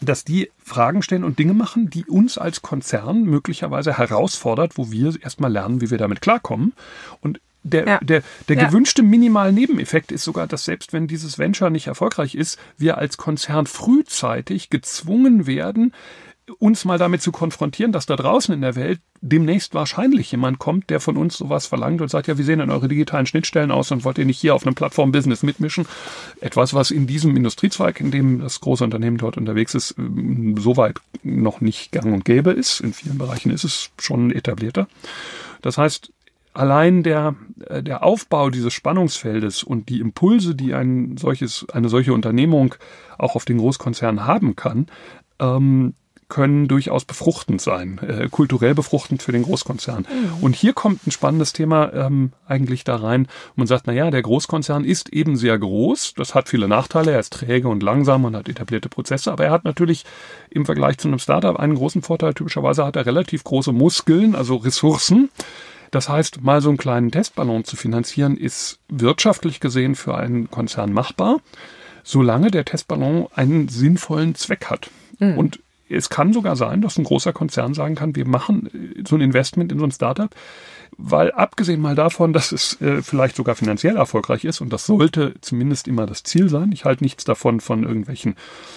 dass 0.02 0.24
die 0.24 0.50
Fragen 0.58 1.02
stellen 1.02 1.24
und 1.24 1.38
Dinge 1.38 1.54
machen, 1.54 1.90
die 1.90 2.04
uns 2.04 2.38
als 2.38 2.62
Konzern 2.62 3.22
möglicherweise 3.22 3.96
herausfordert, 3.96 4.76
wo 4.76 4.90
wir 4.90 5.14
erstmal 5.22 5.52
lernen, 5.52 5.80
wie 5.80 5.90
wir 5.90 5.98
damit 5.98 6.20
klarkommen. 6.20 6.72
Und 7.20 7.40
der, 7.64 7.86
ja. 7.86 7.98
der, 8.02 8.22
der 8.48 8.56
ja. 8.56 8.66
gewünschte 8.66 9.02
Minimal-Nebeneffekt 9.02 10.10
ist 10.10 10.24
sogar, 10.24 10.46
dass 10.46 10.64
selbst 10.64 10.92
wenn 10.92 11.06
dieses 11.06 11.38
Venture 11.38 11.70
nicht 11.70 11.86
erfolgreich 11.86 12.34
ist, 12.34 12.58
wir 12.76 12.98
als 12.98 13.16
Konzern 13.16 13.66
frühzeitig 13.66 14.68
gezwungen 14.68 15.46
werden, 15.46 15.92
uns 16.58 16.84
mal 16.84 16.98
damit 16.98 17.22
zu 17.22 17.30
konfrontieren, 17.30 17.92
dass 17.92 18.06
da 18.06 18.16
draußen 18.16 18.52
in 18.52 18.60
der 18.60 18.74
Welt 18.74 19.00
demnächst 19.20 19.74
wahrscheinlich 19.74 20.32
jemand 20.32 20.58
kommt, 20.58 20.90
der 20.90 20.98
von 20.98 21.16
uns 21.16 21.36
sowas 21.36 21.66
verlangt 21.66 22.00
und 22.00 22.08
sagt, 22.08 22.26
ja, 22.26 22.36
wie 22.36 22.42
sehen 22.42 22.58
denn 22.58 22.70
eure 22.70 22.88
digitalen 22.88 23.26
Schnittstellen 23.26 23.70
aus 23.70 23.92
und 23.92 24.04
wollt 24.04 24.18
ihr 24.18 24.24
nicht 24.24 24.40
hier 24.40 24.54
auf 24.54 24.66
einem 24.66 24.74
Plattform-Business 24.74 25.44
mitmischen? 25.44 25.86
Etwas, 26.40 26.74
was 26.74 26.90
in 26.90 27.06
diesem 27.06 27.36
Industriezweig, 27.36 28.00
in 28.00 28.10
dem 28.10 28.40
das 28.40 28.60
große 28.60 28.82
Unternehmen 28.82 29.18
dort 29.18 29.36
unterwegs 29.36 29.74
ist, 29.74 29.94
ähm, 29.98 30.56
soweit 30.58 30.98
noch 31.22 31.60
nicht 31.60 31.92
gang 31.92 32.12
und 32.12 32.24
gäbe 32.24 32.50
ist. 32.50 32.80
In 32.80 32.92
vielen 32.92 33.18
Bereichen 33.18 33.50
ist 33.50 33.64
es 33.64 33.90
schon 33.98 34.32
etablierter. 34.32 34.88
Das 35.62 35.78
heißt, 35.78 36.12
allein 36.54 37.04
der, 37.04 37.36
äh, 37.68 37.84
der 37.84 38.02
Aufbau 38.02 38.50
dieses 38.50 38.72
Spannungsfeldes 38.74 39.62
und 39.62 39.88
die 39.88 40.00
Impulse, 40.00 40.56
die 40.56 40.74
ein 40.74 41.16
solches, 41.16 41.66
eine 41.72 41.88
solche 41.88 42.12
Unternehmung 42.12 42.74
auch 43.16 43.36
auf 43.36 43.44
den 43.44 43.58
Großkonzern 43.58 44.26
haben 44.26 44.56
kann, 44.56 44.88
ähm, 45.38 45.94
können 46.32 46.66
durchaus 46.66 47.04
befruchtend 47.04 47.60
sein, 47.60 47.98
äh, 47.98 48.26
kulturell 48.30 48.74
befruchtend 48.74 49.22
für 49.22 49.32
den 49.32 49.42
Großkonzern. 49.42 50.06
Mhm. 50.08 50.42
Und 50.42 50.56
hier 50.56 50.72
kommt 50.72 51.06
ein 51.06 51.10
spannendes 51.10 51.52
Thema 51.52 51.92
ähm, 51.92 52.32
eigentlich 52.46 52.84
da 52.84 52.96
rein. 52.96 53.28
Man 53.54 53.66
sagt, 53.66 53.86
na 53.86 53.92
ja, 53.92 54.10
der 54.10 54.22
Großkonzern 54.22 54.82
ist 54.82 55.10
eben 55.10 55.36
sehr 55.36 55.58
groß. 55.58 56.14
Das 56.16 56.34
hat 56.34 56.48
viele 56.48 56.68
Nachteile. 56.68 57.12
Er 57.12 57.20
ist 57.20 57.34
träge 57.34 57.68
und 57.68 57.82
langsam 57.82 58.24
und 58.24 58.34
hat 58.34 58.48
etablierte 58.48 58.88
Prozesse. 58.88 59.30
Aber 59.30 59.44
er 59.44 59.50
hat 59.50 59.64
natürlich 59.64 60.06
im 60.48 60.64
Vergleich 60.64 60.96
zu 60.96 61.08
einem 61.08 61.18
Startup 61.18 61.54
einen 61.58 61.74
großen 61.74 62.00
Vorteil. 62.00 62.32
Typischerweise 62.32 62.86
hat 62.86 62.96
er 62.96 63.04
relativ 63.04 63.44
große 63.44 63.72
Muskeln, 63.72 64.34
also 64.34 64.56
Ressourcen. 64.56 65.28
Das 65.90 66.08
heißt, 66.08 66.40
mal 66.40 66.62
so 66.62 66.70
einen 66.70 66.78
kleinen 66.78 67.10
Testballon 67.10 67.64
zu 67.64 67.76
finanzieren, 67.76 68.38
ist 68.38 68.78
wirtschaftlich 68.88 69.60
gesehen 69.60 69.96
für 69.96 70.16
einen 70.16 70.50
Konzern 70.50 70.94
machbar, 70.94 71.40
solange 72.04 72.50
der 72.50 72.64
Testballon 72.64 73.28
einen 73.34 73.68
sinnvollen 73.68 74.34
Zweck 74.34 74.70
hat. 74.70 74.88
Mhm. 75.18 75.36
Und 75.36 75.60
es 75.92 76.08
kann 76.08 76.32
sogar 76.32 76.56
sein, 76.56 76.80
dass 76.80 76.98
ein 76.98 77.04
großer 77.04 77.32
Konzern 77.32 77.74
sagen 77.74 77.94
kann, 77.94 78.16
wir 78.16 78.26
machen 78.26 78.66
äh, 78.66 79.02
so 79.06 79.16
ein 79.16 79.20
Investment 79.20 79.72
in 79.72 79.78
so 79.78 79.84
ein 79.84 79.92
Startup, 79.92 80.30
weil 80.96 81.32
abgesehen 81.32 81.80
mal 81.80 81.94
davon, 81.94 82.32
dass 82.32 82.52
es 82.52 82.80
äh, 82.80 83.02
vielleicht 83.02 83.36
sogar 83.36 83.54
finanziell 83.54 83.96
erfolgreich 83.96 84.44
ist, 84.44 84.60
und 84.60 84.72
das 84.72 84.86
sollte 84.86 85.34
zumindest 85.40 85.88
immer 85.88 86.06
das 86.06 86.22
Ziel 86.22 86.48
sein, 86.48 86.72
ich 86.72 86.84
halte 86.84 87.04
nichts 87.04 87.24
davon 87.24 87.60
von 87.60 87.82
irgendwelchen 87.82 88.36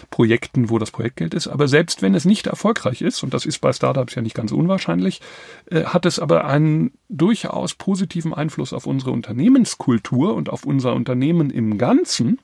Projekten, 0.09 0.69
wo 0.69 0.79
das 0.79 0.91
Projektgeld 0.91 1.33
ist, 1.33 1.47
aber 1.47 1.67
selbst 1.67 2.01
wenn 2.01 2.15
es 2.15 2.25
nicht 2.25 2.47
erfolgreich 2.47 3.01
ist, 3.01 3.23
und 3.23 3.33
das 3.33 3.45
ist 3.45 3.59
bei 3.59 3.73
Startups 3.73 4.15
ja 4.15 4.21
nicht 4.21 4.35
ganz 4.35 4.51
unwahrscheinlich, 4.51 5.21
äh, 5.69 5.83
hat 5.85 6.05
es 6.05 6.19
aber 6.19 6.45
einen 6.45 6.91
durchaus 7.09 7.75
positiven 7.75 8.33
Einfluss 8.33 8.73
auf 8.73 8.87
unsere 8.87 9.11
Unternehmenskultur 9.11 10.35
und 10.35 10.49
auf 10.49 10.65
unser 10.65 10.93
Unternehmen 10.93 11.49
im 11.49 11.77
Ganzen, 11.77 12.39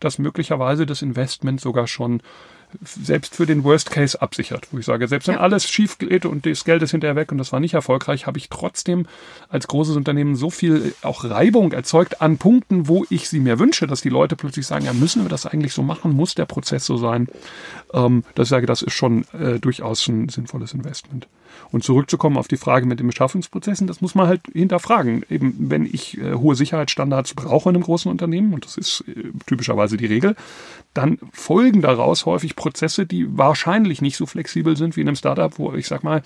dass 0.00 0.18
möglicherweise 0.18 0.84
das 0.84 1.02
Investment 1.02 1.60
sogar 1.60 1.86
schon 1.86 2.22
selbst 2.82 3.34
für 3.34 3.46
den 3.46 3.64
Worst 3.64 3.90
Case 3.90 4.20
absichert, 4.20 4.68
wo 4.70 4.78
ich 4.78 4.86
sage, 4.86 5.08
selbst 5.08 5.28
wenn 5.28 5.36
ja. 5.36 5.40
alles 5.40 5.68
schief 5.68 5.98
geht 5.98 6.26
und 6.26 6.46
das 6.46 6.64
Geld 6.64 6.82
ist 6.82 6.92
hinterher 6.92 7.16
weg 7.16 7.32
und 7.32 7.38
das 7.38 7.52
war 7.52 7.60
nicht 7.60 7.74
erfolgreich, 7.74 8.26
habe 8.26 8.38
ich 8.38 8.48
trotzdem 8.48 9.06
als 9.48 9.68
großes 9.68 9.96
Unternehmen 9.96 10.36
so 10.36 10.50
viel 10.50 10.94
auch 11.02 11.24
Reibung 11.24 11.72
erzeugt 11.72 12.20
an 12.20 12.38
Punkten, 12.38 12.88
wo 12.88 13.04
ich 13.10 13.28
sie 13.28 13.40
mir 13.40 13.58
wünsche, 13.58 13.86
dass 13.86 14.00
die 14.00 14.08
Leute 14.08 14.36
plötzlich 14.36 14.66
sagen, 14.66 14.84
ja, 14.84 14.92
müssen 14.92 15.22
wir 15.22 15.28
das 15.28 15.46
eigentlich 15.46 15.74
so 15.74 15.82
machen? 15.82 16.12
Muss 16.12 16.34
der 16.34 16.46
Prozess 16.46 16.84
so 16.84 16.96
sein? 16.96 17.28
Ähm, 17.92 18.24
dass 18.34 18.46
ich 18.46 18.50
sage, 18.50 18.66
das 18.66 18.82
ist 18.82 18.94
schon 18.94 19.24
äh, 19.32 19.58
durchaus 19.58 20.06
ein 20.08 20.28
sinnvolles 20.28 20.72
Investment. 20.72 21.28
Und 21.70 21.84
zurückzukommen 21.84 22.36
auf 22.36 22.48
die 22.48 22.56
Frage 22.56 22.86
mit 22.86 23.00
den 23.00 23.06
Beschaffungsprozessen, 23.06 23.86
das 23.86 24.00
muss 24.00 24.14
man 24.14 24.26
halt 24.26 24.42
hinterfragen. 24.52 25.24
Eben, 25.30 25.54
wenn 25.70 25.86
ich 25.86 26.18
äh, 26.18 26.34
hohe 26.34 26.54
Sicherheitsstandards 26.54 27.34
brauche 27.34 27.70
in 27.70 27.76
einem 27.76 27.84
großen 27.84 28.10
Unternehmen, 28.10 28.52
und 28.54 28.64
das 28.64 28.76
ist 28.76 29.04
äh, 29.08 29.30
typischerweise 29.46 29.96
die 29.96 30.06
Regel, 30.06 30.36
dann 30.94 31.18
folgen 31.32 31.82
daraus 31.82 32.26
häufig 32.26 32.56
Prozesse, 32.56 33.06
die 33.06 33.36
wahrscheinlich 33.36 34.02
nicht 34.02 34.16
so 34.16 34.26
flexibel 34.26 34.76
sind 34.76 34.96
wie 34.96 35.00
in 35.00 35.08
einem 35.08 35.16
Startup, 35.16 35.58
wo 35.58 35.72
ich 35.74 35.86
sag 35.86 36.04
mal, 36.04 36.22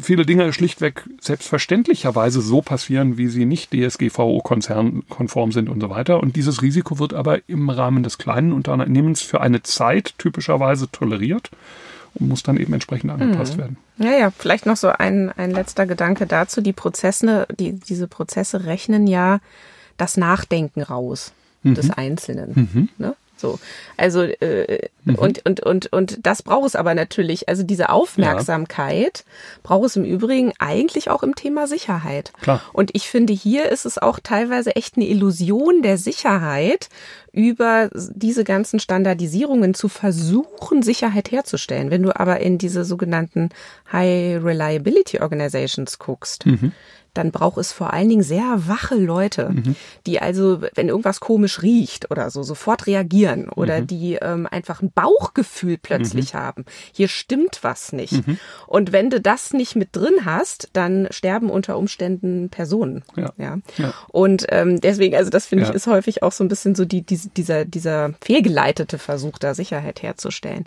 viele 0.00 0.26
Dinge 0.26 0.52
schlichtweg 0.52 1.04
selbstverständlicherweise 1.20 2.40
so 2.40 2.60
passieren, 2.60 3.18
wie 3.18 3.28
sie 3.28 3.44
nicht 3.44 3.70
DSGVO-konzernkonform 3.72 5.52
sind 5.52 5.68
und 5.68 5.80
so 5.80 5.90
weiter. 5.90 6.20
Und 6.20 6.36
dieses 6.36 6.62
Risiko 6.62 6.98
wird 6.98 7.14
aber 7.14 7.48
im 7.48 7.70
Rahmen 7.70 8.02
des 8.02 8.18
kleinen 8.18 8.52
Unternehmens 8.52 9.22
für 9.22 9.40
eine 9.40 9.62
Zeit 9.62 10.14
typischerweise 10.18 10.90
toleriert 10.90 11.50
und 12.14 12.28
muss 12.28 12.42
dann 12.42 12.56
eben 12.56 12.72
entsprechend 12.72 13.10
angepasst 13.12 13.54
mhm. 13.54 13.58
werden. 13.58 13.76
Ja, 13.98 14.12
ja, 14.12 14.30
vielleicht 14.30 14.66
noch 14.66 14.76
so 14.76 14.88
ein, 14.88 15.30
ein 15.36 15.52
letzter 15.52 15.86
Gedanke 15.86 16.26
dazu. 16.26 16.60
Die 16.60 16.72
Prozesse, 16.72 17.46
die, 17.58 17.72
diese 17.74 18.08
Prozesse 18.08 18.64
rechnen 18.64 19.06
ja 19.06 19.40
das 19.96 20.16
Nachdenken 20.16 20.82
raus 20.82 21.32
mhm. 21.62 21.74
des 21.74 21.90
Einzelnen. 21.90 22.68
Mhm. 22.72 22.88
Ne? 22.98 23.14
So, 23.38 23.58
also 23.96 24.22
äh, 24.22 24.88
mhm. 25.04 25.14
und 25.14 25.46
und 25.46 25.60
und 25.60 25.92
und 25.92 26.18
das 26.26 26.42
braucht 26.42 26.66
es 26.66 26.76
aber 26.76 26.94
natürlich. 26.94 27.48
Also 27.48 27.62
diese 27.62 27.90
Aufmerksamkeit 27.90 29.24
ja. 29.24 29.60
braucht 29.62 29.86
es 29.86 29.96
im 29.96 30.04
Übrigen 30.04 30.52
eigentlich 30.58 31.10
auch 31.10 31.22
im 31.22 31.34
Thema 31.34 31.66
Sicherheit. 31.66 32.32
Klar. 32.40 32.62
Und 32.72 32.90
ich 32.94 33.08
finde, 33.08 33.32
hier 33.32 33.70
ist 33.70 33.86
es 33.86 33.98
auch 33.98 34.18
teilweise 34.20 34.76
echt 34.76 34.96
eine 34.96 35.06
Illusion 35.06 35.82
der 35.82 35.98
Sicherheit, 35.98 36.88
über 37.32 37.90
diese 37.94 38.42
ganzen 38.42 38.80
Standardisierungen 38.80 39.74
zu 39.74 39.88
versuchen, 39.88 40.82
Sicherheit 40.82 41.30
herzustellen. 41.30 41.90
Wenn 41.90 42.02
du 42.02 42.18
aber 42.18 42.40
in 42.40 42.58
diese 42.58 42.84
sogenannten 42.84 43.50
High 43.92 44.42
Reliability 44.42 45.20
Organizations 45.20 45.98
guckst, 45.98 46.46
mhm 46.46 46.72
dann 47.18 47.32
braucht 47.32 47.58
es 47.58 47.72
vor 47.72 47.92
allen 47.92 48.08
Dingen 48.08 48.22
sehr 48.22 48.68
wache 48.68 48.94
Leute, 48.94 49.50
mhm. 49.50 49.74
die 50.06 50.20
also, 50.20 50.62
wenn 50.76 50.88
irgendwas 50.88 51.18
komisch 51.18 51.62
riecht 51.62 52.12
oder 52.12 52.30
so, 52.30 52.44
sofort 52.44 52.86
reagieren 52.86 53.48
oder 53.48 53.80
mhm. 53.80 53.86
die 53.88 54.14
ähm, 54.14 54.46
einfach 54.48 54.82
ein 54.82 54.92
Bauchgefühl 54.92 55.78
plötzlich 55.78 56.32
mhm. 56.32 56.38
haben. 56.38 56.64
Hier 56.92 57.08
stimmt 57.08 57.58
was 57.62 57.92
nicht. 57.92 58.24
Mhm. 58.24 58.38
Und 58.68 58.92
wenn 58.92 59.10
du 59.10 59.20
das 59.20 59.52
nicht 59.52 59.74
mit 59.74 59.96
drin 59.96 60.24
hast, 60.24 60.68
dann 60.74 61.08
sterben 61.10 61.50
unter 61.50 61.76
Umständen 61.76 62.50
Personen. 62.50 63.02
Ja. 63.16 63.32
ja. 63.36 63.58
ja. 63.78 63.94
Und 64.06 64.46
ähm, 64.50 64.80
deswegen, 64.80 65.16
also 65.16 65.28
das 65.28 65.46
finde 65.46 65.64
ja. 65.64 65.70
ich 65.70 65.74
ist 65.74 65.88
häufig 65.88 66.22
auch 66.22 66.32
so 66.32 66.44
ein 66.44 66.48
bisschen 66.48 66.76
so 66.76 66.84
die, 66.84 67.02
die, 67.02 67.18
dieser, 67.36 67.64
dieser 67.64 68.14
fehlgeleitete 68.22 68.98
Versuch, 68.98 69.38
da 69.38 69.54
Sicherheit 69.54 70.02
herzustellen. 70.02 70.66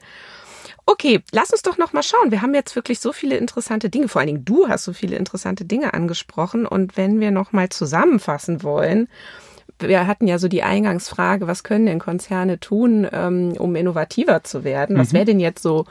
Okay, 0.86 1.22
lass 1.32 1.52
uns 1.52 1.62
doch 1.62 1.78
noch 1.78 1.94
mal 1.94 2.04
schauen. 2.04 2.32
Wir 2.32 2.42
haben 2.42 2.54
jetzt 2.54 2.76
wirklich 2.76 3.00
so 3.00 3.14
viele 3.14 3.38
interessante 3.38 3.90
Dinge. 3.90 4.08
Vor 4.08 4.20
allen 4.20 4.28
Dingen 4.28 4.46
du 4.46 4.68
hast 4.68 4.84
so 4.84 4.94
viele 4.94 5.16
interessante 5.16 5.66
Dinge 5.66 5.94
angesprochen. 5.94 6.66
Und 6.66 6.98
wenn 6.98 7.20
wir 7.20 7.32
noch 7.32 7.52
mal 7.52 7.70
zusammenfassen 7.70 8.64
wollen, 8.64 9.08
wir 9.80 10.08
hatten 10.08 10.28
ja 10.28 10.38
so 10.38 10.48
die 10.48 10.64
Eingangsfrage, 10.64 11.48
was 11.48 11.64
können 11.64 11.86
denn 11.86 12.00
Konzerne 12.00 12.60
tun, 12.60 13.08
ähm, 13.12 13.54
um 13.58 13.76
innovativer 13.76 14.44
zu 14.44 14.64
werden? 14.64 14.98
Was 14.98 15.12
mhm. 15.12 15.18
wäre 15.18 15.26
denn 15.26 15.40
jetzt 15.40 15.64
so, 15.64 15.86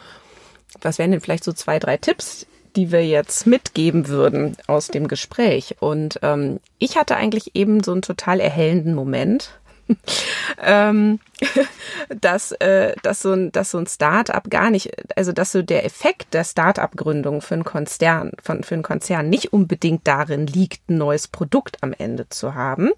was 0.81 0.99
wären 0.99 1.11
denn 1.11 1.21
vielleicht 1.21 1.45
so 1.45 1.53
zwei, 1.53 1.79
drei 1.79 1.97
Tipps, 1.97 2.47
die 2.77 2.93
wir 2.93 3.05
jetzt 3.05 3.47
mitgeben 3.47 4.09
würden 4.09 4.57
aus 4.67 4.89
dem 4.89 5.09
Gespräch? 5.09 5.77
Und 5.81 6.21
ähm, 6.23 6.61
ich 6.79 6.97
hatte 6.97 7.17
eigentlich 7.17 7.55
eben 7.55 7.83
so 7.83 7.93
einen 7.93 8.03
total 8.03 8.41
erhellenden 8.41 8.95
Moment. 8.95 9.60
ähm, 10.63 11.19
dass, 12.09 12.53
äh, 12.53 12.95
dass, 13.03 13.23
so 13.23 13.33
ein, 13.33 13.53
dass 13.53 13.71
so 13.71 13.79
ein 13.79 13.87
Start-up 13.87 14.51
gar 14.51 14.71
nicht, 14.71 14.91
also 15.17 15.33
dass 15.33 15.53
so 15.53 15.63
der 15.63 15.85
Effekt 15.85 16.35
der 16.35 16.45
Start-up-Gründung 16.45 17.41
für 17.41 17.55
einen 17.55 17.65
Konzern, 17.65 18.33
von, 18.43 18.63
für 18.63 18.75
einen 18.75 18.83
Konzern 18.83 19.29
nicht 19.29 19.53
unbedingt 19.53 20.07
darin 20.07 20.47
liegt, 20.47 20.89
ein 20.91 20.99
neues 20.99 21.29
Produkt 21.29 21.79
am 21.83 21.95
Ende 21.97 22.29
zu 22.29 22.55
haben, 22.55 22.91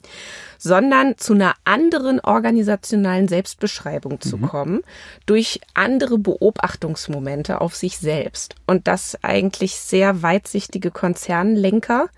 sondern 0.59 1.19
zu 1.19 1.35
einer 1.35 1.55
anderen 1.65 2.21
organisationalen 2.21 3.29
Selbstbeschreibung 3.29 4.21
zu 4.21 4.39
mhm. 4.39 4.43
kommen, 4.43 4.81
durch 5.27 5.61
andere 5.75 6.19
Beobachtungsmomente 6.19 7.61
auf 7.61 7.75
sich 7.77 7.99
selbst. 7.99 8.55
Und 8.67 8.89
dass 8.89 9.19
eigentlich 9.23 9.77
sehr 9.77 10.23
weitsichtige 10.23 10.91
Konzernlenker 10.91 12.09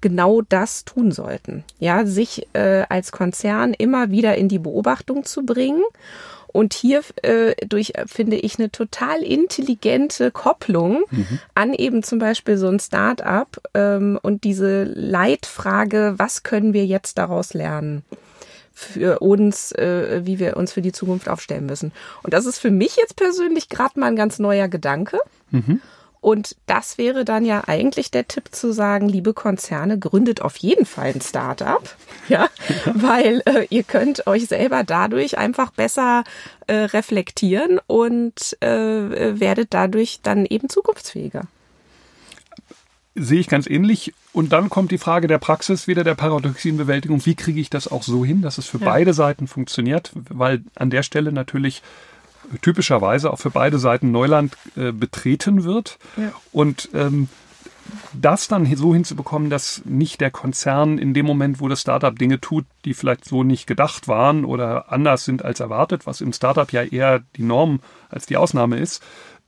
genau 0.00 0.42
das 0.42 0.84
tun 0.84 1.12
sollten. 1.12 1.64
Ja, 1.78 2.06
sich 2.06 2.46
äh, 2.52 2.84
als 2.88 3.12
Konzern 3.12 3.74
immer 3.74 4.10
wieder 4.10 4.36
in 4.36 4.48
die 4.48 4.58
Beobachtung 4.58 5.24
zu 5.24 5.44
bringen 5.44 5.82
und 6.52 6.74
hier 6.74 7.02
äh, 7.22 7.54
durch 7.66 7.92
finde 8.06 8.36
ich 8.36 8.58
eine 8.58 8.70
total 8.70 9.22
intelligente 9.22 10.30
Kopplung 10.30 11.04
mhm. 11.10 11.38
an 11.54 11.74
eben 11.74 12.02
zum 12.02 12.18
Beispiel 12.18 12.56
so 12.56 12.66
ein 12.68 12.80
Start-up 12.80 13.60
ähm, 13.74 14.18
und 14.20 14.42
diese 14.44 14.84
Leitfrage, 14.84 16.14
was 16.16 16.42
können 16.42 16.72
wir 16.72 16.86
jetzt 16.86 17.18
daraus 17.18 17.54
lernen? 17.54 18.02
für 18.72 19.18
uns, 19.18 19.72
äh, 19.72 20.22
wie 20.24 20.38
wir 20.38 20.56
uns 20.56 20.72
für 20.72 20.80
die 20.80 20.92
Zukunft 20.92 21.28
aufstellen 21.28 21.66
müssen. 21.66 21.92
Und 22.22 22.32
das 22.32 22.46
ist 22.46 22.58
für 22.58 22.70
mich 22.70 22.96
jetzt 22.96 23.14
persönlich 23.14 23.68
gerade 23.68 24.00
mal 24.00 24.06
ein 24.06 24.16
ganz 24.16 24.38
neuer 24.38 24.68
Gedanke. 24.68 25.18
Mhm. 25.50 25.82
Und 26.20 26.56
das 26.66 26.98
wäre 26.98 27.24
dann 27.24 27.46
ja 27.46 27.64
eigentlich 27.66 28.10
der 28.10 28.28
Tipp 28.28 28.48
zu 28.52 28.72
sagen, 28.72 29.08
liebe 29.08 29.32
Konzerne, 29.32 29.98
gründet 29.98 30.42
auf 30.42 30.56
jeden 30.58 30.84
Fall 30.84 31.12
ein 31.14 31.22
Startup, 31.22 31.82
ja, 32.28 32.48
weil 32.92 33.42
äh, 33.46 33.66
ihr 33.70 33.84
könnt 33.84 34.26
euch 34.26 34.46
selber 34.46 34.84
dadurch 34.84 35.38
einfach 35.38 35.70
besser 35.70 36.24
äh, 36.66 36.74
reflektieren 36.74 37.80
und 37.86 38.56
äh, 38.60 39.40
werdet 39.40 39.68
dadurch 39.72 40.20
dann 40.22 40.44
eben 40.44 40.68
zukunftsfähiger. 40.68 41.44
Sehe 43.14 43.40
ich 43.40 43.48
ganz 43.48 43.66
ähnlich. 43.66 44.12
Und 44.32 44.52
dann 44.52 44.70
kommt 44.70 44.92
die 44.92 44.98
Frage 44.98 45.26
der 45.26 45.38
Praxis, 45.38 45.88
wieder 45.88 46.04
der 46.04 46.14
Paradoxienbewältigung. 46.14 47.26
Wie 47.26 47.34
kriege 47.34 47.60
ich 47.60 47.68
das 47.68 47.88
auch 47.88 48.04
so 48.04 48.24
hin, 48.24 48.40
dass 48.42 48.58
es 48.58 48.66
für 48.66 48.78
ja. 48.78 48.84
beide 48.84 49.14
Seiten 49.14 49.48
funktioniert? 49.48 50.12
Weil 50.14 50.62
an 50.76 50.90
der 50.90 51.02
Stelle 51.02 51.32
natürlich 51.32 51.82
typischerweise 52.60 53.32
auch 53.32 53.38
für 53.38 53.50
beide 53.50 53.78
Seiten 53.78 54.10
Neuland 54.10 54.56
äh, 54.76 54.92
betreten 54.92 55.64
wird. 55.64 55.98
Ja. 56.16 56.32
Und 56.52 56.88
ähm, 56.94 57.28
das 58.12 58.48
dann 58.48 58.66
so 58.76 58.94
hinzubekommen, 58.94 59.50
dass 59.50 59.82
nicht 59.84 60.20
der 60.20 60.30
Konzern 60.30 60.98
in 60.98 61.14
dem 61.14 61.26
Moment, 61.26 61.60
wo 61.60 61.68
das 61.68 61.80
Startup 61.80 62.16
Dinge 62.16 62.40
tut, 62.40 62.66
die 62.84 62.94
vielleicht 62.94 63.24
so 63.24 63.42
nicht 63.42 63.66
gedacht 63.66 64.08
waren 64.08 64.44
oder 64.44 64.92
anders 64.92 65.24
sind 65.24 65.44
als 65.44 65.60
erwartet, 65.60 66.06
was 66.06 66.20
im 66.20 66.32
Startup 66.32 66.70
ja 66.72 66.82
eher 66.82 67.20
die 67.36 67.42
Norm 67.42 67.80
als 68.08 68.26
die 68.26 68.36
Ausnahme 68.36 68.78
ist, 68.78 69.02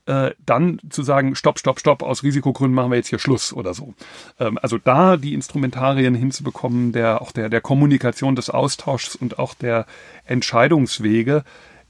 äh, 0.05 0.31
dann 0.45 0.79
zu 0.89 1.03
sagen, 1.03 1.35
stopp, 1.35 1.59
stopp, 1.59 1.79
stopp, 1.79 2.03
aus 2.03 2.23
Risikogründen 2.23 2.75
machen 2.75 2.91
wir 2.91 2.97
jetzt 2.97 3.07
hier 3.07 3.19
Schluss 3.19 3.53
oder 3.53 3.73
so. 3.73 3.93
Ähm, 4.39 4.59
also 4.61 4.77
da 4.77 5.17
die 5.17 5.33
Instrumentarien 5.33 6.15
hinzubekommen, 6.15 6.91
der 6.91 7.21
auch 7.21 7.31
der, 7.31 7.49
der 7.49 7.61
Kommunikation, 7.61 8.35
des 8.35 8.49
Austauschs 8.49 9.15
und 9.15 9.39
auch 9.39 9.53
der 9.53 9.85
Entscheidungswege, 10.25 11.43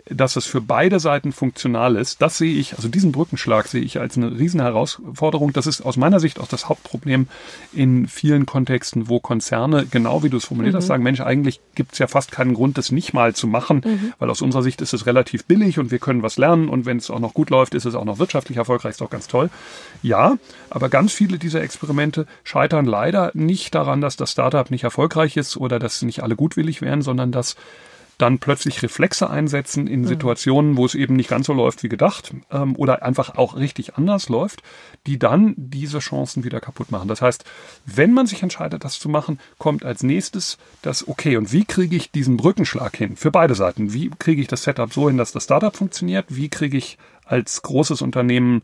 dass 0.09 0.35
es 0.35 0.45
für 0.45 0.59
beide 0.59 0.99
Seiten 0.99 1.31
funktional 1.31 1.95
ist, 1.95 2.21
das 2.21 2.37
sehe 2.37 2.53
ich, 2.53 2.75
also 2.75 2.89
diesen 2.89 3.13
Brückenschlag 3.13 3.67
sehe 3.67 3.81
ich 3.81 3.99
als 3.99 4.17
eine 4.17 4.37
riesen 4.37 4.59
Herausforderung. 4.59 5.53
Das 5.53 5.65
ist 5.65 5.81
aus 5.81 5.95
meiner 5.95 6.19
Sicht 6.19 6.39
auch 6.39 6.47
das 6.47 6.67
Hauptproblem 6.67 7.27
in 7.71 8.07
vielen 8.07 8.45
Kontexten, 8.45 9.07
wo 9.07 9.19
Konzerne, 9.19 9.85
genau 9.85 10.21
wie 10.23 10.29
du 10.29 10.37
es 10.37 10.45
formuliert 10.45 10.73
mhm. 10.73 10.77
hast, 10.77 10.87
sagen, 10.87 11.03
Mensch, 11.03 11.21
eigentlich 11.21 11.61
gibt 11.75 11.93
es 11.93 11.99
ja 11.99 12.07
fast 12.07 12.31
keinen 12.31 12.53
Grund, 12.53 12.77
das 12.77 12.91
nicht 12.91 13.13
mal 13.13 13.33
zu 13.33 13.47
machen, 13.47 13.81
mhm. 13.85 14.13
weil 14.19 14.29
aus 14.29 14.41
unserer 14.41 14.63
Sicht 14.63 14.81
ist 14.81 14.93
es 14.93 15.05
relativ 15.05 15.45
billig 15.45 15.79
und 15.79 15.89
wir 15.89 15.99
können 15.99 16.21
was 16.21 16.37
lernen 16.37 16.67
und 16.67 16.85
wenn 16.85 16.97
es 16.97 17.09
auch 17.09 17.19
noch 17.19 17.33
gut 17.33 17.49
läuft, 17.49 17.73
ist 17.73 17.85
es 17.85 17.95
auch 17.95 18.05
noch 18.05 18.19
wirtschaftlich 18.19 18.57
erfolgreich, 18.57 18.91
ist 18.91 19.01
auch 19.01 19.09
ganz 19.09 19.27
toll. 19.27 19.49
Ja, 20.01 20.37
aber 20.69 20.89
ganz 20.89 21.13
viele 21.13 21.37
dieser 21.37 21.61
Experimente 21.61 22.27
scheitern 22.43 22.85
leider 22.85 23.31
nicht 23.33 23.73
daran, 23.73 24.01
dass 24.01 24.17
das 24.17 24.31
Startup 24.31 24.69
nicht 24.69 24.83
erfolgreich 24.83 25.37
ist 25.37 25.55
oder 25.55 25.79
dass 25.79 26.01
nicht 26.01 26.23
alle 26.23 26.35
gutwillig 26.35 26.81
wären, 26.81 27.01
sondern 27.01 27.31
dass 27.31 27.55
dann 28.17 28.39
plötzlich 28.39 28.83
Reflexe 28.83 29.29
einsetzen 29.29 29.87
in 29.87 30.01
mhm. 30.01 30.07
Situationen, 30.07 30.77
wo 30.77 30.85
es 30.85 30.95
eben 30.95 31.15
nicht 31.15 31.29
ganz 31.29 31.47
so 31.47 31.53
läuft 31.53 31.83
wie 31.83 31.89
gedacht 31.89 32.33
ähm, 32.51 32.75
oder 32.75 33.03
einfach 33.03 33.35
auch 33.35 33.55
richtig 33.55 33.95
anders 33.95 34.29
läuft, 34.29 34.63
die 35.07 35.19
dann 35.19 35.53
diese 35.57 35.99
Chancen 35.99 36.43
wieder 36.43 36.59
kaputt 36.59 36.91
machen. 36.91 37.07
Das 37.07 37.21
heißt, 37.21 37.43
wenn 37.85 38.13
man 38.13 38.27
sich 38.27 38.43
entscheidet, 38.43 38.83
das 38.83 38.99
zu 38.99 39.09
machen, 39.09 39.39
kommt 39.57 39.85
als 39.85 40.03
nächstes 40.03 40.57
das 40.81 41.07
Okay. 41.07 41.37
Und 41.37 41.51
wie 41.51 41.65
kriege 41.65 41.95
ich 41.95 42.11
diesen 42.11 42.37
Brückenschlag 42.37 42.95
hin 42.97 43.15
für 43.15 43.31
beide 43.31 43.55
Seiten? 43.55 43.93
Wie 43.93 44.09
kriege 44.09 44.41
ich 44.41 44.47
das 44.47 44.63
Setup 44.63 44.91
so 44.91 45.07
hin, 45.07 45.17
dass 45.17 45.31
das 45.31 45.43
Startup 45.43 45.75
funktioniert? 45.75 46.25
Wie 46.29 46.49
kriege 46.49 46.77
ich 46.77 46.97
als 47.25 47.61
großes 47.61 48.01
Unternehmen 48.01 48.63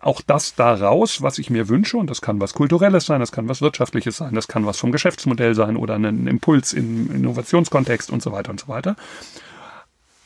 auch 0.00 0.20
das 0.20 0.54
daraus, 0.54 1.22
was 1.22 1.38
ich 1.38 1.50
mir 1.50 1.68
wünsche, 1.68 1.96
und 1.96 2.08
das 2.10 2.20
kann 2.20 2.40
was 2.40 2.54
Kulturelles 2.54 3.06
sein, 3.06 3.20
das 3.20 3.32
kann 3.32 3.48
was 3.48 3.62
Wirtschaftliches 3.62 4.16
sein, 4.16 4.34
das 4.34 4.48
kann 4.48 4.66
was 4.66 4.78
vom 4.78 4.92
Geschäftsmodell 4.92 5.54
sein 5.54 5.76
oder 5.76 5.94
ein 5.94 6.26
Impuls 6.26 6.72
im 6.72 7.14
Innovationskontext 7.14 8.10
und 8.10 8.22
so 8.22 8.32
weiter 8.32 8.50
und 8.50 8.60
so 8.60 8.68
weiter. 8.68 8.96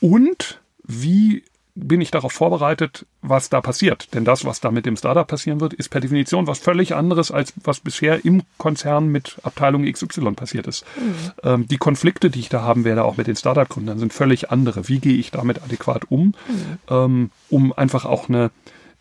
Und 0.00 0.60
wie 0.84 1.42
bin 1.76 2.00
ich 2.00 2.10
darauf 2.10 2.32
vorbereitet, 2.32 3.04
was 3.20 3.50
da 3.50 3.60
passiert. 3.60 4.14
Denn 4.14 4.24
das, 4.24 4.46
was 4.46 4.60
da 4.60 4.70
mit 4.70 4.86
dem 4.86 4.96
Startup 4.96 5.26
passieren 5.26 5.60
wird, 5.60 5.74
ist 5.74 5.90
per 5.90 6.00
Definition 6.00 6.46
was 6.46 6.58
völlig 6.58 6.94
anderes, 6.94 7.30
als 7.30 7.52
was 7.62 7.80
bisher 7.80 8.24
im 8.24 8.42
Konzern 8.56 9.08
mit 9.08 9.36
Abteilung 9.42 9.84
XY 9.84 10.32
passiert 10.32 10.66
ist. 10.66 10.84
Mhm. 10.96 11.14
Ähm, 11.44 11.68
die 11.68 11.76
Konflikte, 11.76 12.30
die 12.30 12.40
ich 12.40 12.48
da 12.48 12.62
haben 12.62 12.84
werde, 12.84 13.04
auch 13.04 13.18
mit 13.18 13.26
den 13.26 13.36
Startup-Gründern, 13.36 13.98
sind 13.98 14.14
völlig 14.14 14.50
andere. 14.50 14.88
Wie 14.88 15.00
gehe 15.00 15.18
ich 15.18 15.30
damit 15.30 15.62
adäquat 15.62 16.10
um, 16.10 16.28
mhm. 16.28 16.34
ähm, 16.88 17.30
um 17.50 17.74
einfach 17.74 18.06
auch 18.06 18.30
eine 18.30 18.50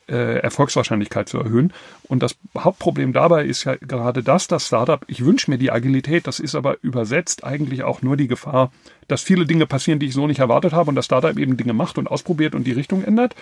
äh, 0.07 0.39
Erfolgswahrscheinlichkeit 0.39 1.29
zu 1.29 1.39
erhöhen. 1.39 1.73
Und 2.03 2.21
das 2.21 2.35
Hauptproblem 2.57 3.13
dabei 3.13 3.45
ist 3.45 3.63
ja 3.63 3.75
gerade 3.75 4.23
das, 4.23 4.47
das 4.47 4.67
Startup, 4.67 5.03
ich 5.07 5.25
wünsche 5.25 5.49
mir 5.49 5.57
die 5.57 5.71
Agilität, 5.71 6.27
das 6.27 6.39
ist 6.39 6.55
aber 6.55 6.77
übersetzt 6.81 7.43
eigentlich 7.43 7.83
auch 7.83 8.01
nur 8.01 8.17
die 8.17 8.27
Gefahr, 8.27 8.71
dass 9.07 9.21
viele 9.21 9.45
Dinge 9.45 9.65
passieren, 9.65 9.99
die 9.99 10.07
ich 10.07 10.13
so 10.13 10.27
nicht 10.27 10.39
erwartet 10.39 10.73
habe 10.73 10.89
und 10.89 10.95
das 10.95 11.05
Startup 11.05 11.37
eben 11.37 11.57
Dinge 11.57 11.73
macht 11.73 11.97
und 11.97 12.07
ausprobiert 12.07 12.55
und 12.55 12.65
die 12.65 12.71
Richtung 12.71 13.03
ändert. 13.03 13.35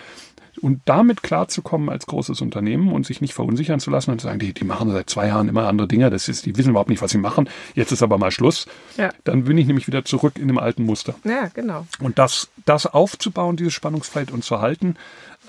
Und 0.61 0.81
damit 0.85 1.23
klarzukommen 1.23 1.89
als 1.89 2.05
großes 2.05 2.39
Unternehmen 2.41 2.91
und 2.91 3.07
sich 3.07 3.21
nicht 3.21 3.33
verunsichern 3.33 3.79
zu 3.79 3.89
lassen 3.89 4.11
und 4.11 4.21
zu 4.21 4.27
sagen, 4.27 4.39
die, 4.39 4.53
die 4.53 4.65
machen 4.65 4.91
seit 4.91 5.09
zwei 5.09 5.27
Jahren 5.27 5.49
immer 5.49 5.67
andere 5.67 5.87
Dinge, 5.87 6.11
das 6.11 6.29
ist, 6.29 6.45
die 6.45 6.55
wissen 6.55 6.69
überhaupt 6.69 6.89
nicht, 6.89 7.01
was 7.01 7.11
sie 7.11 7.17
machen, 7.17 7.49
jetzt 7.73 7.91
ist 7.91 8.03
aber 8.03 8.19
mal 8.19 8.29
Schluss. 8.29 8.67
Ja. 8.95 9.09
Dann 9.23 9.45
bin 9.45 9.57
ich 9.57 9.65
nämlich 9.65 9.87
wieder 9.87 10.05
zurück 10.05 10.37
in 10.37 10.47
dem 10.47 10.59
alten 10.59 10.85
Muster. 10.85 11.15
Ja, 11.23 11.49
genau. 11.53 11.87
Und 11.99 12.19
das, 12.19 12.49
das 12.65 12.85
aufzubauen, 12.85 13.57
dieses 13.57 13.73
Spannungsfeld 13.73 14.31
und 14.31 14.43
zu 14.43 14.61
halten, 14.61 14.95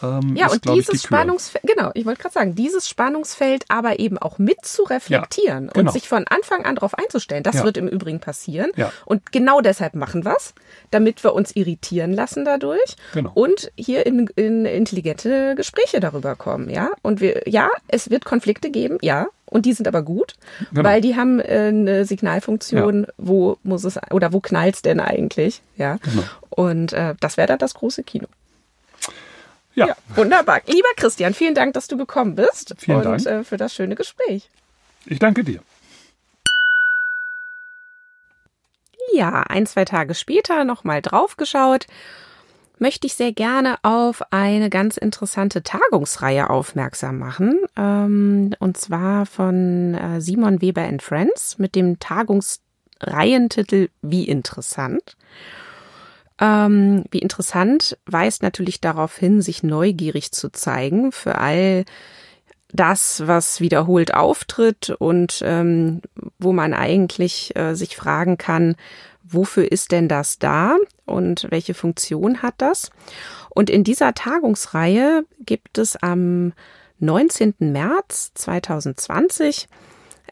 ähm, 0.04 0.36
ja, 0.36 0.46
ist, 0.46 0.52
und 0.52 0.74
dieses 0.74 1.00
die 1.00 1.06
Spannungsfeld, 1.06 1.64
genau, 1.64 1.90
ich 1.94 2.04
wollte 2.04 2.22
gerade 2.22 2.32
sagen, 2.32 2.54
dieses 2.54 2.88
Spannungsfeld 2.88 3.64
aber 3.68 3.98
eben 3.98 4.18
auch 4.18 4.38
mit 4.38 4.64
zu 4.64 4.84
reflektieren 4.84 5.66
ja, 5.66 5.72
genau. 5.72 5.88
und 5.88 5.92
sich 5.92 6.08
von 6.08 6.26
Anfang 6.28 6.64
an 6.64 6.76
darauf 6.76 6.94
einzustellen. 6.94 7.42
Das 7.42 7.56
ja. 7.56 7.64
wird 7.64 7.76
im 7.76 7.88
Übrigen 7.88 8.20
passieren. 8.20 8.70
Ja. 8.76 8.92
Und 9.04 9.32
genau 9.32 9.60
deshalb 9.60 9.94
machen 9.94 10.24
wir 10.24 10.34
es, 10.36 10.54
damit 10.90 11.22
wir 11.24 11.34
uns 11.34 11.54
irritieren 11.56 12.12
lassen 12.12 12.44
dadurch 12.44 12.96
genau. 13.12 13.30
und 13.34 13.72
hier 13.76 14.06
in, 14.06 14.26
in 14.36 14.64
intelligente 14.64 15.54
Gespräche 15.56 16.00
darüber 16.00 16.36
kommen. 16.36 16.70
Ja, 16.70 16.90
und 17.02 17.20
wir, 17.20 17.42
ja, 17.46 17.68
es 17.88 18.10
wird 18.10 18.24
Konflikte 18.24 18.70
geben, 18.70 18.98
ja, 19.02 19.28
und 19.46 19.66
die 19.66 19.72
sind 19.72 19.86
aber 19.86 20.02
gut, 20.02 20.34
genau. 20.70 20.88
weil 20.88 21.00
die 21.00 21.16
haben 21.16 21.38
äh, 21.40 21.68
eine 21.68 22.04
Signalfunktion, 22.04 23.02
ja. 23.02 23.08
wo 23.18 23.58
muss 23.62 23.84
es 23.84 23.98
oder 24.10 24.32
wo 24.32 24.40
knallt's 24.40 24.82
denn 24.82 25.00
eigentlich, 25.00 25.62
ja. 25.76 25.98
Genau. 26.02 26.22
Und 26.50 26.92
äh, 26.92 27.14
das 27.20 27.36
wäre 27.36 27.48
dann 27.48 27.58
das 27.58 27.74
große 27.74 28.02
Kino. 28.02 28.26
Ja. 29.74 29.88
ja. 29.88 29.96
Wunderbar. 30.14 30.60
Lieber 30.66 30.88
Christian, 30.96 31.34
vielen 31.34 31.54
Dank, 31.54 31.74
dass 31.74 31.88
du 31.88 31.96
gekommen 31.96 32.34
bist 32.34 32.74
vielen 32.78 32.98
und 32.98 33.04
Dank. 33.04 33.26
Äh, 33.26 33.44
für 33.44 33.56
das 33.56 33.74
schöne 33.74 33.94
Gespräch. 33.94 34.48
Ich 35.06 35.18
danke 35.18 35.44
dir. 35.44 35.60
Ja, 39.12 39.42
ein, 39.42 39.66
zwei 39.66 39.84
Tage 39.84 40.14
später 40.14 40.64
nochmal 40.64 41.02
draufgeschaut, 41.02 41.86
möchte 42.78 43.06
ich 43.06 43.14
sehr 43.14 43.32
gerne 43.32 43.76
auf 43.82 44.32
eine 44.32 44.70
ganz 44.70 44.96
interessante 44.96 45.62
Tagungsreihe 45.62 46.50
aufmerksam 46.50 47.18
machen. 47.18 47.60
Ähm, 47.76 48.54
und 48.58 48.76
zwar 48.76 49.26
von 49.26 49.94
äh, 49.94 50.20
Simon 50.20 50.60
Weber 50.60 50.82
and 50.82 51.02
Friends 51.02 51.58
mit 51.58 51.74
dem 51.74 52.00
Tagungsreihentitel 52.00 53.88
Wie 54.02 54.24
interessant. 54.24 55.16
Ähm, 56.40 57.04
wie 57.10 57.20
interessant 57.20 57.96
weist 58.06 58.42
natürlich 58.42 58.80
darauf 58.80 59.16
hin, 59.16 59.40
sich 59.40 59.62
neugierig 59.62 60.32
zu 60.32 60.50
zeigen 60.50 61.12
für 61.12 61.38
all 61.38 61.84
das, 62.72 63.22
was 63.26 63.60
wiederholt 63.60 64.14
auftritt 64.14 64.90
und 64.90 65.42
ähm, 65.44 66.02
wo 66.40 66.52
man 66.52 66.74
eigentlich 66.74 67.54
äh, 67.54 67.74
sich 67.74 67.96
fragen 67.96 68.36
kann, 68.36 68.74
wofür 69.22 69.70
ist 69.70 69.92
denn 69.92 70.08
das 70.08 70.40
da 70.40 70.76
und 71.06 71.46
welche 71.50 71.74
Funktion 71.74 72.42
hat 72.42 72.54
das? 72.58 72.90
Und 73.50 73.70
in 73.70 73.84
dieser 73.84 74.12
Tagungsreihe 74.12 75.24
gibt 75.38 75.78
es 75.78 75.96
am 75.96 76.52
19. 76.98 77.54
März 77.60 78.32
2020 78.34 79.68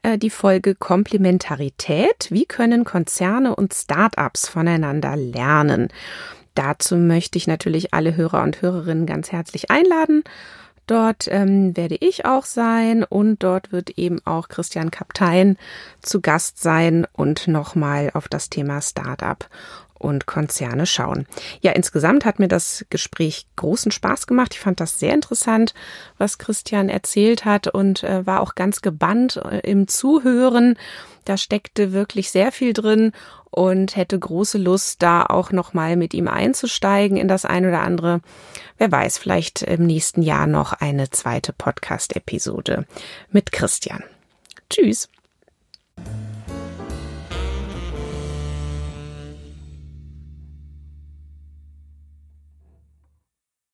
äh, 0.03 0.19
die 0.19 0.31
Folge 0.31 0.75
Komplementarität. 0.75 2.29
Wie 2.31 2.45
können 2.45 2.85
Konzerne 2.85 3.55
und 3.57 3.75
Start-ups 3.75 4.49
voneinander 4.49 5.17
lernen? 5.17 5.89
Dazu 6.55 6.97
möchte 6.97 7.39
ich 7.39 7.47
natürlich 7.47 7.95
alle 7.95 8.17
Hörer 8.17 8.43
und 8.43 8.61
Hörerinnen 8.61 9.07
ganz 9.07 9.33
herzlich 9.33 9.71
einladen. 9.71 10.23
Dort 10.87 11.29
ähm, 11.31 11.77
werde 11.77 11.97
ich 12.01 12.27
auch 12.27 12.45
sein 12.45 13.05
und 13.05 13.43
dort 13.43 13.71
wird 13.71 13.91
eben 13.91 14.21
auch 14.25 14.49
Christian 14.49 14.91
Kaptein 14.91 15.57
zu 16.01 16.21
Gast 16.21 16.61
sein 16.61 17.07
und 17.13 17.47
nochmal 17.47 18.11
auf 18.15 18.29
das 18.29 18.51
Thema 18.51 18.83
Startup 18.83 19.49
und 20.03 20.27
Konzerne 20.27 20.87
schauen. 20.87 21.27
Ja, 21.61 21.73
insgesamt 21.73 22.25
hat 22.25 22.39
mir 22.39 22.49
das 22.49 22.85
Gespräch 22.91 23.47
großen 23.57 23.93
Spaß 23.93 24.27
gemacht. 24.27 24.55
Ich 24.55 24.61
fand 24.61 24.81
das 24.81 24.99
sehr 24.99 25.15
interessant, 25.15 25.75
was 26.19 26.39
Christian 26.39 26.89
erzählt 26.89 27.45
hat 27.45 27.69
und 27.69 28.03
äh, 28.03 28.27
war 28.27 28.41
auch 28.41 28.55
ganz 28.55 28.83
gebannt 28.83 29.37
äh, 29.37 29.61
im 29.61 29.89
Zuhören. 29.89 30.77
Da 31.25 31.37
steckte 31.37 31.93
wirklich 31.93 32.31
sehr 32.31 32.51
viel 32.51 32.73
drin 32.73 33.13
und 33.51 33.97
hätte 33.97 34.19
große 34.19 34.59
Lust, 34.59 35.03
da 35.03 35.25
auch 35.25 35.53
nochmal 35.53 35.97
mit 35.97 36.15
ihm 36.15 36.27
einzusteigen 36.27 37.17
in 37.17 37.29
das 37.29 37.45
ein 37.45 37.67
oder 37.67 37.83
andere. 37.83 38.21
Wer 38.79 38.91
weiß, 38.91 39.19
vielleicht 39.19 39.63
im 39.63 39.87
nächsten 39.87 40.23
Jahr 40.23 40.47
noch 40.47 40.73
eine 40.73 41.11
zweite 41.11 41.53
Podcast-Episode 41.53 42.87
mit 43.31 43.53
Christian. 43.53 44.03
Tschüss. 44.71 45.09